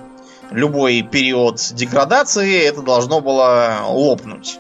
любой 0.51 1.01
период 1.01 1.59
деградации, 1.73 2.63
это 2.63 2.81
должно 2.81 3.21
было 3.21 3.81
лопнуть. 3.87 4.59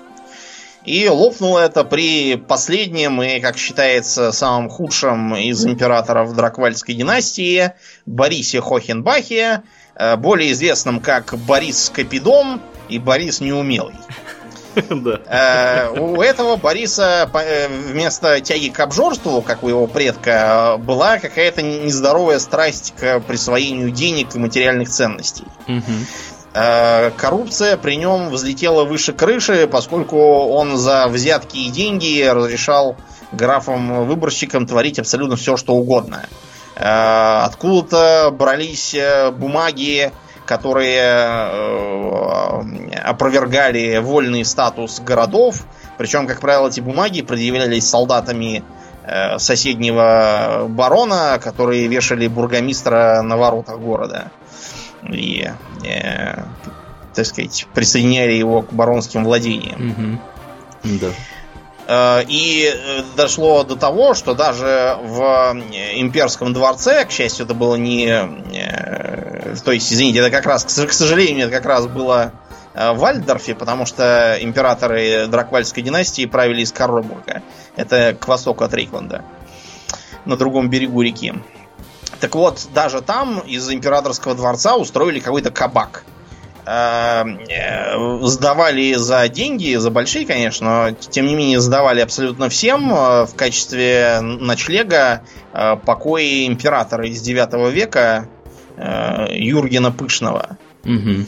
И 0.85 1.09
лопнуло 1.09 1.59
это 1.59 1.83
при 1.83 2.35
последнем 2.35 3.21
и, 3.21 3.39
как 3.39 3.57
считается, 3.57 4.31
самом 4.31 4.69
худшем 4.69 5.35
из 5.35 5.65
императоров 5.65 6.35
Драквальской 6.35 6.93
династии 6.93 7.71
Борисе 8.05 8.61
Хохенбахе, 8.61 9.63
э, 9.95 10.15
более 10.15 10.51
известном 10.51 10.99
как 10.99 11.35
Борис 11.47 11.89
Капидон 11.89 12.61
и 12.87 12.99
Борис 12.99 13.41
Неумелый. 13.41 13.95
Э, 15.27 15.89
у 15.97 16.21
этого 16.21 16.55
Бориса 16.55 17.29
э, 17.33 17.67
вместо 17.67 18.39
тяги 18.41 18.69
к 18.69 18.79
обжорству, 18.79 19.41
как 19.41 19.63
у 19.63 19.69
его 19.69 19.87
предка, 19.87 20.77
была 20.79 21.17
какая-то 21.17 21.61
нездоровая 21.61 22.39
страсть 22.39 22.93
к 22.99 23.21
присвоению 23.21 23.91
денег 23.91 24.35
и 24.35 24.39
материальных 24.39 24.89
ценностей. 24.89 25.45
Э, 26.53 27.11
коррупция 27.17 27.77
при 27.77 27.95
нем 27.95 28.29
взлетела 28.29 28.83
выше 28.83 29.13
крыши, 29.13 29.67
поскольку 29.67 30.17
он 30.17 30.77
за 30.77 31.07
взятки 31.07 31.57
и 31.57 31.69
деньги 31.69 32.23
разрешал 32.23 32.95
графам-выборщикам 33.31 34.67
творить 34.67 34.99
абсолютно 34.99 35.35
все, 35.35 35.57
что 35.57 35.73
угодно. 35.73 36.25
Откуда-то 36.75 38.31
брались 38.37 38.95
бумаги 39.33 40.11
которые 40.45 41.01
э, 41.01 42.99
опровергали 43.03 43.97
вольный 43.97 44.45
статус 44.45 44.99
городов. 44.99 45.65
Причем, 45.97 46.27
как 46.27 46.39
правило, 46.39 46.67
эти 46.67 46.81
бумаги 46.81 47.21
предъявлялись 47.21 47.87
солдатами 47.87 48.63
э, 49.03 49.39
соседнего 49.39 50.67
барона, 50.69 51.39
которые 51.43 51.87
вешали 51.87 52.27
бургомистра 52.27 53.21
на 53.23 53.37
воротах 53.37 53.79
города. 53.79 54.31
И, 55.09 55.49
э, 55.83 56.43
так 57.13 57.25
сказать, 57.25 57.67
присоединяли 57.73 58.33
его 58.33 58.61
к 58.61 58.73
баронским 58.73 59.23
владениям. 59.23 60.19
Угу. 60.83 60.99
Да. 61.01 61.07
Э, 61.87 62.23
и 62.27 62.73
дошло 63.15 63.63
до 63.63 63.75
того, 63.75 64.13
что 64.13 64.33
даже 64.33 64.97
в 65.01 65.55
имперском 65.95 66.53
дворце, 66.53 67.05
к 67.05 67.11
счастью, 67.11 67.45
это 67.45 67.53
было 67.53 67.75
не... 67.75 68.07
Э, 69.55 69.63
то 69.63 69.71
есть, 69.71 69.91
извините, 69.91 70.19
это 70.19 70.29
как 70.29 70.45
раз, 70.45 70.63
к 70.63 70.93
сожалению, 70.93 71.47
это 71.47 71.57
как 71.57 71.65
раз 71.65 71.87
было 71.87 72.33
в 72.73 72.95
Вальдорфе, 72.95 73.55
потому 73.55 73.85
что 73.85 74.37
императоры 74.41 75.27
Драквальской 75.27 75.81
династии 75.81 76.25
правили 76.25 76.61
из 76.61 76.73
Карробурга. 76.73 77.41
Это 77.77 78.13
к 78.19 78.27
востоку 78.27 78.65
от 78.65 78.73
Рейкланда. 78.73 79.23
На 80.25 80.35
другом 80.35 80.69
берегу 80.69 81.01
реки. 81.01 81.33
Так 82.19 82.35
вот, 82.35 82.67
даже 82.73 83.01
там 83.01 83.39
из 83.39 83.69
императорского 83.69 84.35
дворца 84.35 84.75
устроили 84.75 85.21
какой-то 85.21 85.51
кабак– 85.51 86.03
Эм, 86.67 87.39
э, 87.47 88.25
сдавали 88.25 88.93
за 88.95 89.27
деньги, 89.27 89.75
за 89.75 89.91
большие, 89.91 90.25
конечно, 90.25 90.89
но 90.89 90.95
тем 90.95 91.27
не 91.27 91.35
менее 91.35 91.59
сдавали 91.59 92.01
абсолютно 92.01 92.49
всем 92.49 92.91
э, 92.91 93.25
в 93.27 93.35
качестве 93.35 94.19
ночлега 94.21 95.21
э, 95.53 95.75
покои 95.75 96.47
императора 96.47 97.07
из 97.07 97.21
9 97.21 97.71
века 97.71 98.27
Юргена 98.77 99.91
Пышного. 99.91 100.57
Угу. 100.83 101.25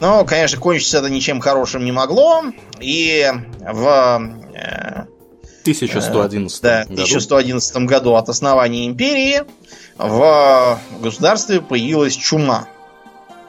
Но, 0.00 0.24
конечно, 0.24 0.58
кончиться 0.58 0.98
это 0.98 1.08
ничем 1.10 1.40
хорошим 1.40 1.84
не 1.84 1.92
могло. 1.92 2.42
И 2.80 3.30
в 3.60 4.30
1111 5.62 6.62
да, 6.62 6.80
году. 6.80 6.92
1111 6.94 7.76
году 7.86 8.14
от 8.14 8.28
основания 8.28 8.86
империи 8.86 9.42
в 9.96 10.78
государстве 11.00 11.60
появилась 11.60 12.16
чума. 12.16 12.66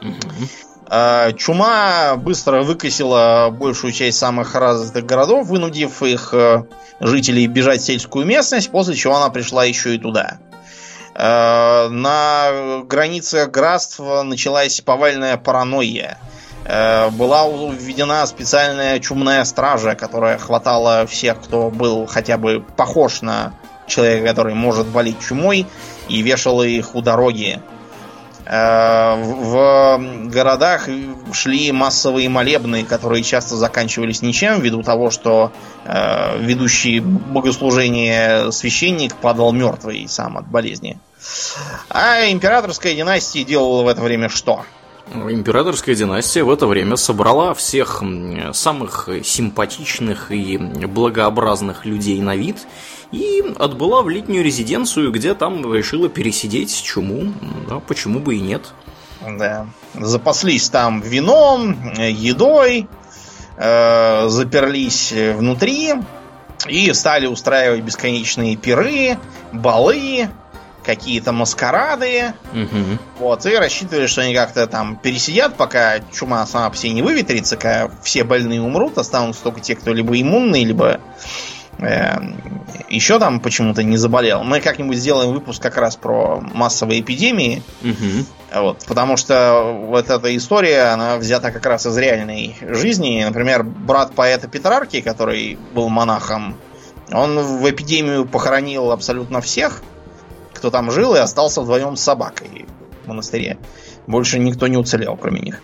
Угу. 0.02 1.38
Чума 1.38 2.16
быстро 2.18 2.62
выкосила 2.62 3.50
большую 3.52 3.94
часть 3.94 4.20
самых 4.20 4.54
развитых 4.54 5.06
городов, 5.06 5.48
вынудив 5.48 6.04
их 6.04 6.34
э, 6.34 6.66
жителей 7.00 7.48
бежать 7.48 7.82
в 7.82 7.86
сельскую 7.86 8.28
местность, 8.28 8.70
после 8.70 8.94
чего 8.94 9.16
она 9.16 9.30
пришла 9.30 9.66
еще 9.66 9.96
и 9.96 9.98
туда. 9.98 10.38
А, 11.16 11.90
на 11.90 12.84
границах 12.86 13.52
графств 13.52 14.00
началась 14.00 14.82
повальная 14.82 15.38
паранойя. 15.38 16.18
А, 16.66 17.10
была 17.10 17.48
введена 17.48 18.26
специальная 18.26 19.00
чумная 19.00 19.44
стража, 19.44 19.96
которая 19.96 20.38
хватала 20.38 21.06
всех, 21.06 21.42
кто 21.42 21.70
был 21.70 22.06
хотя 22.08 22.38
бы 22.38 22.64
похож 22.76 23.22
на 23.22 23.54
человека, 23.88 24.28
который 24.28 24.56
может 24.56 24.88
болеть 24.88 25.20
чумой, 25.20 25.68
и 26.08 26.22
вешала 26.22 26.64
их 26.64 26.96
у 26.96 27.02
дороги 27.02 27.62
Э, 27.73 27.73
в 28.46 30.00
городах 30.30 30.90
шли 31.32 31.72
массовые 31.72 32.30
молебны, 32.30 32.84
которые 32.84 33.24
часто 33.24 33.56
заканчивались 33.56 34.22
ничем, 34.22 34.60
ввиду 34.60 34.84
того, 34.84 35.12
что 35.12 35.52
э, 35.86 36.40
ведущий 36.40 37.00
богослужение 37.00 38.52
священник 38.52 39.16
падал 39.16 39.52
мертвый 39.54 40.08
сам 40.10 40.38
от 40.38 40.48
болезни. 40.48 41.00
А 41.90 42.30
императорская 42.30 42.96
династия 42.96 43.44
делала 43.44 43.84
в 43.84 43.88
это 43.88 44.02
время 44.02 44.30
что? 44.30 44.66
Императорская 45.14 45.96
династия 45.96 46.44
в 46.44 46.50
это 46.50 46.66
время 46.66 46.96
собрала 46.96 47.54
всех 47.54 48.02
самых 48.54 49.10
симпатичных 49.24 50.32
и 50.32 50.58
благообразных 50.58 51.86
людей 51.86 52.20
на 52.22 52.36
вид 52.36 52.58
и 53.14 53.44
отбыла 53.60 54.02
в 54.02 54.10
летнюю 54.10 54.44
резиденцию, 54.44 55.12
где 55.12 55.36
там 55.36 55.72
решила 55.72 56.10
пересидеть 56.10 56.82
чуму. 56.82 57.32
Да, 57.70 57.80
почему 57.80 58.20
бы 58.20 58.36
и 58.36 58.42
нет. 58.42 58.74
Да. 59.22 59.68
Запаслись 59.94 60.68
там 60.70 61.00
вином, 61.02 61.94
едой, 61.96 62.88
э, 63.58 64.28
заперлись 64.28 65.14
внутри 65.14 65.94
и 66.68 66.92
стали 66.94 67.28
устраивать 67.28 67.82
бесконечные 67.84 68.56
пиры, 68.56 69.20
балы, 69.52 70.30
какие-то 70.84 71.32
маскарады. 71.32 72.34
Угу. 72.52 73.00
Вот, 73.20 73.46
и 73.46 73.56
рассчитывали, 73.56 74.08
что 74.08 74.22
они 74.22 74.34
как-то 74.34 74.66
там 74.66 74.96
пересидят, 74.98 75.56
пока 75.56 76.00
чума 76.12 76.46
сама 76.48 76.70
по 76.72 76.76
себе 76.76 76.94
не 76.94 77.04
выветрится, 77.04 77.58
когда 77.58 77.92
все 78.02 78.24
больные 78.24 78.62
умрут, 78.62 78.98
останутся 78.98 79.44
только 79.44 79.62
те, 79.62 79.76
кто 79.76 79.94
либо 79.94 80.20
иммунный, 80.20 80.64
либо 80.64 81.00
еще 82.90 83.20
там 83.20 83.40
почему-то 83.40 83.84
не 83.84 83.98
заболел. 83.98 84.44
Мы 84.44 84.62
как-нибудь 84.62 84.98
сделаем 84.98 85.34
выпуск 85.34 85.62
как 85.62 85.78
раз 85.78 85.96
про 85.96 86.40
массовые 86.54 87.02
эпидемии. 87.02 87.62
Угу. 87.82 88.62
Вот, 88.62 88.86
потому 88.86 89.18
что 89.18 89.76
вот 89.88 90.10
эта 90.10 90.36
история, 90.36 90.94
она 90.94 91.18
взята 91.18 91.52
как 91.52 91.66
раз 91.66 91.86
из 91.86 91.98
реальной 91.98 92.56
жизни. 92.62 93.24
Например, 93.26 93.64
брат 93.64 94.14
поэта 94.14 94.48
Петрарки, 94.48 95.02
который 95.02 95.58
был 95.74 95.90
монахом, 95.90 96.56
он 97.12 97.38
в 97.40 97.70
эпидемию 97.70 98.26
похоронил 98.26 98.92
абсолютно 98.92 99.42
всех 99.42 99.82
кто 100.64 100.72
там 100.72 100.92
жил, 100.92 101.14
и 101.14 101.20
остался 101.20 101.60
вдвоем 101.60 101.98
с 101.98 102.02
собакой 102.02 102.66
в 103.04 103.08
монастыре. 103.10 103.58
Больше 104.08 104.40
никто 104.40 104.68
не 104.68 104.78
уцелел, 104.78 105.18
кроме 105.18 105.42
них. 105.42 105.62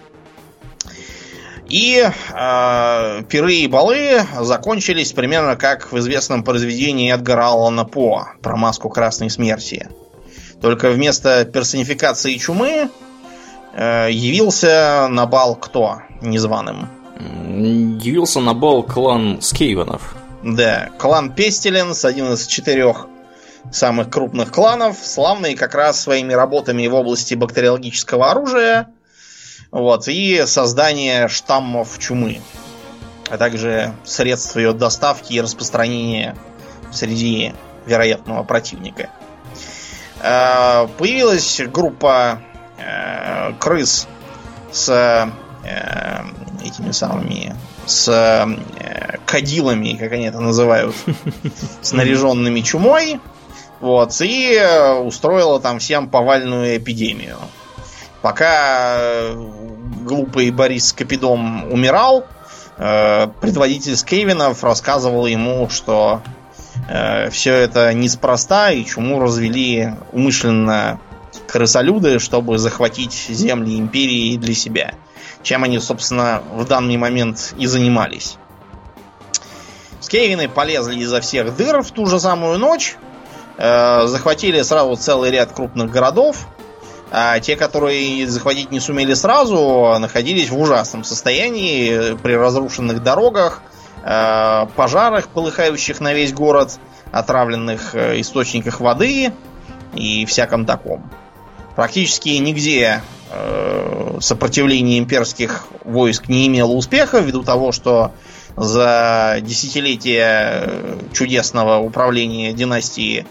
И 1.70 2.03
э, 2.03 3.24
пиры 3.30 3.53
и 3.53 3.67
балы 3.67 4.22
закончились 4.39 5.13
примерно 5.13 5.55
как 5.55 5.91
в 5.91 5.97
известном 5.99 6.43
произведении 6.43 7.13
Эдгара 7.13 7.47
Аллана 7.47 7.86
По 7.86 8.30
про 8.41 8.55
маску 8.55 8.89
Красной 8.89 9.30
Смерти. 9.30 9.88
Только 10.61 10.89
вместо 10.89 11.45
персонификации 11.45 12.36
чумы 12.36 12.89
э, 13.74 14.07
явился 14.11 15.07
на 15.09 15.28
бал 15.28 15.55
кто 15.55 16.01
незваным? 16.22 16.89
Явился 17.20 18.39
на 18.39 18.53
бал 18.55 18.82
клан 18.82 19.39
Скейвенов. 19.41 20.15
Да, 20.43 20.89
клан 20.97 21.34
Пестеленс, 21.34 22.03
один 22.03 22.34
из 22.34 22.47
четырех 22.47 23.07
самых 23.72 24.09
крупных 24.09 24.51
кланов, 24.51 24.97
славные 25.03 25.55
как 25.55 25.76
раз 25.76 26.01
своими 26.01 26.34
работами 26.34 26.88
в 26.88 26.95
области 26.95 27.36
бактериологического 27.36 28.32
оружия 28.32 28.88
вот, 29.72 30.07
и 30.07 30.43
создание 30.45 31.28
штаммов 31.28 31.99
чумы, 31.99 32.41
а 33.30 33.38
также 33.38 33.93
средств 34.03 34.55
ее 34.55 34.74
доставки 34.74 35.34
и 35.34 35.41
распространения 35.41 36.36
среди 36.91 37.53
вероятного 37.86 38.43
противника. 38.43 39.09
Э, 40.22 40.88
появилась 40.97 41.61
группа 41.72 42.41
э, 42.78 43.53
крыс 43.59 44.07
с 44.72 44.89
э, 44.89 45.30
этими 46.65 46.91
самыми 46.91 47.55
с 47.86 48.47
кадилами, 49.26 49.93
как 49.93 50.11
они 50.11 50.26
это 50.26 50.39
называют, 50.39 50.95
снаряженными 51.82 52.61
чумой, 52.61 53.20
вот, 53.80 54.15
и 54.22 54.61
устроила 55.03 55.59
там 55.59 55.80
всем 55.80 56.07
повальную 56.07 56.78
эпидемию. 56.78 57.38
Пока 58.22 58.97
э, 58.97 59.34
глупый 60.01 60.51
Борис 60.51 60.93
Капидом 60.93 61.72
умирал, 61.72 62.26
э, 62.78 63.28
предводитель 63.41 63.95
Скейвинов 63.95 64.63
рассказывал 64.63 65.26
ему, 65.26 65.70
что 65.70 66.22
все 67.32 67.53
это 67.53 67.93
неспроста, 67.93 68.72
и 68.72 68.86
чуму 68.86 69.20
развели 69.20 69.93
умышленно 70.11 70.99
крысолюды, 71.47 72.20
чтобы 72.20 72.57
захватить 72.57 73.13
земли 73.13 73.78
империи 73.78 74.38
для 74.38 74.55
себя. 74.55 74.93
Чем 75.43 75.65
они, 75.65 75.80
собственно, 75.80 76.41
в 76.53 76.65
данный 76.65 76.97
момент 76.97 77.53
и 77.57 77.67
занимались. 77.67 78.38
Скейвины 79.99 80.47
полезли 80.47 80.95
изо 80.99 81.22
всех 81.22 81.55
дыр 81.55 81.84
в 81.84 81.91
ту 81.91 82.05
же 82.05 82.20
самую 82.20 82.57
ночь, 82.57 82.97
Э, 83.61 84.07
захватили 84.07 84.61
сразу 84.61 84.95
целый 84.95 85.32
ряд 85.32 85.51
крупных 85.51 85.91
городов. 85.91 86.47
А 87.12 87.39
те, 87.39 87.55
которые 87.55 88.28
захватить 88.28 88.72
не 88.72 88.80
сумели 88.80 89.14
сразу, 89.14 89.95
находились 89.99 90.49
в 90.49 90.60
ужасном 90.60 91.03
состоянии 91.03 92.16
при 92.18 92.34
разрушенных 92.34 93.01
дорогах, 93.01 93.62
э, 94.03 94.68
пожарах, 94.76 95.28
полыхающих 95.30 95.99
на 95.99 96.14
весь 96.14 96.34
город, 96.34 96.80
отравленных 97.12 97.95
э, 97.95 98.22
источниках 98.22 98.80
воды 98.80 99.34
и 99.95 100.26
всяком 100.26 100.66
таком. 100.66 101.10
Практически 101.76 102.30
нигде 102.30 103.01
сопротивление 104.20 104.97
имперских 104.97 105.68
войск 105.84 106.30
не 106.30 106.47
имело 106.47 106.72
успеха, 106.72 107.20
ввиду 107.20 107.43
того, 107.43 107.72
что 107.72 108.12
за 108.55 109.38
десятилетия 109.41 110.97
чудесного 111.14 111.78
управления 111.78 112.53
династии 112.53 113.26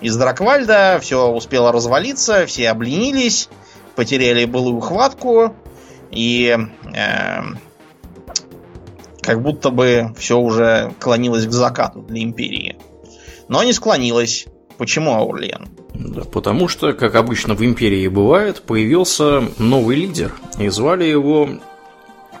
из 0.00 0.16
Драквальда, 0.16 0.98
все 1.00 1.28
успело 1.28 1.72
развалиться, 1.72 2.46
все 2.46 2.70
обленились, 2.70 3.48
потеряли 3.96 4.44
былую 4.44 4.80
хватку, 4.80 5.54
и 6.10 6.56
э, 6.94 7.40
как 9.20 9.42
будто 9.42 9.70
бы 9.70 10.14
все 10.18 10.38
уже 10.38 10.92
клонилось 10.98 11.46
к 11.46 11.52
закату 11.52 12.00
для 12.02 12.22
империи. 12.22 12.76
Но 13.48 13.62
не 13.62 13.72
склонилось. 13.72 14.46
Почему 14.78 15.12
Аурлиен? 15.12 15.68
Да, 15.92 16.22
потому 16.22 16.68
что, 16.68 16.94
как 16.94 17.14
обычно 17.14 17.54
в 17.54 17.62
империи 17.62 18.08
бывает, 18.08 18.62
появился 18.62 19.44
новый 19.58 19.96
лидер. 19.96 20.32
И 20.58 20.68
звали 20.68 21.04
его 21.04 21.50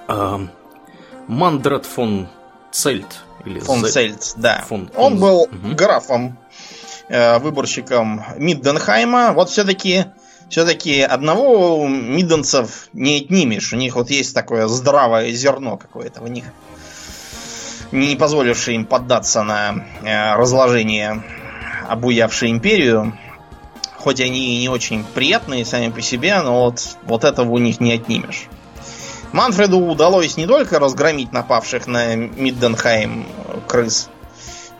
э, 0.08 0.38
Мандрат 1.26 1.84
фон 1.84 2.28
Цельт. 2.70 3.24
Или 3.44 3.60
фон 3.60 3.84
З... 3.84 3.90
Цельт, 3.90 4.32
да. 4.36 4.64
Фон, 4.68 4.90
Он 4.96 5.18
фон... 5.18 5.20
был 5.20 5.40
угу. 5.42 5.74
графом 5.76 6.38
выборщиком 7.40 8.24
Мидденхайма. 8.36 9.32
Вот 9.32 9.50
все-таки 9.50 10.06
все-таки 10.50 11.00
одного 11.00 11.86
мидденцев 11.86 12.88
не 12.92 13.18
отнимешь. 13.18 13.72
У 13.72 13.76
них 13.76 13.94
вот 13.94 14.10
есть 14.10 14.34
такое 14.34 14.66
здравое 14.66 15.30
зерно 15.30 15.76
какое-то 15.76 16.20
в 16.20 16.28
них, 16.28 16.44
не 17.92 18.16
позволившее 18.16 18.74
им 18.74 18.84
поддаться 18.84 19.42
на 19.44 19.84
э, 20.02 20.34
разложение 20.34 21.22
обуявшей 21.88 22.50
империю. 22.50 23.16
Хоть 23.96 24.20
они 24.20 24.56
и 24.56 24.60
не 24.60 24.68
очень 24.68 25.04
приятные 25.14 25.64
сами 25.64 25.90
по 25.90 26.00
себе, 26.00 26.40
но 26.42 26.64
вот, 26.64 26.96
вот 27.04 27.22
этого 27.22 27.50
у 27.50 27.58
них 27.58 27.80
не 27.80 27.92
отнимешь. 27.92 28.48
Манфреду 29.32 29.78
удалось 29.78 30.36
не 30.36 30.46
только 30.46 30.80
разгромить 30.80 31.32
напавших 31.32 31.86
на 31.86 32.16
Мидденхайм 32.16 33.26
крыс, 33.68 34.08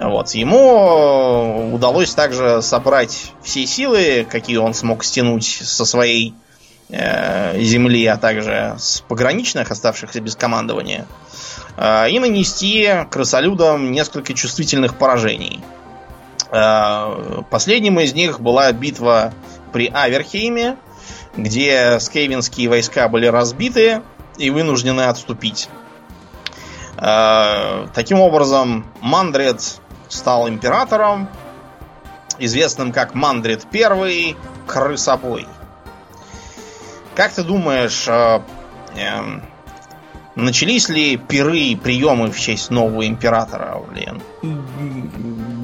вот. 0.00 0.30
Ему 0.30 1.74
удалось 1.74 2.14
также 2.14 2.62
собрать 2.62 3.32
все 3.42 3.66
силы, 3.66 4.26
какие 4.28 4.56
он 4.56 4.72
смог 4.72 5.04
стянуть 5.04 5.44
со 5.44 5.84
своей 5.84 6.34
э, 6.88 7.60
земли, 7.60 8.06
а 8.06 8.16
также 8.16 8.76
с 8.78 9.02
пограничных, 9.02 9.70
оставшихся 9.70 10.22
без 10.22 10.36
командования, 10.36 11.06
э, 11.76 12.10
и 12.10 12.18
нанести 12.18 12.88
крысолюдам 13.10 13.92
несколько 13.92 14.32
чувствительных 14.32 14.96
поражений. 14.96 15.60
Э, 16.50 17.42
последним 17.50 18.00
из 18.00 18.14
них 18.14 18.40
была 18.40 18.72
битва 18.72 19.34
при 19.70 19.88
Аверхейме, 19.92 20.78
где 21.36 22.00
скейвинские 22.00 22.70
войска 22.70 23.06
были 23.08 23.26
разбиты 23.26 24.00
и 24.38 24.48
вынуждены 24.48 25.02
отступить. 25.02 25.68
Э, 26.96 27.86
таким 27.94 28.20
образом, 28.20 28.86
Мандред 29.00 29.79
стал 30.10 30.48
императором, 30.48 31.28
известным 32.38 32.92
как 32.92 33.14
Мандрид 33.14 33.66
I, 33.72 34.36
крысобой. 34.66 35.46
Как 37.14 37.32
ты 37.32 37.42
думаешь, 37.42 38.06
э, 38.08 38.40
э, 38.96 39.40
начались 40.34 40.88
ли 40.88 41.16
пиры 41.16 41.58
и 41.58 41.76
приемы 41.76 42.30
в 42.30 42.38
честь 42.38 42.70
нового 42.70 43.06
императора, 43.06 43.72
Аурлиен? 43.74 44.22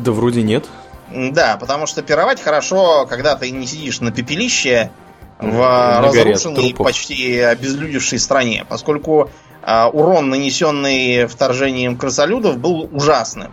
Да 0.03 0.13
вроде 0.13 0.43
нет. 0.43 0.67
Да, 1.11 1.57
потому 1.59 1.87
что 1.87 2.03
пировать 2.03 2.43
хорошо, 2.43 3.07
когда 3.07 3.37
ты 3.37 3.51
не 3.51 3.67
сидишь 3.67 4.01
на 4.01 4.11
пепелище 4.11 4.91
в 5.39 6.01
разрушенной, 6.03 6.75
почти 6.75 7.39
обезлюдевшей 7.41 8.19
стране, 8.19 8.67
поскольку 8.69 9.31
э, 9.63 9.85
урон, 9.87 10.31
нанесенный 10.31 11.27
вторжением 11.27 11.97
крысолюдов, 11.97 12.59
был 12.59 12.89
ужасным. 12.93 13.53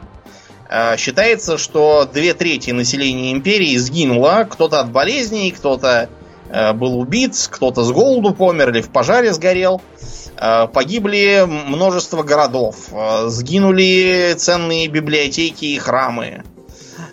Э, 0.74 0.98
считается, 0.98 1.60
что 1.60 2.10
две 2.12 2.34
трети 2.34 2.72
населения 2.72 3.32
империи 3.32 3.78
сгинуло, 3.78 4.48
кто-то 4.50 4.80
от 4.80 4.92
болезней, 4.92 5.52
кто-то 5.52 6.10
э, 6.50 6.74
был 6.74 6.98
убит, 6.98 7.36
кто-то 7.52 7.84
с 7.84 7.92
голоду 7.92 8.34
помер 8.34 8.72
или 8.72 8.82
в 8.82 8.90
пожаре 8.90 9.34
сгорел. 9.34 9.84
Э, 10.36 10.68
погибли 10.68 11.46
множество 11.48 12.24
городов, 12.24 12.88
сгинули 13.28 14.34
ценные 14.36 14.88
библиотеки 14.88 15.66
и 15.66 15.78
храмы. 15.78 16.44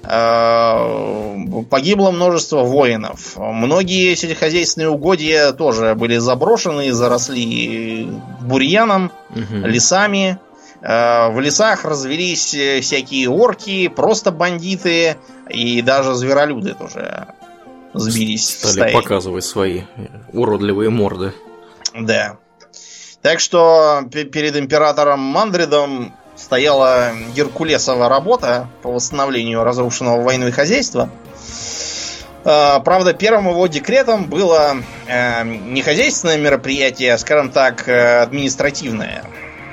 Погибло 0.02 2.10
множество 2.10 2.62
воинов. 2.62 3.36
Многие 3.36 4.14
сельскохозяйственные 4.14 4.88
угодья 4.88 5.52
тоже 5.52 5.94
были 5.94 6.16
заброшены, 6.16 6.90
заросли 6.92 8.08
бурьяном, 8.40 9.12
угу. 9.28 9.66
лесами. 9.66 10.38
В 10.80 11.40
лесах 11.40 11.84
развелись 11.84 12.54
всякие 12.82 13.28
орки, 13.28 13.88
просто 13.88 14.30
бандиты 14.32 15.16
и 15.50 15.82
даже 15.82 16.14
зверолюды 16.14 16.74
тоже 16.74 17.26
сбились. 17.92 18.48
Стали 18.48 18.92
показывать 18.92 19.44
свои 19.44 19.82
уродливые 20.32 20.90
морды. 20.90 21.34
Да. 21.94 22.38
Так 23.22 23.40
что 23.40 24.02
перед 24.10 24.56
императором 24.56 25.20
Мандридом 25.20 26.14
стояла 26.36 27.12
Геркулесова 27.34 28.08
работа 28.08 28.68
по 28.82 28.90
восстановлению 28.90 29.62
разрушенного 29.62 30.22
войной 30.22 30.52
хозяйства. 30.52 31.10
А, 32.42 32.80
правда, 32.80 33.12
первым 33.12 33.50
его 33.50 33.66
декретом 33.66 34.24
было 34.24 34.76
э, 35.06 35.44
не 35.44 35.82
хозяйственное 35.82 36.38
мероприятие, 36.38 37.12
а, 37.12 37.18
скажем 37.18 37.50
так, 37.50 37.86
э, 37.86 38.22
административное. 38.22 39.24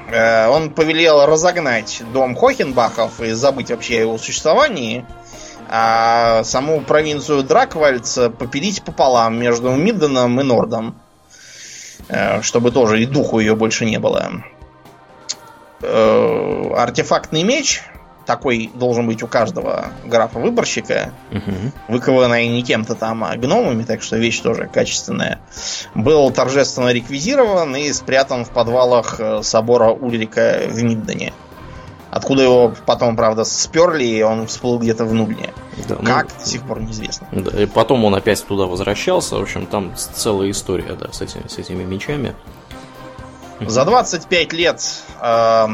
Э, 0.10 0.48
он 0.48 0.72
повелел 0.72 1.26
разогнать 1.26 2.02
дом 2.14 2.36
Хохенбахов 2.36 3.20
и 3.22 3.32
забыть 3.32 3.72
вообще 3.72 3.98
о 3.98 4.02
его 4.02 4.18
существовании, 4.18 5.06
а 5.70 6.44
саму 6.44 6.82
провинцию 6.82 7.44
Драквальц 7.44 8.18
попилить 8.38 8.84
пополам 8.84 9.38
между 9.38 9.72
Мидденом 9.72 10.40
и 10.40 10.44
Нордом. 10.44 10.96
Э, 12.10 12.42
чтобы 12.42 12.72
тоже 12.72 13.02
и 13.02 13.06
духу 13.06 13.40
ее 13.40 13.56
больше 13.56 13.86
не 13.86 14.00
было. 14.00 14.44
Э, 15.82 16.74
артефактный 16.76 17.44
меч, 17.44 17.84
такой 18.28 18.70
должен 18.76 19.08
быть 19.08 19.24
у 19.24 19.28
каждого 19.28 19.88
графа-выборщика, 20.06 21.14
угу. 21.32 21.72
выкованный 21.88 22.48
не 22.50 22.62
кем-то 22.62 22.94
там, 22.94 23.24
а 23.24 23.36
гномами, 23.38 23.84
так 23.84 24.04
что 24.04 24.18
вещь 24.18 24.42
тоже 24.42 24.70
качественная, 24.72 25.40
был 25.96 26.30
торжественно 26.30 26.92
реквизирован 26.92 27.76
и 27.78 27.92
спрятан 27.94 28.44
в 28.46 28.50
подвалах 28.50 29.20
э, 29.20 29.42
собора 29.44 29.92
Ульрика 29.92 30.64
в 30.68 30.84
Миддене. 30.84 31.34
Откуда 32.10 32.44
его 32.44 32.74
потом, 32.86 33.16
правда, 33.16 33.44
сперли, 33.44 34.04
и 34.04 34.22
он 34.22 34.48
всплыл 34.48 34.80
где-то 34.80 35.06
в 35.06 35.14
Нульне. 35.14 35.54
Да, 35.88 35.96
как, 35.96 36.28
ну, 36.28 36.44
до 36.44 36.50
сих 36.50 36.64
пор 36.64 36.82
неизвестно. 36.82 37.28
Да, 37.32 37.62
и 37.62 37.66
потом 37.66 38.04
он 38.06 38.16
опять 38.16 38.44
туда 38.46 38.66
возвращался. 38.66 39.36
В 39.36 39.42
общем, 39.42 39.66
там 39.66 39.94
целая 39.96 40.50
история, 40.50 40.98
да, 41.00 41.12
с 41.12 41.22
этими, 41.22 41.48
с 41.48 41.58
этими 41.58 41.84
мечами. 41.84 42.34
За 43.60 43.86
25 43.86 44.54
лет 44.54 44.82
э, 45.22 45.68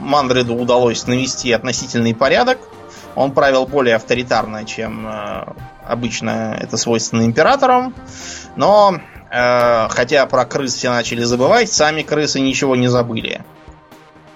Мандриду 0.00 0.54
удалось 0.54 1.06
навести 1.06 1.52
относительный 1.52 2.14
порядок. 2.14 2.58
Он 3.14 3.32
правил 3.32 3.66
более 3.66 3.96
авторитарно, 3.96 4.64
чем 4.64 5.06
э, 5.06 5.44
обычно 5.86 6.58
это 6.60 6.76
свойственно 6.76 7.24
императорам. 7.24 7.94
Но, 8.56 8.98
э, 9.30 9.88
хотя 9.88 10.26
про 10.26 10.44
крыс 10.44 10.74
все 10.74 10.90
начали 10.90 11.22
забывать, 11.22 11.72
сами 11.72 12.02
крысы 12.02 12.40
ничего 12.40 12.76
не 12.76 12.88
забыли. 12.88 13.42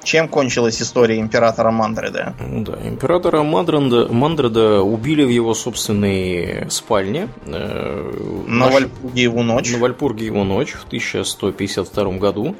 Чем 0.07 0.29
кончилась 0.29 0.81
история 0.81 1.19
императора 1.19 1.73
Мандреда? 1.73 2.33
Да, 2.39 2.79
императора 2.85 3.43
Мандреда, 3.43 4.07
Мандреда 4.09 4.81
убили 4.81 5.25
в 5.25 5.29
его 5.29 5.53
собственной 5.53 6.71
спальне. 6.71 7.29
Э, 7.47 8.45
на 8.47 8.67
наш... 8.67 8.75
Вальпургиеву 8.75 9.43
ночь. 9.43 9.73
На 9.73 9.79
Вальпургиеву 9.79 10.45
ночь 10.45 10.75
в 10.75 10.85
1152 10.85 12.19
году. 12.19 12.55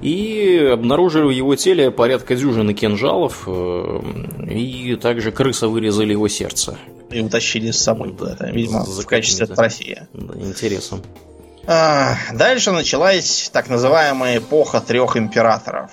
И 0.00 0.68
обнаружили 0.72 1.26
в 1.26 1.30
его 1.30 1.54
теле 1.54 1.92
порядка 1.92 2.34
дюжины 2.34 2.74
кинжалов, 2.74 3.44
э, 3.46 4.00
и 4.50 4.96
также 4.96 5.30
крыса 5.30 5.68
вырезали 5.68 6.10
его 6.10 6.26
сердце. 6.26 6.76
И 7.12 7.20
утащили 7.20 7.70
с 7.70 7.78
собой 7.78 8.12
куда-то, 8.14 8.50
видимо, 8.50 8.84
За 8.84 9.02
в 9.02 9.06
качестве 9.06 9.46
трофея. 9.46 10.08
Да, 10.12 10.34
интересно. 10.40 10.98
А, 11.68 12.16
дальше 12.32 12.72
началась 12.72 13.48
так 13.52 13.68
называемая 13.68 14.38
эпоха 14.38 14.80
трех 14.80 15.16
императоров. 15.16 15.92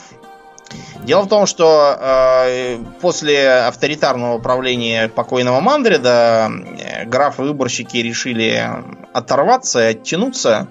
Дело 1.03 1.21
в 1.21 1.29
том, 1.29 1.45
что 1.45 1.97
э, 1.99 2.79
после 3.01 3.49
авторитарного 3.49 4.39
правления 4.39 5.07
покойного 5.07 5.61
Мандрида 5.61 6.49
э, 6.51 7.05
графы-выборщики 7.05 7.97
решили 7.97 8.61
оторваться 9.13 9.87
и 9.87 9.91
оттянуться. 9.91 10.67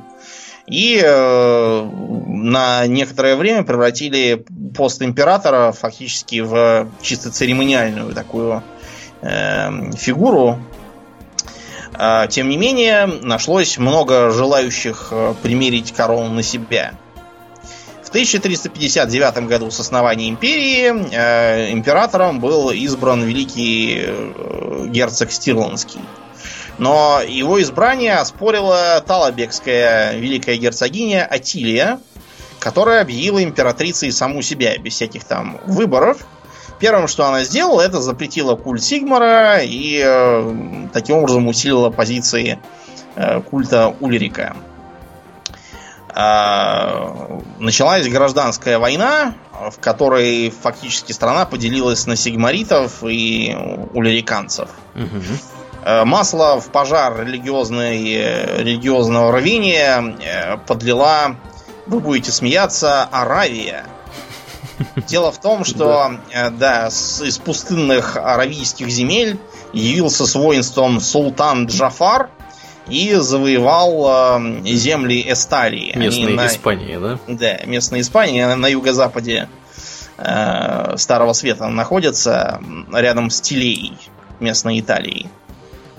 И 0.66 1.00
э, 1.02 1.90
на 2.26 2.86
некоторое 2.86 3.36
время 3.36 3.62
превратили 3.62 4.44
пост 4.76 5.00
императора 5.00 5.72
фактически 5.72 6.40
в 6.40 6.88
чисто 7.00 7.30
церемониальную 7.30 8.12
такую 8.12 8.62
э, 9.22 9.92
фигуру. 9.92 10.58
Э, 11.98 12.26
тем 12.28 12.50
не 12.50 12.58
менее, 12.58 13.06
нашлось 13.06 13.78
много 13.78 14.30
желающих 14.30 15.08
э, 15.12 15.34
примерить 15.42 15.92
корону 15.92 16.34
на 16.34 16.42
себя– 16.42 16.92
в 18.06 18.08
1359 18.08 19.48
году 19.48 19.70
с 19.72 19.80
основания 19.80 20.28
империи 20.28 20.92
э, 21.12 21.72
императором 21.72 22.38
был 22.38 22.70
избран 22.70 23.24
великий 23.24 24.04
э, 24.06 24.86
герцог 24.86 25.32
Стирландский. 25.32 26.00
Но 26.78 27.20
его 27.26 27.60
избрание 27.60 28.14
оспорила 28.14 29.02
Талабекская 29.04 30.16
великая 30.18 30.56
герцогиня 30.56 31.26
Атилия, 31.26 31.98
которая 32.60 33.02
объявила 33.02 33.42
императрицей 33.42 34.12
саму 34.12 34.40
себя, 34.40 34.78
без 34.78 34.94
всяких 34.94 35.24
там 35.24 35.58
выборов. 35.66 36.28
Первым, 36.78 37.08
что 37.08 37.26
она 37.26 37.42
сделала, 37.42 37.80
это 37.80 38.00
запретила 38.00 38.54
культ 38.54 38.84
Сигмара 38.84 39.62
и 39.64 40.00
э, 40.04 40.88
таким 40.92 41.16
образом 41.16 41.48
усилила 41.48 41.90
позиции 41.90 42.60
э, 43.16 43.40
культа 43.40 43.92
Ульрика. 43.98 44.54
А, 46.18 47.42
началась 47.58 48.08
гражданская 48.08 48.78
война, 48.78 49.34
в 49.52 49.78
которой 49.80 50.48
фактически 50.48 51.12
страна 51.12 51.44
поделилась 51.44 52.06
на 52.06 52.16
сигмаритов 52.16 53.04
и 53.04 53.54
улериканцев. 53.92 54.70
Угу. 54.94 56.04
Масло 56.06 56.58
в 56.58 56.70
пожар 56.70 57.20
религиозной, 57.20 57.98
религиозного 58.62 59.30
рвения 59.30 60.16
э, 60.20 60.56
подлила, 60.66 61.36
вы 61.86 62.00
будете 62.00 62.32
смеяться, 62.32 63.04
Аравия. 63.04 63.84
Дело 65.06 65.30
в 65.32 65.38
том, 65.38 65.64
что 65.64 66.12
да. 66.32 66.86
Э, 66.86 66.88
из 66.88 67.38
пустынных 67.38 68.16
аравийских 68.16 68.88
земель 68.88 69.38
явился 69.72 70.26
с 70.26 70.34
воинством 70.34 70.98
султан 71.00 71.66
Джафар, 71.66 72.30
и 72.88 73.14
завоевал 73.14 74.38
э, 74.38 74.64
земли 74.64 75.24
Эсталии. 75.30 75.92
Местной 75.96 76.34
на... 76.34 76.46
Испании, 76.46 76.96
да? 76.96 77.18
Да, 77.26 77.64
местной 77.66 78.00
Испании, 78.00 78.42
на 78.42 78.66
юго-западе 78.68 79.48
э, 80.18 80.96
Старого 80.96 81.32
Света 81.32 81.68
находится, 81.68 82.60
рядом 82.92 83.30
с 83.30 83.40
Тилеей, 83.40 83.96
местной 84.40 84.80
Италией. 84.80 85.28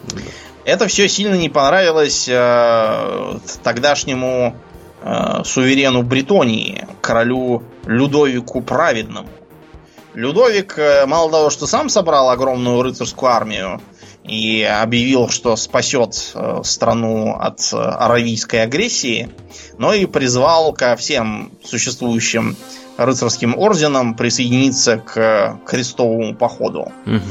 Да. 0.07 0.21
Это 0.67 0.87
все 0.87 1.07
сильно 1.07 1.35
не 1.35 1.47
понравилось 1.47 2.27
э, 2.29 3.37
тогдашнему 3.63 4.57
э, 5.01 5.43
суверену 5.45 6.03
Бретонии, 6.03 6.85
королю 6.99 7.63
Людовику 7.85 8.61
Праведному. 8.61 9.29
Людовик 10.13 10.77
э, 10.77 11.05
мало 11.05 11.31
того, 11.31 11.49
что 11.51 11.67
сам 11.67 11.87
собрал 11.87 12.29
огромную 12.29 12.81
рыцарскую 12.81 13.31
армию, 13.31 13.79
и 14.27 14.61
объявил, 14.63 15.29
что 15.29 15.55
спасет 15.55 16.31
э, 16.35 16.61
страну 16.63 17.35
от 17.39 17.59
э, 17.73 17.77
аравийской 17.77 18.63
агрессии, 18.63 19.29
но 19.77 19.93
и 19.93 20.05
призвал 20.05 20.73
ко 20.73 20.95
всем 20.95 21.51
существующим 21.63 22.55
рыцарским 22.97 23.57
орденам 23.57 24.15
присоединиться 24.15 24.97
к 24.97 25.59
крестовому 25.65 26.35
походу. 26.35 26.91
Угу. 27.05 27.21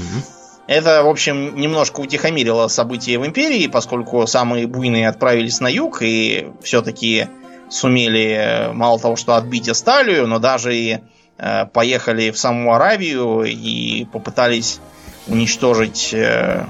Это, 0.69 1.03
в 1.05 1.09
общем, 1.09 1.55
немножко 1.57 2.01
утихомирило 2.01 2.67
события 2.69 3.19
в 3.19 3.27
империи, 3.27 3.67
поскольку 3.69 4.27
самые 4.27 4.67
буйные 4.67 5.09
отправились 5.09 5.61
на 5.61 5.69
юг 5.69 6.03
и 6.03 6.49
все-таки 6.63 7.29
сумели 7.69 8.31
э, 8.31 8.73
мало 8.73 8.99
того, 8.99 9.17
что 9.17 9.37
отбить 9.37 9.69
Эсталию, 9.69 10.27
но 10.27 10.39
даже 10.39 10.77
и 10.77 10.99
э, 11.39 11.67
поехали 11.67 12.31
в 12.31 12.39
саму 12.39 12.73
Аравию 12.75 13.43
и 13.45 14.05
попытались 14.07 14.81
уничтожить 15.29 16.11
э, 16.13 16.67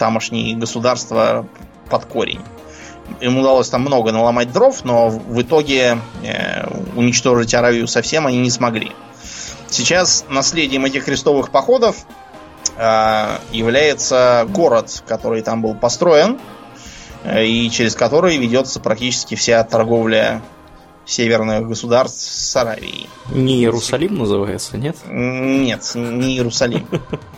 тамошние 0.00 0.56
государства 0.56 1.46
под 1.90 2.06
корень. 2.06 2.40
им 3.20 3.36
удалось 3.36 3.68
там 3.68 3.82
много 3.82 4.12
наломать 4.12 4.50
дров, 4.50 4.82
но 4.82 5.10
в 5.10 5.42
итоге 5.42 5.98
э, 6.24 6.66
уничтожить 6.96 7.52
Аравию 7.52 7.86
совсем 7.86 8.26
они 8.26 8.38
не 8.38 8.50
смогли. 8.50 8.92
Сейчас 9.68 10.24
наследием 10.30 10.86
этих 10.86 11.04
крестовых 11.04 11.50
походов 11.50 12.06
э, 12.78 13.38
является 13.52 14.46
город, 14.48 15.04
который 15.06 15.42
там 15.42 15.60
был 15.60 15.74
построен, 15.74 16.40
э, 17.24 17.44
и 17.44 17.70
через 17.70 17.94
который 17.94 18.38
ведется 18.38 18.80
практически 18.80 19.34
вся 19.34 19.62
торговля 19.64 20.40
северных 21.04 21.68
государств 21.68 22.22
с 22.22 22.56
Аравией. 22.56 23.06
Не 23.28 23.58
Иерусалим 23.58 24.16
называется, 24.16 24.78
нет? 24.78 24.96
Нет, 25.06 25.92
не 25.94 26.36
Иерусалим. 26.36 26.88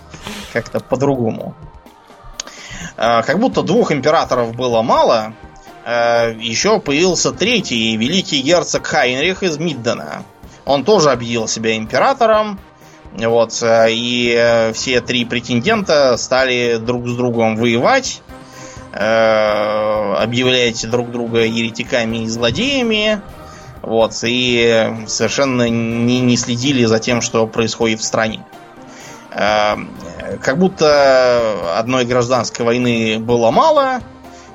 Как-то 0.53 0.79
по-другому. 0.79 1.57
Э, 3.03 3.23
как 3.25 3.41
будто 3.41 3.63
двух 3.63 3.91
императоров 3.91 4.55
было 4.55 4.81
мало, 4.83 5.35
э, 5.85 6.35
еще 6.39 6.79
появился 6.79 7.33
третий, 7.33 7.97
великий 7.97 8.41
герцог 8.43 8.87
Хайнрих 8.87 9.43
из 9.43 9.59
Миддена. 9.59 10.23
Он 10.65 10.85
тоже 10.85 11.11
объявил 11.11 11.49
себя 11.49 11.77
императором, 11.77 12.61
вот, 13.13 13.61
э, 13.61 13.87
и 13.91 14.71
все 14.75 15.01
три 15.01 15.25
претендента 15.25 16.17
стали 16.17 16.77
друг 16.77 17.09
с 17.09 17.17
другом 17.17 17.57
воевать, 17.57 18.23
объявлять 18.93 20.89
друг 20.89 21.11
друга 21.11 21.41
еретиками 21.41 22.19
и 22.19 22.29
злодеями, 22.29 23.23
вот, 23.81 24.13
и 24.23 24.95
совершенно 25.07 25.67
не, 25.69 26.21
не 26.21 26.37
следили 26.37 26.85
за 26.85 26.99
тем, 26.99 27.23
что 27.23 27.47
происходит 27.47 28.01
в 28.01 28.05
стране. 28.05 28.45
Как 30.41 30.59
будто 30.59 31.79
одной 31.79 32.05
гражданской 32.05 32.65
войны 32.65 33.19
было 33.19 33.51
мало, 33.51 34.01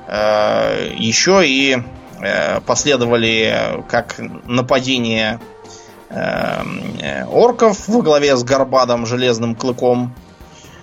э, 0.07 0.93
еще 0.95 1.47
и 1.47 1.77
э, 2.21 2.61
последовали 2.61 3.83
как 3.89 4.15
нападение 4.45 5.39
э, 6.09 7.25
орков 7.25 7.87
во 7.87 8.01
главе 8.01 8.35
с 8.35 8.43
Горбадом 8.43 9.05
Железным 9.05 9.55
Клыком. 9.55 10.15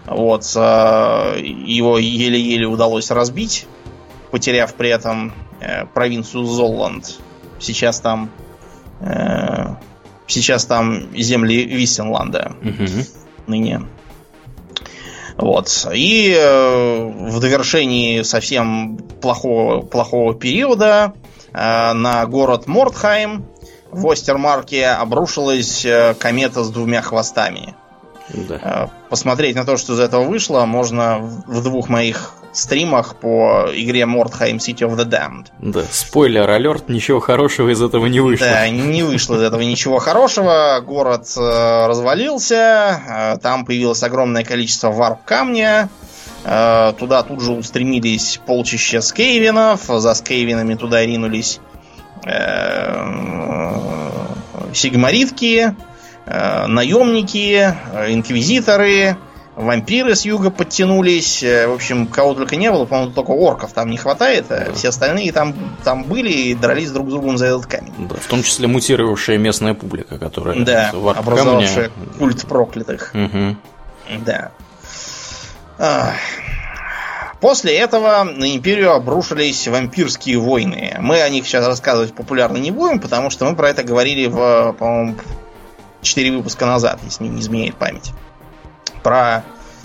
Вот, 0.07 0.45
его 0.55 1.97
еле-еле 1.99 2.67
удалось 2.67 3.11
разбить, 3.11 3.67
потеряв 4.31 4.75
при 4.75 4.91
этом 4.91 5.33
провинцию 5.95 6.45
Золланд. 6.45 7.21
Сейчас 7.59 8.01
там 8.01 8.29
сейчас 10.27 10.67
там 10.67 11.17
земли 11.17 11.65
Виссенланда 11.65 12.53
угу. 12.61 13.05
ныне. 13.47 13.83
Вот. 15.37 15.87
И 15.93 16.35
э, 16.37 17.29
в 17.29 17.41
довершении 17.41 18.23
совсем 18.23 18.99
плохого, 19.21 19.81
плохого 19.83 20.35
периода 20.35 21.13
э, 21.53 21.93
на 21.93 22.25
город 22.27 22.67
Мортхайм 22.67 23.47
в 23.91 24.09
Остермарке 24.09 24.87
обрушилась 24.87 25.85
э, 25.85 26.15
комета 26.15 26.63
с 26.63 26.71
двумя 26.71 27.03
хвостами. 27.03 27.75
Да. 28.29 28.61
Э, 28.63 29.09
посмотреть 29.11 29.57
на 29.57 29.65
то, 29.65 29.77
что 29.77 29.95
из 29.95 30.01
этого 30.01 30.25
вышло, 30.25 30.65
можно 30.67 31.19
в 31.19 31.63
двух 31.63 31.89
моих 31.89 32.35
стримах 32.55 33.17
по 33.17 33.67
игре 33.73 34.03
Mordheim 34.03 34.57
City 34.57 34.81
of 34.81 34.97
the 34.97 35.05
Damned. 35.05 35.47
Да, 35.61 35.83
спойлер, 35.91 36.49
алерт, 36.49 36.89
ничего 36.89 37.21
хорошего 37.21 37.71
из 37.71 37.83
этого 37.83 38.07
не 38.07 38.21
вышло. 38.21 38.47
Да, 38.47 38.69
не 38.69 39.03
вышло 39.03 39.37
из 39.37 39.43
этого 39.43 39.63
ничего 39.63 39.99
хорошего. 39.99 40.81
Город 40.85 41.27
э, 41.37 41.87
развалился, 41.87 43.35
э, 43.35 43.39
там 43.43 43.65
появилось 43.65 44.03
огромное 44.03 44.45
количество 44.45 44.91
варп-камня, 44.91 45.89
э, 46.45 46.93
туда 46.99 47.23
тут 47.23 47.43
же 47.43 47.53
устремились 47.53 48.41
полчища 48.47 49.01
скейвинов, 49.01 49.83
за 49.87 50.15
скейвинами 50.15 50.75
туда 50.75 51.05
ринулись 51.05 51.61
э, 52.25 53.05
сигмаритки, 54.73 55.75
э, 56.27 56.67
наемники, 56.67 57.75
э, 57.93 58.13
инквизиторы, 58.13 59.17
вампиры 59.57 60.15
с 60.15 60.25
юга 60.25 60.51
подтянулись. 60.51 61.43
Э, 61.43 61.67
в 61.67 61.75
общем, 61.75 62.07
кого 62.07 62.35
только 62.35 62.57
не 62.57 62.71
было, 62.71 62.85
по-моему, 62.85 63.13
только 63.13 63.31
орков 63.31 63.73
там 63.73 63.91
не 63.91 63.97
хватает. 63.97 64.47
А 64.51 64.67
да. 64.67 64.73
Все 64.73 64.89
остальные 64.89 65.33
там, 65.33 65.55
там 65.83 66.05
были 66.05 66.31
и 66.31 66.55
дрались 66.55 66.91
друг 66.91 67.09
с 67.09 67.13
другом 67.13 67.39
за 67.39 67.47
этот 67.47 67.67
камень. 67.67 67.93
Да, 67.99 68.17
в 68.17 68.27
том 68.27 68.43
числе 68.43 68.67
мутировавшая 68.67 69.39
местная 69.39 69.75
публика, 69.75 70.19
которая 70.19 70.65
да, 70.65 70.91
образовавшая 70.91 71.91
камня... 71.91 72.13
культ 72.19 72.47
проклятых. 72.47 73.15
Угу. 73.15 73.57
Да. 74.25 74.51
После 77.41 77.77
этого 77.77 78.25
на 78.25 78.57
империю 78.57 78.93
обрушились 78.93 79.69
вампирские 79.69 80.39
войны. 80.39 80.97
Мы 81.01 81.21
о 81.21 81.29
них 81.29 81.47
сейчас 81.47 81.67
рассказывать 81.67 82.15
популярно 82.15 82.57
не 82.57 82.71
будем, 82.71 83.01
потому 83.01 83.29
что 83.29 83.45
мы 83.45 83.55
про 83.55 83.69
это 83.69 83.83
говорили 83.83 84.27
в, 84.27 84.75
по-моему, 84.79 85.17
4 86.01 86.37
выпуска 86.39 86.65
назад, 86.65 87.01
если 87.05 87.25
не 87.25 87.41
изменяет 87.41 87.75
память 87.75 88.13
про 89.05 89.45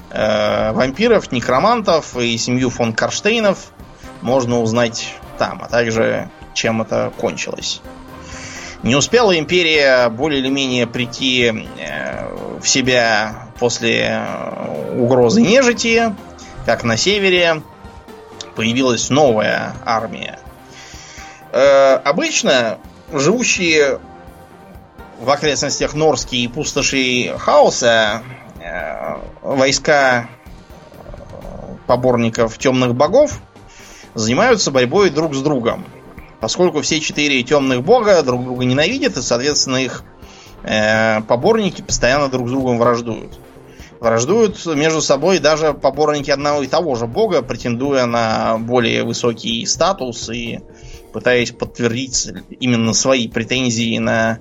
э, 0.10 0.72
вампиров, 0.72 1.32
некромантов 1.32 2.18
и 2.18 2.36
семью 2.40 2.72
фон 2.72 2.94
Карштейнов 2.94 3.72
можно 4.22 4.62
узнать 4.62 5.14
там, 5.38 5.62
а 5.62 5.70
также 5.70 6.30
чем 6.56 6.82
это 6.82 7.14
кончилось. 7.18 7.82
Не 8.82 8.96
успела 8.96 9.38
империя 9.38 10.10
более 10.10 10.40
или 10.40 10.50
менее 10.50 10.88
прийти 10.88 11.68
э, 11.78 12.60
в 12.60 12.68
себя 12.68 13.50
после 13.60 14.24
э, 14.26 14.96
угрозы 14.98 15.42
нежити, 15.42 16.16
как 16.66 16.84
на 16.84 16.98
севере 16.98 17.62
появилась 18.56 19.10
новая 19.10 19.74
армия. 19.86 20.40
Э, 21.52 21.96
обычно 21.96 22.80
живущие 23.12 24.00
в 25.20 25.30
окрестностях 25.30 25.94
Норски 25.94 26.36
и 26.36 26.48
пустоши 26.48 27.36
Хаоса 27.38 28.24
войска 29.42 30.30
поборников 31.88 32.58
темных 32.58 32.96
богов 32.96 33.42
занимаются 34.14 34.72
борьбой 34.72 35.10
друг 35.10 35.34
с 35.34 35.42
другом. 35.42 35.86
Поскольку 36.40 36.82
все 36.82 37.02
четыре 37.02 37.44
темных 37.44 37.84
бога 37.84 38.22
друг 38.24 38.44
друга 38.44 38.64
ненавидят, 38.64 39.18
и, 39.18 39.22
соответственно, 39.22 39.78
их 39.78 40.04
э, 40.64 41.22
поборники 41.22 41.82
постоянно 41.82 42.30
друг 42.30 42.48
с 42.48 42.52
другом 42.52 42.78
враждуют. 42.78 43.40
Враждуют 44.00 44.66
между 44.68 45.02
собой 45.02 45.40
даже 45.40 45.74
поборники 45.74 46.32
одного 46.32 46.64
и 46.64 46.68
того 46.68 46.96
же 46.96 47.08
бога, 47.08 47.42
претендуя 47.42 48.06
на 48.06 48.58
более 48.58 49.04
высокий 49.04 49.66
статус 49.66 50.30
и 50.30 50.60
пытаясь 51.12 51.52
подтвердить 51.52 52.30
именно 52.62 52.94
свои 52.94 53.28
претензии 53.28 53.98
на 53.98 54.40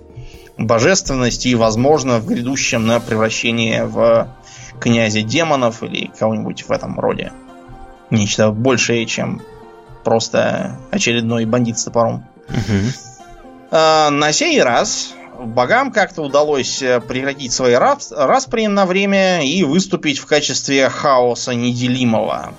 божественность 0.58 1.46
и, 1.46 1.54
возможно, 1.54 2.18
в 2.18 2.26
грядущем 2.26 2.86
на 2.86 3.00
превращение 3.00 3.86
в 3.86 4.28
князя 4.80 5.22
демонов 5.22 5.82
или 5.82 6.10
кого-нибудь 6.18 6.64
в 6.64 6.72
этом 6.72 6.98
роде. 6.98 7.32
Нечто 8.10 8.50
большее, 8.50 9.06
чем 9.06 9.42
просто 10.04 10.76
очередной 10.90 11.44
бандит 11.44 11.78
с 11.78 11.84
топором. 11.84 12.26
Угу. 12.48 13.68
А, 13.70 14.10
на 14.10 14.32
сей 14.32 14.60
раз 14.62 15.14
богам 15.38 15.92
как-то 15.92 16.22
удалось 16.22 16.82
э, 16.82 17.00
прекратить 17.00 17.52
свои 17.52 17.74
распри 17.74 18.66
на 18.66 18.86
время 18.86 19.44
и 19.44 19.62
выступить 19.62 20.18
в 20.18 20.26
качестве 20.26 20.88
хаоса 20.88 21.54
неделимого. 21.54 22.54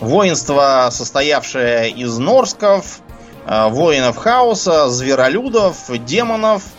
Воинство, 0.00 0.88
состоявшее 0.90 1.90
из 1.90 2.16
норсков, 2.16 3.00
э, 3.44 3.68
воинов 3.68 4.16
хаоса, 4.16 4.88
зверолюдов, 4.88 5.76
демонов– 6.06 6.62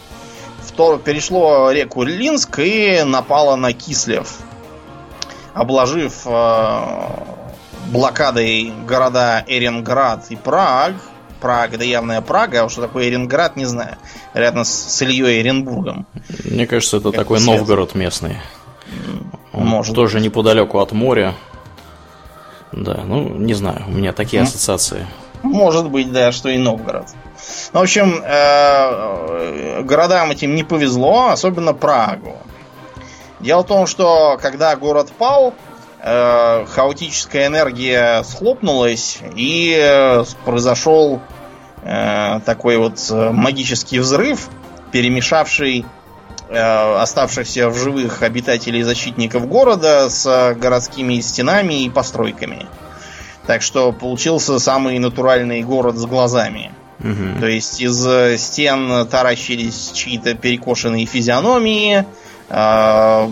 перешло 1.03 1.72
реку 1.72 2.03
Линск 2.03 2.60
и 2.60 3.03
напало 3.03 3.55
на 3.55 3.74
Кислев, 3.74 4.38
обложив 5.53 6.22
э, 6.26 7.10
блокадой 7.88 8.74
города 8.88 9.43
Эренград 9.47 10.26
и 10.30 10.36
Праг. 10.36 10.93
Прага, 11.41 11.78
да 11.78 11.86
явная 11.86 12.22
Прага, 12.22 12.66
а 12.66 12.70
что 12.70 12.82
такое 12.82 13.07
Эренград, 13.07 13.55
не 13.55 13.66
знаю. 13.66 13.95
Рядом 14.34 14.66
с, 14.66 14.70
с 14.70 15.01
Ильей 15.01 15.41
Эренбургом. 15.41 16.05
Мне 16.43 16.68
кажется, 16.68 16.97
это 16.97 17.12
как 17.12 17.20
такой 17.22 17.39
свет. 17.39 17.57
Новгород 17.57 17.95
местный. 17.95 18.38
Он 19.53 19.66
Может 19.66 19.95
тоже 19.95 20.18
быть. 20.18 20.26
неподалеку 20.26 20.80
от 20.80 20.91
моря. 20.91 21.36
Да, 22.72 23.01
ну, 23.05 23.30
не 23.30 23.53
знаю, 23.53 23.86
у 23.88 23.91
меня 23.91 24.14
такие 24.14 24.43
ассоциации. 24.43 25.07
Может 25.41 25.89
быть, 25.89 26.12
да, 26.12 26.32
что 26.32 26.49
и 26.49 26.57
Новгород. 26.57 27.07
В 27.72 27.78
общем, 27.78 28.22
э, 28.24 29.82
городам 29.84 30.32
этим 30.32 30.56
не 30.56 30.64
повезло, 30.64 31.30
особенно 31.30 31.74
Прагу. 31.74 32.38
Дело 33.39 33.64
в 33.64 33.68
том, 33.68 33.88
что 33.88 34.38
когда 34.41 34.76
город 34.76 35.12
пал, 35.18 35.54
э, 36.02 36.66
хаотическая 36.68 37.47
энергия 37.47 38.24
схлопнулась 38.24 39.20
и 39.36 39.76
э, 39.80 40.24
произошел 40.45 41.22
такой 42.45 42.76
вот 42.76 43.00
магический 43.10 44.00
взрыв, 44.00 44.50
перемешавший 44.91 45.86
оставшихся 46.52 47.70
в 47.70 47.78
живых 47.78 48.22
обитателей 48.22 48.82
защитников 48.82 49.47
города 49.47 50.10
с 50.10 50.56
городскими 50.60 51.22
стенами 51.22 51.86
и 51.86 51.89
постройками. 51.89 52.68
Так 53.47 53.62
что 53.62 53.93
получился 53.93 54.60
самый 54.60 55.00
натуральный 55.00 55.64
город 55.64 55.95
с 55.95 56.06
глазами. 56.06 56.70
То 57.39 57.47
есть 57.47 57.80
из 57.82 58.06
э, 58.06 58.38
стен 58.38 59.08
таращились 59.08 59.91
чьи-то 59.93 60.34
перекошенные 60.36 61.06
физиономии, 61.06 62.06
э, 62.50 62.56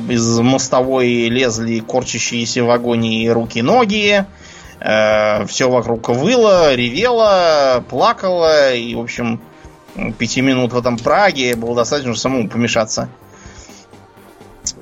из 0.09 0.39
мостовой 0.39 1.27
лезли 1.27 1.79
корчащиеся 1.79 2.63
в 2.63 2.71
агонии 2.71 3.27
руки-ноги, 3.27 4.25
все 4.79 5.71
вокруг 5.71 6.09
выло, 6.09 6.75
ревело, 6.75 7.83
плакало, 7.89 8.75
и, 8.75 8.93
в 8.93 8.99
общем, 8.99 9.41
пяти 10.19 10.41
минут 10.41 10.73
в 10.73 10.77
этом 10.77 10.99
Праге 10.99 11.55
было 11.55 11.75
достаточно, 11.75 12.13
чтобы 12.13 12.35
самому 12.35 12.47
помешаться. 12.47 13.09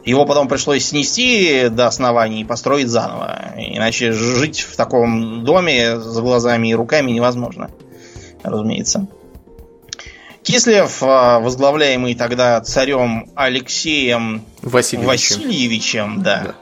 Его 0.04 0.26
потом 0.26 0.48
пришлось 0.48 0.86
снести 0.86 1.70
до 1.70 1.88
основания 1.88 2.42
и 2.42 2.44
построить 2.44 2.90
заново. 2.90 3.54
Иначе 3.56 4.12
жить 4.12 4.60
в 4.60 4.76
таком 4.76 5.44
доме 5.44 6.00
с 6.00 6.20
глазами 6.20 6.68
и 6.68 6.76
руками 6.76 7.12
невозможно. 7.12 7.70
Разумеется. 8.46 9.08
Кислев, 10.46 11.02
а, 11.02 11.39
возглавляемый 11.39 12.14
тогда 12.14 12.62
царем 12.62 13.32
Алексеем 13.34 14.46
Васильевичем. 14.62 15.08
Васильевичем, 15.08 16.22
да, 16.22 16.54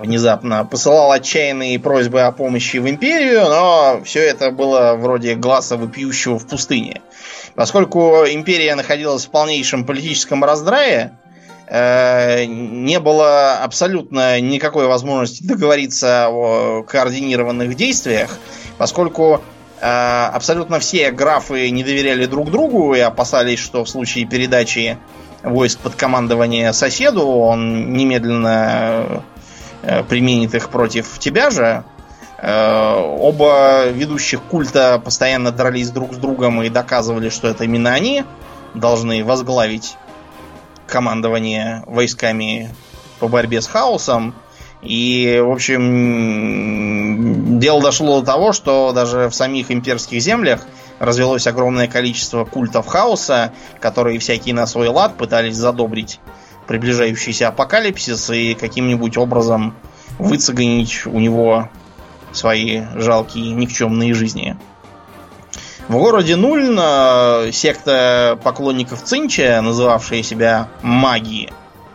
внезапно 0.00 0.64
посылал 0.64 1.12
отчаянные 1.12 1.78
просьбы 1.78 2.22
о 2.22 2.32
помощи 2.32 2.78
в 2.78 2.90
империю, 2.90 3.42
но 3.42 4.00
все 4.04 4.18
это 4.26 4.50
было 4.50 4.96
вроде 4.98 5.36
глаза 5.36 5.76
вопиющего 5.76 6.40
в 6.40 6.48
пустыне. 6.48 7.02
Поскольку 7.54 8.24
империя 8.26 8.74
находилась 8.74 9.26
в 9.26 9.30
полнейшем 9.30 9.84
политическом 9.84 10.42
раздрае, 10.42 11.16
э, 11.68 12.46
не 12.46 12.98
было 12.98 13.58
абсолютно 13.58 14.40
никакой 14.40 14.88
возможности 14.88 15.44
договориться 15.44 16.26
о 16.30 16.82
координированных 16.82 17.76
действиях, 17.76 18.36
поскольку 18.76 19.40
абсолютно 19.80 20.78
все 20.78 21.10
графы 21.10 21.70
не 21.70 21.82
доверяли 21.82 22.26
друг 22.26 22.50
другу 22.50 22.94
и 22.94 23.00
опасались, 23.00 23.58
что 23.58 23.84
в 23.84 23.88
случае 23.88 24.26
передачи 24.26 24.98
войск 25.42 25.78
под 25.80 25.94
командование 25.94 26.72
соседу 26.72 27.26
он 27.26 27.92
немедленно 27.92 29.22
э, 29.82 30.02
применит 30.04 30.54
их 30.54 30.68
против 30.68 31.18
тебя 31.18 31.50
же. 31.50 31.84
Э, 32.38 32.94
Оба 33.18 33.86
ведущих 33.88 34.42
культа 34.42 35.00
постоянно 35.02 35.50
дрались 35.50 35.90
друг 35.90 36.14
с 36.14 36.16
другом 36.16 36.62
и 36.62 36.68
доказывали, 36.68 37.28
что 37.28 37.48
это 37.48 37.64
именно 37.64 37.92
они 37.92 38.24
должны 38.74 39.24
возглавить 39.24 39.96
командование 40.86 41.82
войсками 41.86 42.74
по 43.18 43.28
борьбе 43.28 43.60
с 43.60 43.66
хаосом. 43.66 44.34
И, 44.82 45.40
в 45.44 45.50
общем, 45.50 46.70
дело 47.58 47.82
дошло 47.82 48.20
до 48.20 48.26
того, 48.26 48.52
что 48.52 48.92
даже 48.92 49.28
в 49.28 49.34
самих 49.34 49.70
имперских 49.70 50.22
землях 50.22 50.62
развелось 50.98 51.46
огромное 51.46 51.86
количество 51.86 52.44
культов 52.44 52.86
хаоса, 52.86 53.52
которые 53.78 54.18
всякие 54.18 54.54
на 54.54 54.66
свой 54.66 54.88
лад 54.88 55.16
пытались 55.16 55.56
задобрить 55.56 56.18
приближающийся 56.66 57.48
апокалипсис 57.48 58.30
и 58.30 58.54
каким-нибудь 58.54 59.16
образом 59.16 59.74
выцегонить 60.18 61.04
у 61.06 61.18
него 61.18 61.68
свои 62.32 62.82
жалкие 62.94 63.52
никчемные 63.52 64.14
жизни. 64.14 64.56
В 65.88 65.94
городе 65.94 66.36
Нульн 66.36 66.78
э, 66.80 67.50
секта 67.52 68.38
поклонников 68.44 69.02
Цинча, 69.02 69.60
называвшая 69.60 70.22
себя 70.22 70.68
маги, 70.82 71.50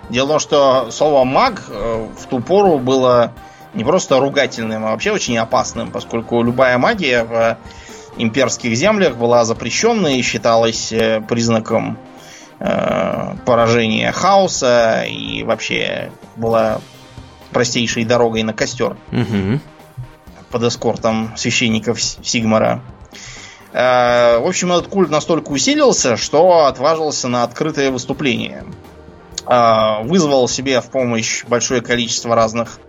Дело 0.09 0.25
в 0.25 0.29
том, 0.29 0.39
что 0.39 0.91
слово 0.91 1.23
маг 1.23 1.63
э, 1.69 2.07
в 2.17 2.25
ту 2.27 2.39
пору 2.39 2.77
было 2.79 3.31
не 3.73 3.83
просто 3.83 4.19
ругательным, 4.19 4.85
а 4.85 4.91
вообще 4.91 5.11
очень 5.11 5.37
опасным, 5.37 5.91
поскольку 5.91 6.41
любая 6.43 6.77
магия 6.77 7.23
в 7.23 7.57
имперских 8.17 8.75
землях 8.77 9.15
была 9.15 9.43
запрещенной 9.45 10.19
и 10.19 10.21
считалась 10.21 10.91
э, 10.93 11.21
признаком 11.27 11.97
э, 12.59 13.33
поражения 13.45 14.11
хаоса 14.11 15.03
и 15.09 15.43
вообще 15.43 16.11
была 16.35 16.79
простейшей 17.51 18.05
дорогой 18.05 18.43
на 18.43 18.53
костер 18.53 18.95
Мгм. 19.11 19.59
под 20.51 20.63
эскортом 20.63 21.33
священников 21.35 22.01
Сигмара. 22.01 22.81
Э, 23.73 24.37
В 24.39 24.47
общем, 24.47 24.71
этот 24.71 24.87
культ 24.87 25.09
настолько 25.09 25.49
усилился, 25.49 26.15
что 26.15 26.65
отважился 26.65 27.27
на 27.27 27.43
открытое 27.43 27.91
выступление. 27.91 28.63
Э, 29.47 30.03
Вызвал 30.03 30.47
себе 30.47 30.81
в 30.81 30.89
помощь 30.89 31.43
большое 31.45 31.81
количество 31.81 32.35
разных 32.35 32.79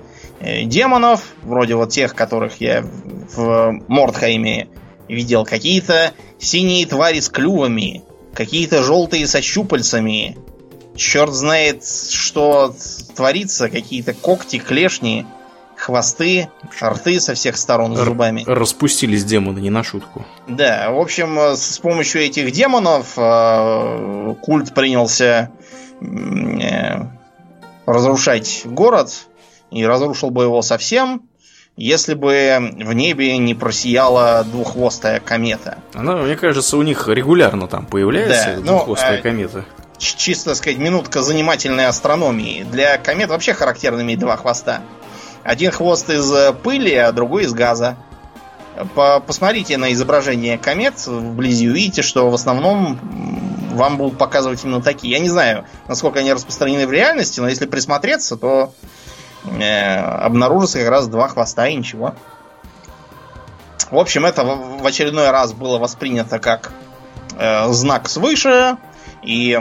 э, 0.41 0.65
демонов, 0.65 1.23
вроде 1.43 1.75
вот 1.75 1.91
тех, 1.91 2.15
которых 2.15 2.61
я 2.61 2.83
в 2.83 3.81
Мордхайме 3.89 4.69
видел. 5.09 5.45
Какие-то 5.45 6.13
синие 6.39 6.87
твари 6.87 7.21
с 7.21 7.29
клювами, 7.29 8.03
какие-то 8.35 8.83
желтые 8.83 9.27
со 9.27 9.43
щупальцами. 9.43 10.37
Черт 10.95 11.33
знает, 11.33 11.85
что 11.85 12.75
творится. 13.15 13.69
Какие-то 13.69 14.15
когти, 14.15 14.59
клешни, 14.59 15.27
хвосты, 15.77 16.49
рты 16.83 17.21
со 17.21 17.35
всех 17.35 17.57
сторон 17.57 17.97
с 17.97 18.01
зубами. 18.01 18.45
Распустились 18.47 19.25
демоны 19.25 19.59
не 19.61 19.71
на 19.71 19.83
шутку. 19.83 20.25
Да, 20.49 20.91
в 20.91 20.99
общем, 20.99 21.39
э, 21.39 21.57
с 21.57 21.79
помощью 21.79 22.23
этих 22.23 22.51
демонов 22.53 23.13
э, 23.17 24.35
культ 24.43 24.75
принялся 24.75 25.51
разрушать 27.87 28.63
город 28.65 29.13
и 29.71 29.85
разрушил 29.85 30.31
бы 30.31 30.45
его 30.45 30.63
совсем, 30.63 31.23
если 31.77 32.15
бы 32.15 32.59
в 32.61 32.93
небе 32.93 33.37
не 33.39 33.55
просияла 33.55 34.45
двуххвостая 34.45 35.21
комета. 35.21 35.79
Она, 35.95 36.17
мне 36.17 36.37
кажется, 36.37 36.77
у 36.77 36.83
них 36.83 37.09
регулярно 37.09 37.69
там 37.69 37.87
появляется 37.87 38.55
Да, 38.55 38.57
ну, 38.57 38.63
двуххвостая 38.63 39.19
э, 39.19 39.23
комета. 39.23 39.65
Чисто, 39.99 40.51
так 40.51 40.57
сказать, 40.57 40.79
минутка 40.79 41.23
занимательной 41.23 41.87
астрономии. 41.87 42.65
Для 42.71 42.99
комет 42.99 43.29
вообще 43.29 43.55
характерно 43.55 44.01
иметь 44.03 44.19
два 44.19 44.37
хвоста. 44.37 44.81
Один 45.43 45.71
хвост 45.71 46.09
из 46.11 46.31
э, 46.33 46.53
пыли, 46.53 46.95
а 46.95 47.13
другой 47.13 47.45
из 47.45 47.53
газа. 47.53 47.97
По- 48.95 49.21
посмотрите 49.21 49.77
на 49.77 49.93
изображение 49.93 50.59
комет 50.59 51.07
вблизи, 51.07 51.69
увидите, 51.69 52.03
что 52.03 52.31
в 52.31 52.35
основном 52.35 52.99
вам 53.77 53.97
будут 53.97 54.19
показывать 54.19 54.65
именно 54.65 54.83
такие. 54.83 55.13
Я 55.13 55.21
не 55.21 55.29
знаю, 55.29 55.67
насколько 55.89 56.21
они 56.21 56.33
распространены 56.33 56.87
в 56.87 56.93
реальности, 56.93 57.41
но 57.41 57.49
если 57.49 57.67
присмотреться, 57.67 58.37
то 58.37 58.73
э, 59.45 59.97
обнаружится 59.97 60.79
как 60.79 60.89
раз 60.89 61.09
два 61.09 61.29
хвоста 61.29 61.67
и 61.69 61.77
ничего. 61.77 62.15
В 63.91 63.99
общем, 63.99 64.27
это 64.27 64.45
в 64.45 64.85
очередной 64.85 65.31
раз 65.31 65.53
было 65.53 65.79
воспринято 65.79 66.39
как 66.39 66.73
э, 67.39 67.71
знак 67.73 68.09
свыше 68.09 68.79
и 69.23 69.59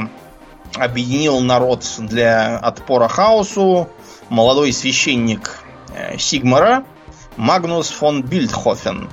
объединил 0.76 1.39
народ 1.41 1.86
для 1.99 2.57
отпора 2.57 3.07
хаосу 3.07 3.89
молодой 4.30 4.74
священник 4.74 5.59
э, 5.93 6.18
Сигмара 6.18 6.86
Магнус 7.38 7.89
фон 7.89 8.24
Бильдхофен. 8.24 9.09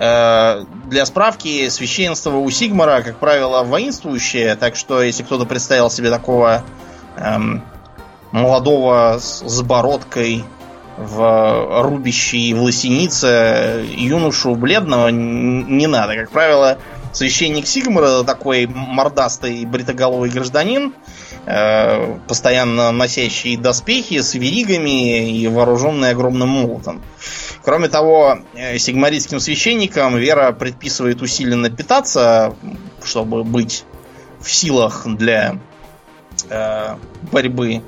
Э, 0.00 0.64
Для 0.86 1.04
справки, 1.04 1.68
священство 1.68 2.36
у 2.36 2.50
Сигмара, 2.50 3.02
как 3.02 3.18
правило, 3.18 3.62
воинствующее, 3.62 4.56
так 4.56 4.74
что 4.74 5.02
если 5.02 5.22
кто-то 5.22 5.44
представил 5.44 5.90
себе 5.90 6.08
такого 6.08 6.64
эм, 7.18 7.62
молодого 8.32 9.18
с, 9.20 9.42
с 9.46 9.60
бородкой 9.60 10.42
в 10.96 11.82
рубящей 11.82 12.54
в 12.54 12.62
лосенице 12.62 13.84
юношу 13.94 14.54
бледного 14.54 15.08
не 15.08 15.86
надо. 15.86 16.14
Как 16.14 16.30
правило, 16.30 16.78
священник 17.12 17.66
Сигмара 17.66 18.22
такой 18.22 18.66
мордастый 18.66 19.66
бритоголовый 19.66 20.30
гражданин, 20.30 20.94
э, 21.44 22.18
постоянно 22.26 22.90
носящий 22.90 23.56
доспехи 23.56 24.20
с 24.22 24.32
веригами 24.32 25.30
и 25.30 25.46
вооруженный 25.46 26.10
огромным 26.10 26.48
молотом. 26.48 27.02
Кроме 27.62 27.88
того, 27.88 28.38
э, 28.54 28.78
сигмаритским 28.78 29.38
священникам 29.38 30.16
вера 30.16 30.52
предписывает 30.52 31.20
усиленно 31.20 31.68
питаться, 31.70 32.54
чтобы 33.04 33.44
быть 33.44 33.84
в 34.40 34.50
силах 34.50 35.06
для 35.06 35.58
э, 36.48 36.96
борьбы 37.30 37.82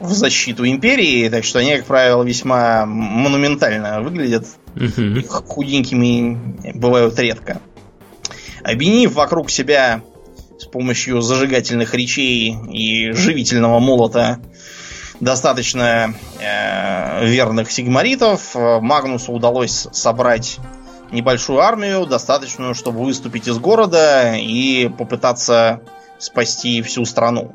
в 0.00 0.12
защиту 0.12 0.66
империи, 0.66 1.28
так 1.28 1.44
что 1.44 1.60
они, 1.60 1.76
как 1.76 1.86
правило, 1.86 2.22
весьма 2.22 2.84
монументально 2.86 4.02
выглядят 4.02 4.46
Мгм. 4.74 5.22
худенькими 5.28 6.74
бывают 6.74 7.16
редко. 7.20 7.60
Объединив 8.64 9.14
вокруг 9.14 9.50
себя 9.50 10.02
с 10.58 10.64
помощью 10.64 11.20
зажигательных 11.20 11.94
речей 11.94 12.56
и 12.72 13.12
живительного 13.12 13.78
молота 13.78 14.40
достаточно 15.20 16.14
э, 16.40 17.26
верных 17.26 17.70
сигмаритов, 17.70 18.56
э, 18.56 18.80
Магнусу 18.80 19.32
удалось 19.32 19.88
собрать 19.92 20.58
небольшую 21.10 21.60
армию, 21.60 22.06
достаточную, 22.06 22.74
чтобы 22.74 23.04
выступить 23.04 23.48
из 23.48 23.58
города 23.58 24.34
и 24.34 24.88
попытаться 24.88 25.80
спасти 26.18 26.82
всю 26.82 27.04
страну. 27.04 27.54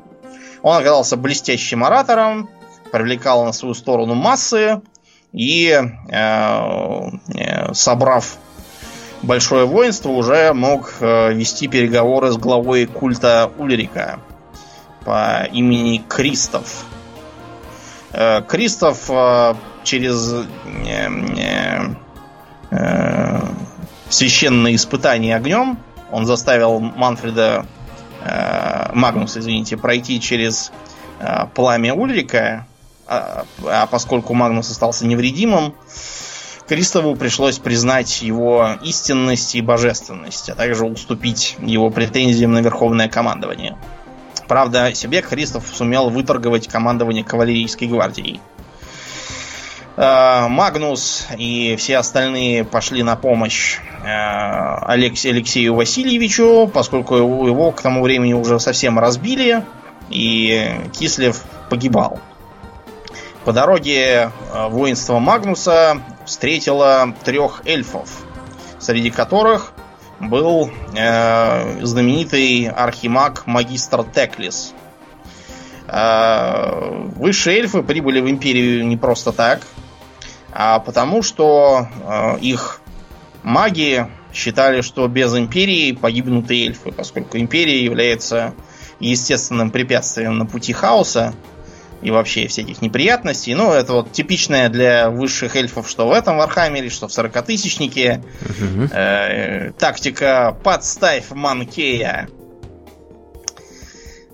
Он 0.62 0.76
оказался 0.76 1.16
блестящим 1.16 1.84
оратором, 1.84 2.48
привлекал 2.92 3.44
на 3.44 3.52
свою 3.52 3.74
сторону 3.74 4.14
массы, 4.14 4.80
и, 5.32 5.80
собрав 7.72 8.36
большое 9.22 9.64
воинство, 9.64 10.10
уже 10.10 10.52
мог 10.52 11.00
вести 11.00 11.68
переговоры 11.68 12.32
с 12.32 12.36
главой 12.36 12.86
культа 12.86 13.50
Ульрика 13.58 14.18
по 15.04 15.44
имени 15.52 16.02
Кристоф. 16.08 16.84
Кристоф 18.12 19.08
через 19.84 20.46
священное 24.10 24.74
испытание 24.74 25.36
огнем 25.36 25.78
он 26.10 26.26
заставил 26.26 26.80
Манфреда 26.80 27.66
э, 28.22 28.90
Магнуса, 28.92 29.40
извините, 29.40 29.76
пройти 29.76 30.20
через 30.20 30.72
э, 31.20 31.46
пламя 31.54 31.94
Ульрика, 31.94 32.66
а, 33.06 33.44
а 33.64 33.86
поскольку 33.86 34.34
Магнус 34.34 34.70
остался 34.70 35.06
невредимым, 35.06 35.74
Кристову 36.68 37.16
пришлось 37.16 37.58
признать 37.58 38.22
его 38.22 38.76
истинность 38.82 39.56
и 39.56 39.60
божественность, 39.60 40.50
а 40.50 40.54
также 40.54 40.84
уступить 40.84 41.56
его 41.60 41.90
претензиям 41.90 42.52
на 42.52 42.60
верховное 42.60 43.08
командование. 43.08 43.76
Правда, 44.50 44.92
себе 44.94 45.22
Христов 45.22 45.62
сумел 45.72 46.10
выторговать 46.10 46.66
командование 46.66 47.22
кавалерийской 47.22 47.86
гвардией. 47.86 48.40
Э, 49.96 50.48
Магнус 50.48 51.28
и 51.38 51.76
все 51.76 51.98
остальные 51.98 52.64
пошли 52.64 53.04
на 53.04 53.14
помощь 53.14 53.78
э, 54.02 54.08
Алексею 54.08 55.76
Васильевичу, 55.76 56.68
поскольку 56.74 57.14
его 57.14 57.70
к 57.70 57.80
тому 57.80 58.02
времени 58.02 58.32
уже 58.32 58.58
совсем 58.58 58.98
разбили, 58.98 59.64
и 60.08 60.68
Кислев 60.98 61.44
погибал. 61.68 62.18
По 63.44 63.52
дороге 63.52 64.32
э, 64.52 64.68
воинство 64.68 65.20
Магнуса 65.20 66.02
встретило 66.26 67.14
трех 67.22 67.62
эльфов, 67.66 68.08
среди 68.80 69.10
которых 69.10 69.74
был 70.20 70.70
знаменитый 71.82 72.68
архимаг 72.68 73.46
магистр 73.46 74.04
Теклис. 74.04 74.74
высшие 75.86 77.58
эльфы 77.58 77.82
прибыли 77.82 78.20
в 78.20 78.28
империю 78.30 78.86
не 78.86 78.96
просто 78.96 79.32
так 79.32 79.62
а 80.52 80.80
потому 80.80 81.22
что 81.22 81.88
э, 82.04 82.38
их 82.40 82.80
маги 83.42 84.06
считали, 84.32 84.80
что 84.80 85.06
без 85.08 85.34
империи 85.34 85.92
погибнут 85.92 86.50
и 86.50 86.66
эльфы, 86.66 86.92
поскольку 86.92 87.38
империя 87.38 87.82
является 87.82 88.54
естественным 88.98 89.70
препятствием 89.70 90.38
на 90.38 90.46
пути 90.46 90.72
хаоса 90.72 91.34
и 92.02 92.10
вообще 92.10 92.46
всяких 92.48 92.82
неприятностей. 92.82 93.54
Ну, 93.54 93.72
это 93.72 93.92
вот 93.92 94.12
типичное 94.12 94.68
для 94.68 95.10
высших 95.10 95.56
эльфов, 95.56 95.88
что 95.88 96.06
в 96.08 96.12
этом 96.12 96.38
Вархаммере, 96.38 96.88
что 96.88 97.08
в 97.08 97.10
40-тысячнике. 97.10 98.22
Угу. 98.42 98.88
Э, 98.92 99.72
тактика 99.78 100.56
«подставь 100.62 101.30
Манкея» 101.30 102.28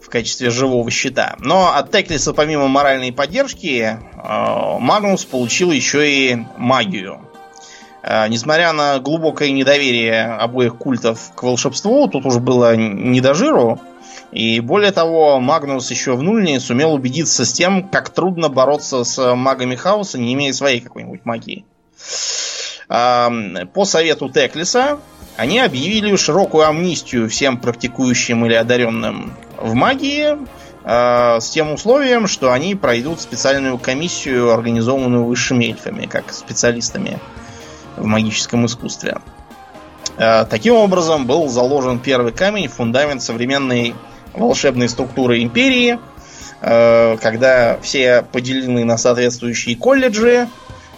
в 0.01 0.09
качестве 0.09 0.51
живого 0.51 0.89
щита. 0.91 1.35
Но 1.41 1.75
от 1.75 1.91
Теклиса, 1.91 2.33
помимо 2.33 2.69
моральной 2.69 3.13
поддержки, 3.13 3.81
э, 3.81 4.79
Магнус 4.79 5.25
получил 5.25 5.73
еще 5.73 6.09
и 6.09 6.39
магию. 6.57 7.21
Э, 8.03 8.29
несмотря 8.29 8.73
на 8.73 9.01
глубокое 9.01 9.51
недоверие 9.51 10.27
обоих 10.27 10.77
культов 10.77 11.33
к 11.35 11.43
волшебству, 11.43 12.07
тут 12.07 12.25
уже 12.25 12.39
было 12.39 12.77
не 12.77 13.21
до 13.21 13.35
жиру. 13.35 13.81
И 14.37 14.61
более 14.61 14.93
того, 14.93 15.41
Магнус 15.41 15.91
еще 15.91 16.15
в 16.15 16.23
Нульне 16.23 16.61
сумел 16.61 16.93
убедиться 16.93 17.47
с 17.47 17.55
тем, 17.55 17.89
как 17.89 18.11
трудно 18.11 18.51
бороться 18.51 19.03
с 19.03 19.35
магами 19.35 19.77
хаоса, 19.77 20.19
не 20.19 20.35
имея 20.35 20.53
своей 20.53 20.81
какой-нибудь 20.81 21.25
магии. 21.25 21.65
По 22.87 23.85
совету 23.85 24.29
Теклиса 24.29 25.01
они 25.39 25.59
объявили 25.59 26.15
широкую 26.17 26.69
амнистию 26.69 27.31
всем 27.31 27.57
практикующим 27.57 28.45
или 28.45 28.53
одаренным 28.53 29.33
в 29.57 29.73
магии 29.73 30.37
э, 30.85 31.41
с 31.41 31.49
тем 31.49 31.73
условием, 31.73 32.27
что 32.27 32.53
они 32.53 32.75
пройдут 32.75 33.23
специальную 33.23 33.79
комиссию, 33.79 34.53
организованную 34.53 35.25
высшими 35.25 35.65
эльфами, 35.65 36.05
как 36.05 36.33
специалистами 36.35 37.19
в 37.97 38.05
магическом 38.05 38.67
искусстве. 38.67 39.17
Э, 40.19 40.45
таким 40.45 40.75
образом 40.75 41.27
был 41.27 41.49
заложен 41.49 41.99
первый 41.99 42.33
камень, 42.33 42.69
фундамент 42.69 43.23
современной 43.23 43.95
волшебной 44.37 44.89
структуры 44.89 45.43
империи, 45.43 45.99
э, 46.61 47.17
когда 47.21 47.79
все 47.83 48.23
поделены 48.23 48.85
на 48.85 48.97
соответствующие 48.99 49.77
колледжи, 49.77 50.49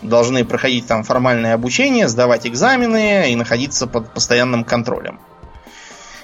должны 0.02 0.44
проходить 0.44 0.86
там 0.86 1.02
формальное 1.02 1.54
обучение, 1.54 2.08
сдавать 2.08 2.46
экзамены 2.46 3.32
и 3.32 3.36
находиться 3.36 3.86
под 3.86 4.12
постоянным 4.14 4.64
контролем. 4.64 5.18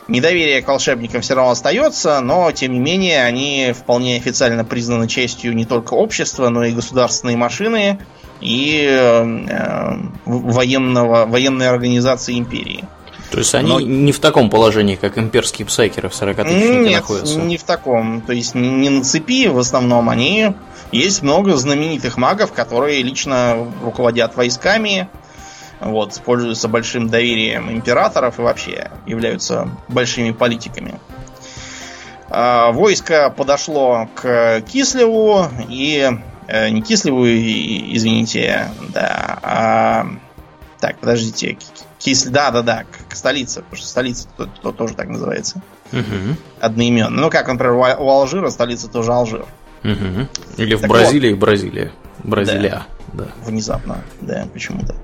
Недоверие 0.07 0.61
к 0.61 0.69
волшебникам 0.69 1.23
все 1.23 1.35
равно 1.35 1.53
остается, 1.53 2.21
но 2.21 2.53
тем 2.53 2.75
не 2.75 2.79
менее 2.79 3.25
они 3.25 3.73
вполне 3.73 4.17
официально 4.17 4.63
признаны 4.63 5.09
частью 5.09 5.55
не 5.55 5.65
только 5.65 5.95
общества, 5.95 6.51
но 6.51 6.65
и 6.65 6.73
государственной 6.73 7.37
машины 7.37 7.99
и 8.43 8.87
э, 8.87 9.97
военного, 10.27 11.25
военной 11.25 11.69
организации 11.69 12.39
империи. 12.39 12.85
То 13.35 13.41
есть 13.41 13.55
они 13.55 13.69
но... 13.69 13.81
не 13.81 14.13
в 14.13 14.21
таком 14.21 14.49
положении, 14.49 14.97
как 14.97 15.19
имперские 15.19 15.67
псайкеры 15.67 16.09
в 16.09 16.15
40 16.15 16.47
Нет, 16.47 16.93
находятся? 16.93 17.39
не 17.41 17.57
в 17.57 17.65
таком. 17.65 18.21
То 18.21 18.33
есть 18.33 18.55
не 18.55 18.89
на 18.89 19.03
цепи 19.03 19.49
в 19.49 19.59
основном. 19.59 20.09
Они... 20.09 20.55
Есть 20.93 21.23
много 21.23 21.57
знаменитых 21.57 22.17
магов, 22.17 22.53
которые 22.53 23.03
лично 23.03 23.67
руководят 23.83 24.37
войсками, 24.37 25.09
вот, 25.81 26.21
пользуются 26.25 26.69
большим 26.69 27.09
доверием 27.09 27.69
императоров 27.69 28.39
и 28.39 28.43
вообще 28.43 28.93
являются 29.05 29.69
большими 29.89 30.31
политиками. 30.31 31.01
А, 32.31 32.71
войско 32.71 33.35
подошло 33.37 34.09
к 34.15 34.63
Кислеву 34.73 35.49
и... 35.69 36.09
Э, 36.47 36.69
не 36.69 36.83
Кислеву, 36.83 37.27
извините, 37.27 38.69
да, 38.91 39.39
а... 39.43 40.07
Так, 40.79 40.99
подождите. 40.99 41.57
Кисль, 42.05 42.29
да, 42.29 42.51
да, 42.51 42.61
да, 42.61 42.85
к 43.09 43.17
столице, 43.17 43.63
потому 43.63 43.77
что 43.77 43.87
столица 43.87 44.29
то, 44.37 44.47
то, 44.47 44.73
тоже 44.73 44.93
так 44.95 45.09
называется. 45.09 45.63
Угу. 45.91 46.37
Одноименно. 46.61 47.09
Ну, 47.09 47.31
как, 47.31 47.49
например, 47.49 47.73
у 47.77 48.11
Алжира 48.11 48.51
столица 48.51 48.89
тоже 48.89 49.11
Алжир. 49.11 49.47
Угу. 49.83 50.29
Или 50.59 50.77
так 50.77 50.85
в 50.85 50.89
Бразилии 50.89 51.31
вот. 51.31 51.41
Бразилия. 51.41 51.93
Бразилия. 52.23 52.87
Да. 53.15 53.25
да. 53.25 53.31
Внезапно, 53.47 54.05
да, 54.21 54.47
почему-то. 54.53 54.95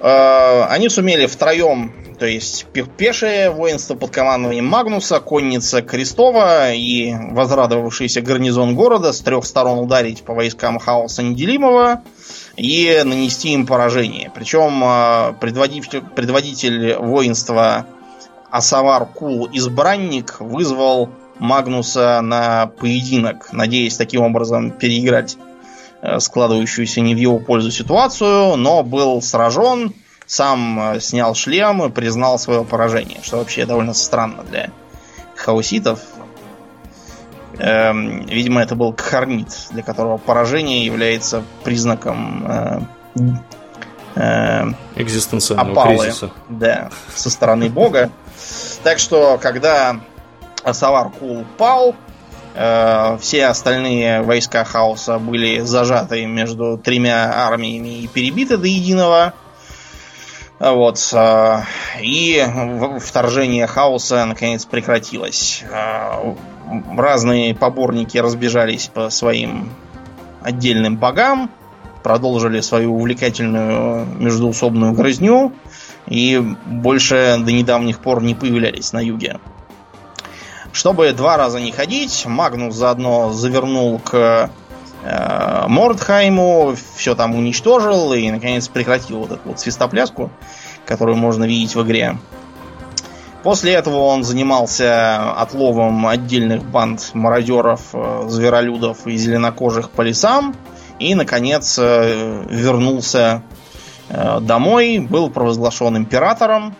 Э, 0.00 0.64
они 0.64 0.88
сумели 0.88 1.26
втроем, 1.26 1.94
то 2.18 2.26
есть 2.26 2.66
пешее 2.96 3.50
воинство 3.50 3.94
под 3.94 4.10
командованием 4.10 4.66
Магнуса, 4.66 5.20
конница 5.20 5.80
Крестова 5.80 6.72
и 6.72 7.14
возрадовавшийся 7.30 8.20
гарнизон 8.20 8.74
города 8.74 9.12
с 9.12 9.20
трех 9.20 9.44
сторон 9.44 9.78
ударить 9.78 10.24
по 10.24 10.34
войскам 10.34 10.80
хаоса 10.80 11.22
неделимого 11.22 12.02
и 12.56 13.02
нанести 13.04 13.50
им 13.50 13.66
поражение. 13.66 14.30
Причем 14.34 14.82
э, 14.84 15.34
предводитель, 15.40 16.02
предводитель 16.02 16.96
воинства 16.96 17.86
Асавар 18.50 19.06
Кул 19.06 19.48
Избранник 19.52 20.40
вызвал 20.40 21.10
Магнуса 21.38 22.20
на 22.20 22.66
поединок, 22.66 23.52
надеясь 23.52 23.96
таким 23.96 24.22
образом 24.22 24.70
переиграть 24.70 25.36
Э, 26.02 26.18
складывающуюся 26.18 27.02
не 27.02 27.14
в 27.14 27.18
его 27.18 27.38
пользу 27.38 27.70
ситуацию, 27.70 28.56
но 28.56 28.82
был 28.82 29.20
сражен, 29.20 29.92
сам 30.26 30.94
э, 30.94 31.00
снял 31.00 31.34
шлем 31.34 31.84
и 31.84 31.90
признал 31.90 32.38
свое 32.38 32.64
поражение, 32.64 33.18
что 33.22 33.36
вообще 33.36 33.66
довольно 33.66 33.92
странно 33.92 34.42
для 34.42 34.70
хауситов. 35.36 36.00
Эм, 37.60 38.26
видимо, 38.26 38.62
это 38.62 38.74
был 38.74 38.92
кхарнит, 38.92 39.48
для 39.70 39.82
которого 39.82 40.16
поражение 40.16 40.84
является 40.84 41.42
признаком 41.62 42.46
э, 42.46 42.80
э, 44.16 44.64
экзистенциального 44.96 45.72
опалы, 45.72 45.98
кризиса. 45.98 46.30
Да, 46.48 46.90
со 47.14 47.28
стороны 47.30 47.68
бога. 47.68 48.10
Так 48.82 48.98
что, 48.98 49.38
когда 49.40 50.00
Асавар 50.64 51.10
Кул 51.10 51.44
пал, 51.58 51.94
Э, 52.54 53.16
все 53.20 53.46
остальные 53.46 54.22
войска 54.22 54.64
хаоса 54.64 55.18
были 55.18 55.60
зажаты 55.60 56.26
между 56.26 56.78
тремя 56.78 57.46
армиями 57.46 58.02
и 58.02 58.08
перебиты 58.08 58.56
до 58.56 58.66
единого. 58.66 59.34
Вот. 60.58 60.98
И 62.02 62.46
вторжение 63.00 63.66
хаоса 63.66 64.26
наконец 64.26 64.66
прекратилось. 64.66 65.64
Разные 66.96 67.54
поборники 67.54 68.18
разбежались 68.18 68.86
по 68.86 69.10
своим 69.10 69.70
отдельным 70.42 70.96
богам, 70.96 71.50
продолжили 72.02 72.60
свою 72.60 72.94
увлекательную 72.94 74.06
междуусобную 74.18 74.92
грызню 74.92 75.52
и 76.06 76.42
больше 76.66 77.36
до 77.40 77.52
недавних 77.52 77.98
пор 77.98 78.22
не 78.22 78.34
появлялись 78.34 78.92
на 78.92 79.00
юге. 79.00 79.38
Чтобы 80.72 81.12
два 81.12 81.36
раза 81.36 81.60
не 81.60 81.72
ходить, 81.72 82.24
Магнус 82.26 82.74
заодно 82.74 83.32
завернул 83.32 83.98
к 83.98 84.50
э, 85.02 85.64
Мордхайму, 85.66 86.74
все 86.96 87.16
там 87.16 87.34
уничтожил 87.34 88.12
и, 88.12 88.30
наконец, 88.30 88.68
прекратил 88.68 89.20
вот 89.20 89.32
эту 89.32 89.48
вот 89.48 89.58
свистопляску, 89.60 90.30
которую 90.86 91.16
можно 91.16 91.44
видеть 91.44 91.74
в 91.74 91.82
игре. 91.82 92.18
После 93.42 93.72
этого 93.72 94.00
он 94.00 94.22
занимался 94.22 95.32
отловом 95.32 96.06
отдельных 96.06 96.62
банд 96.62 97.10
мародеров, 97.14 97.80
э, 97.94 98.24
зверолюдов 98.28 99.06
и 99.06 99.16
зеленокожих 99.16 99.90
по 99.90 100.02
лесам. 100.02 100.54
И, 100.98 101.14
наконец, 101.14 101.78
э, 101.78 102.44
вернулся 102.50 103.42
э, 104.10 104.40
домой, 104.40 104.98
был 104.98 105.30
провозглашен 105.30 105.96
императором, 105.96 106.74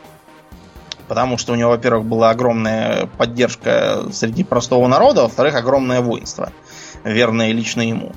потому 1.09 1.39
что 1.39 1.55
у 1.55 1.57
него, 1.57 1.71
во-первых, 1.71 2.05
была 2.05 2.29
огромная 2.29 3.07
поддержка 3.17 4.03
среди 4.13 4.45
простого 4.45 4.87
народа, 4.87 5.23
во-вторых, 5.23 5.55
огромное 5.55 6.03
воинство, 6.03 6.53
верное 7.05 7.53
лично 7.53 7.81
ему. 7.81 8.13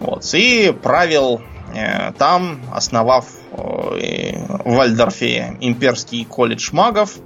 Вот. 0.00 0.24
И 0.32 0.74
правил 0.82 1.42
там, 2.18 2.60
основав 2.70 3.24
в 3.50 3.96
Вальдорфе 4.64 5.56
имперский 5.60 6.26
колледж 6.26 6.68
магов, 6.72 7.16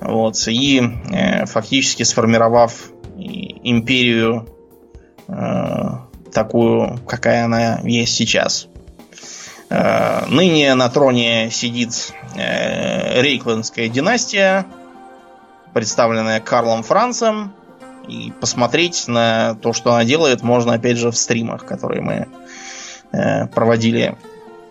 вот, 0.00 0.36
и 0.48 0.82
э, 1.10 1.46
фактически 1.46 2.02
сформировав 2.02 2.90
империю 3.16 4.48
э, 5.28 5.32
такую, 6.32 6.98
какая 7.06 7.44
она 7.44 7.80
есть 7.82 8.14
сейчас. 8.14 8.68
Э, 9.68 10.26
ныне 10.28 10.74
на 10.74 10.88
троне 10.88 11.50
сидит 11.50 12.12
э, 12.34 13.20
Рейклендская 13.22 13.88
династия, 13.88 14.66
представленная 15.72 16.40
Карлом 16.40 16.82
Францем. 16.82 17.52
И 18.06 18.32
посмотреть 18.40 19.08
на 19.08 19.56
то, 19.56 19.72
что 19.72 19.92
она 19.92 20.04
делает, 20.04 20.42
можно 20.42 20.74
опять 20.74 20.96
же 20.96 21.10
в 21.10 21.16
стримах, 21.16 21.66
которые 21.66 22.02
мы 22.02 22.28
э, 23.12 23.46
проводили 23.48 24.16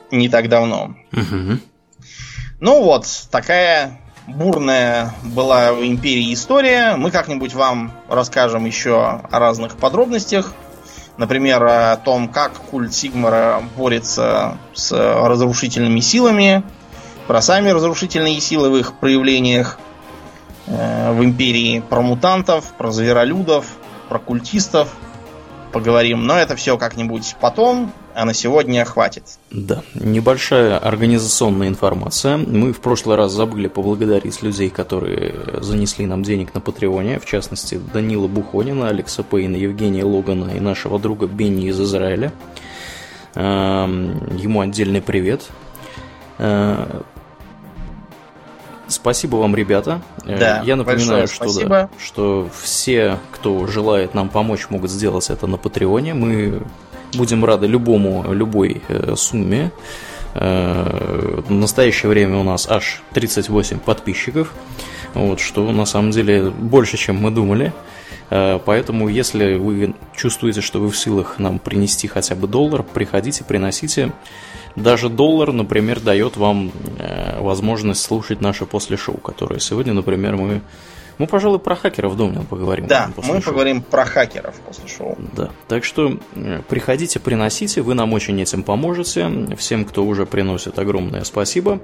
не 0.10 0.30
так 0.30 0.47
давно. 0.47 0.95
Угу. 1.11 1.60
Ну 2.61 2.84
вот, 2.84 3.06
такая 3.31 3.99
бурная 4.27 5.14
была 5.23 5.73
в 5.73 5.84
Империи 5.85 6.34
история. 6.34 6.95
Мы 6.95 7.11
как-нибудь 7.11 7.53
вам 7.53 7.91
расскажем 8.10 8.65
еще 8.65 8.99
о 8.99 9.39
разных 9.39 9.77
подробностях. 9.77 10.53
Например, 11.18 11.64
о 11.64 11.97
том, 11.97 12.27
как 12.27 12.53
культ 12.53 12.93
Сигмара 12.93 13.64
борется 13.77 14.57
с 14.73 14.91
разрушительными 14.91 16.02
силами, 16.02 16.64
про 17.27 17.41
сами 17.41 17.69
разрушительные 17.69 18.39
силы 18.41 18.69
в 18.69 18.76
их 18.76 18.93
проявлениях 18.99 19.80
э, 20.68 21.14
в 21.14 21.23
Империи, 21.23 21.80
про 21.80 22.02
мутантов, 22.02 22.73
про 22.77 22.91
зверолюдов, 22.91 23.65
про 24.10 24.19
культистов 24.19 24.89
поговорим. 25.72 26.26
Но 26.26 26.38
это 26.38 26.56
все 26.56 26.77
как-нибудь 26.77 27.35
потом, 27.39 27.93
а 28.16 28.26
на 28.26 28.34
сегодня 28.34 28.84
хватит. 28.86 29.24
Да, 29.52 29.84
небольшая 29.94 30.78
организационная 30.78 31.68
информация. 31.68 32.38
Мы 32.38 32.72
в 32.72 32.80
прошлый 32.80 33.18
раз 33.18 33.34
забыли 33.34 33.68
поблагодарить 33.68 34.42
людей, 34.42 34.70
которые 34.70 35.36
занесли 35.62 36.06
нам 36.06 36.24
денег 36.24 36.54
на 36.54 36.62
Патреоне, 36.62 37.20
в 37.20 37.26
частности, 37.26 37.80
Данила 37.94 38.28
Бухонина, 38.28 38.88
Алекса 38.88 39.22
Пейна, 39.24 39.58
Евгения 39.58 40.06
Логана 40.06 40.52
и 40.56 40.60
нашего 40.60 40.98
друга 40.98 41.28
Бенни 41.28 41.68
из 41.68 41.80
Израиля. 41.80 42.32
Эм, 43.36 44.38
ему 44.38 44.62
отдельный 44.62 45.02
привет. 45.02 45.44
Э, 46.38 47.02
спасибо 48.88 49.36
вам, 49.36 49.56
ребята. 49.56 50.02
Э, 50.26 50.40
да, 50.40 50.62
Я 50.66 50.78
напоминаю, 50.78 51.28
что, 51.28 51.68
да, 51.68 51.90
что 52.00 52.50
все, 52.62 53.20
кто 53.34 53.68
желает 53.68 54.14
нам 54.14 54.30
помочь, 54.30 54.70
могут 54.70 54.90
сделать 54.90 55.30
это 55.30 55.48
на 55.48 55.58
Патреоне. 55.58 56.14
Мы 56.14 56.62
Будем 57.18 57.46
рады 57.46 57.68
любому, 57.68 58.26
любой 58.34 58.82
э, 58.88 59.16
сумме. 59.16 59.72
Э, 60.34 61.42
в 61.48 61.52
настоящее 61.52 62.10
время 62.10 62.38
у 62.38 62.44
нас 62.44 62.68
аж 62.70 63.02
38 63.14 63.80
подписчиков, 63.80 64.54
вот, 65.14 65.40
что 65.40 65.72
на 65.72 65.86
самом 65.86 66.12
деле 66.12 66.50
больше, 66.50 66.98
чем 66.98 67.18
мы 67.18 67.32
думали. 67.32 67.74
Э, 68.30 68.60
поэтому, 68.64 69.08
если 69.08 69.56
вы 69.56 69.94
чувствуете, 70.16 70.62
что 70.62 70.80
вы 70.80 70.90
в 70.90 70.98
силах 70.98 71.40
нам 71.40 71.60
принести 71.60 72.08
хотя 72.08 72.36
бы 72.36 72.48
доллар, 72.48 72.84
приходите, 72.84 73.44
приносите. 73.44 74.12
Даже 74.76 75.08
доллар, 75.08 75.54
например, 75.54 76.02
дает 76.02 76.36
вам 76.36 76.70
возможность 77.40 78.02
слушать 78.02 78.42
наше 78.42 78.66
после 78.66 78.98
шоу, 78.98 79.16
которое 79.16 79.62
сегодня, 79.62 79.94
например, 79.94 80.36
мы 80.36 80.62
мы, 81.18 81.28
пожалуй, 81.28 81.60
про 81.60 81.76
хакеров 81.76 82.16
Домнин 82.18 82.46
поговорим. 82.46 82.88
Да, 82.88 83.12
мы 83.18 83.42
шоу. 83.42 83.42
поговорим 83.42 83.82
про 83.82 84.06
хакеров 84.06 84.56
после 84.62 84.88
шоу. 84.88 85.18
Да, 85.36 85.50
так 85.68 85.84
что 85.84 86.20
приходите, 86.70 87.20
приносите, 87.20 87.82
вы 87.82 87.94
нам 87.94 88.14
очень 88.14 88.40
этим 88.42 88.64
поможете. 88.64 89.30
Всем, 89.58 89.86
кто 89.86 90.06
уже 90.06 90.26
приносит, 90.26 90.80
огромное 90.80 91.24
спасибо. 91.24 91.80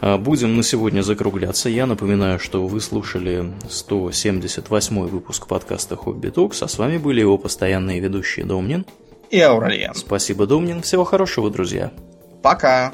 Э, 0.00 0.16
будем 0.16 0.56
на 0.56 0.62
сегодня 0.62 1.02
закругляться. 1.02 1.68
Я 1.68 1.86
напоминаю, 1.86 2.38
что 2.38 2.66
вы 2.66 2.80
слушали 2.80 3.52
178 3.68 5.06
выпуск 5.06 5.46
подкаста 5.46 5.96
Хобби 5.96 6.28
Токс, 6.28 6.62
а 6.62 6.68
с 6.68 6.78
вами 6.78 6.98
были 6.98 7.20
его 7.20 7.38
постоянные 7.38 8.00
ведущие 8.00 8.44
Домнин 8.44 8.86
и 9.30 9.40
Ауралиен. 9.40 9.94
Спасибо, 9.94 10.46
Домнин. 10.46 10.82
Всего 10.82 11.04
хорошего, 11.04 11.50
друзья. 11.50 11.90
Пока. 12.42 12.92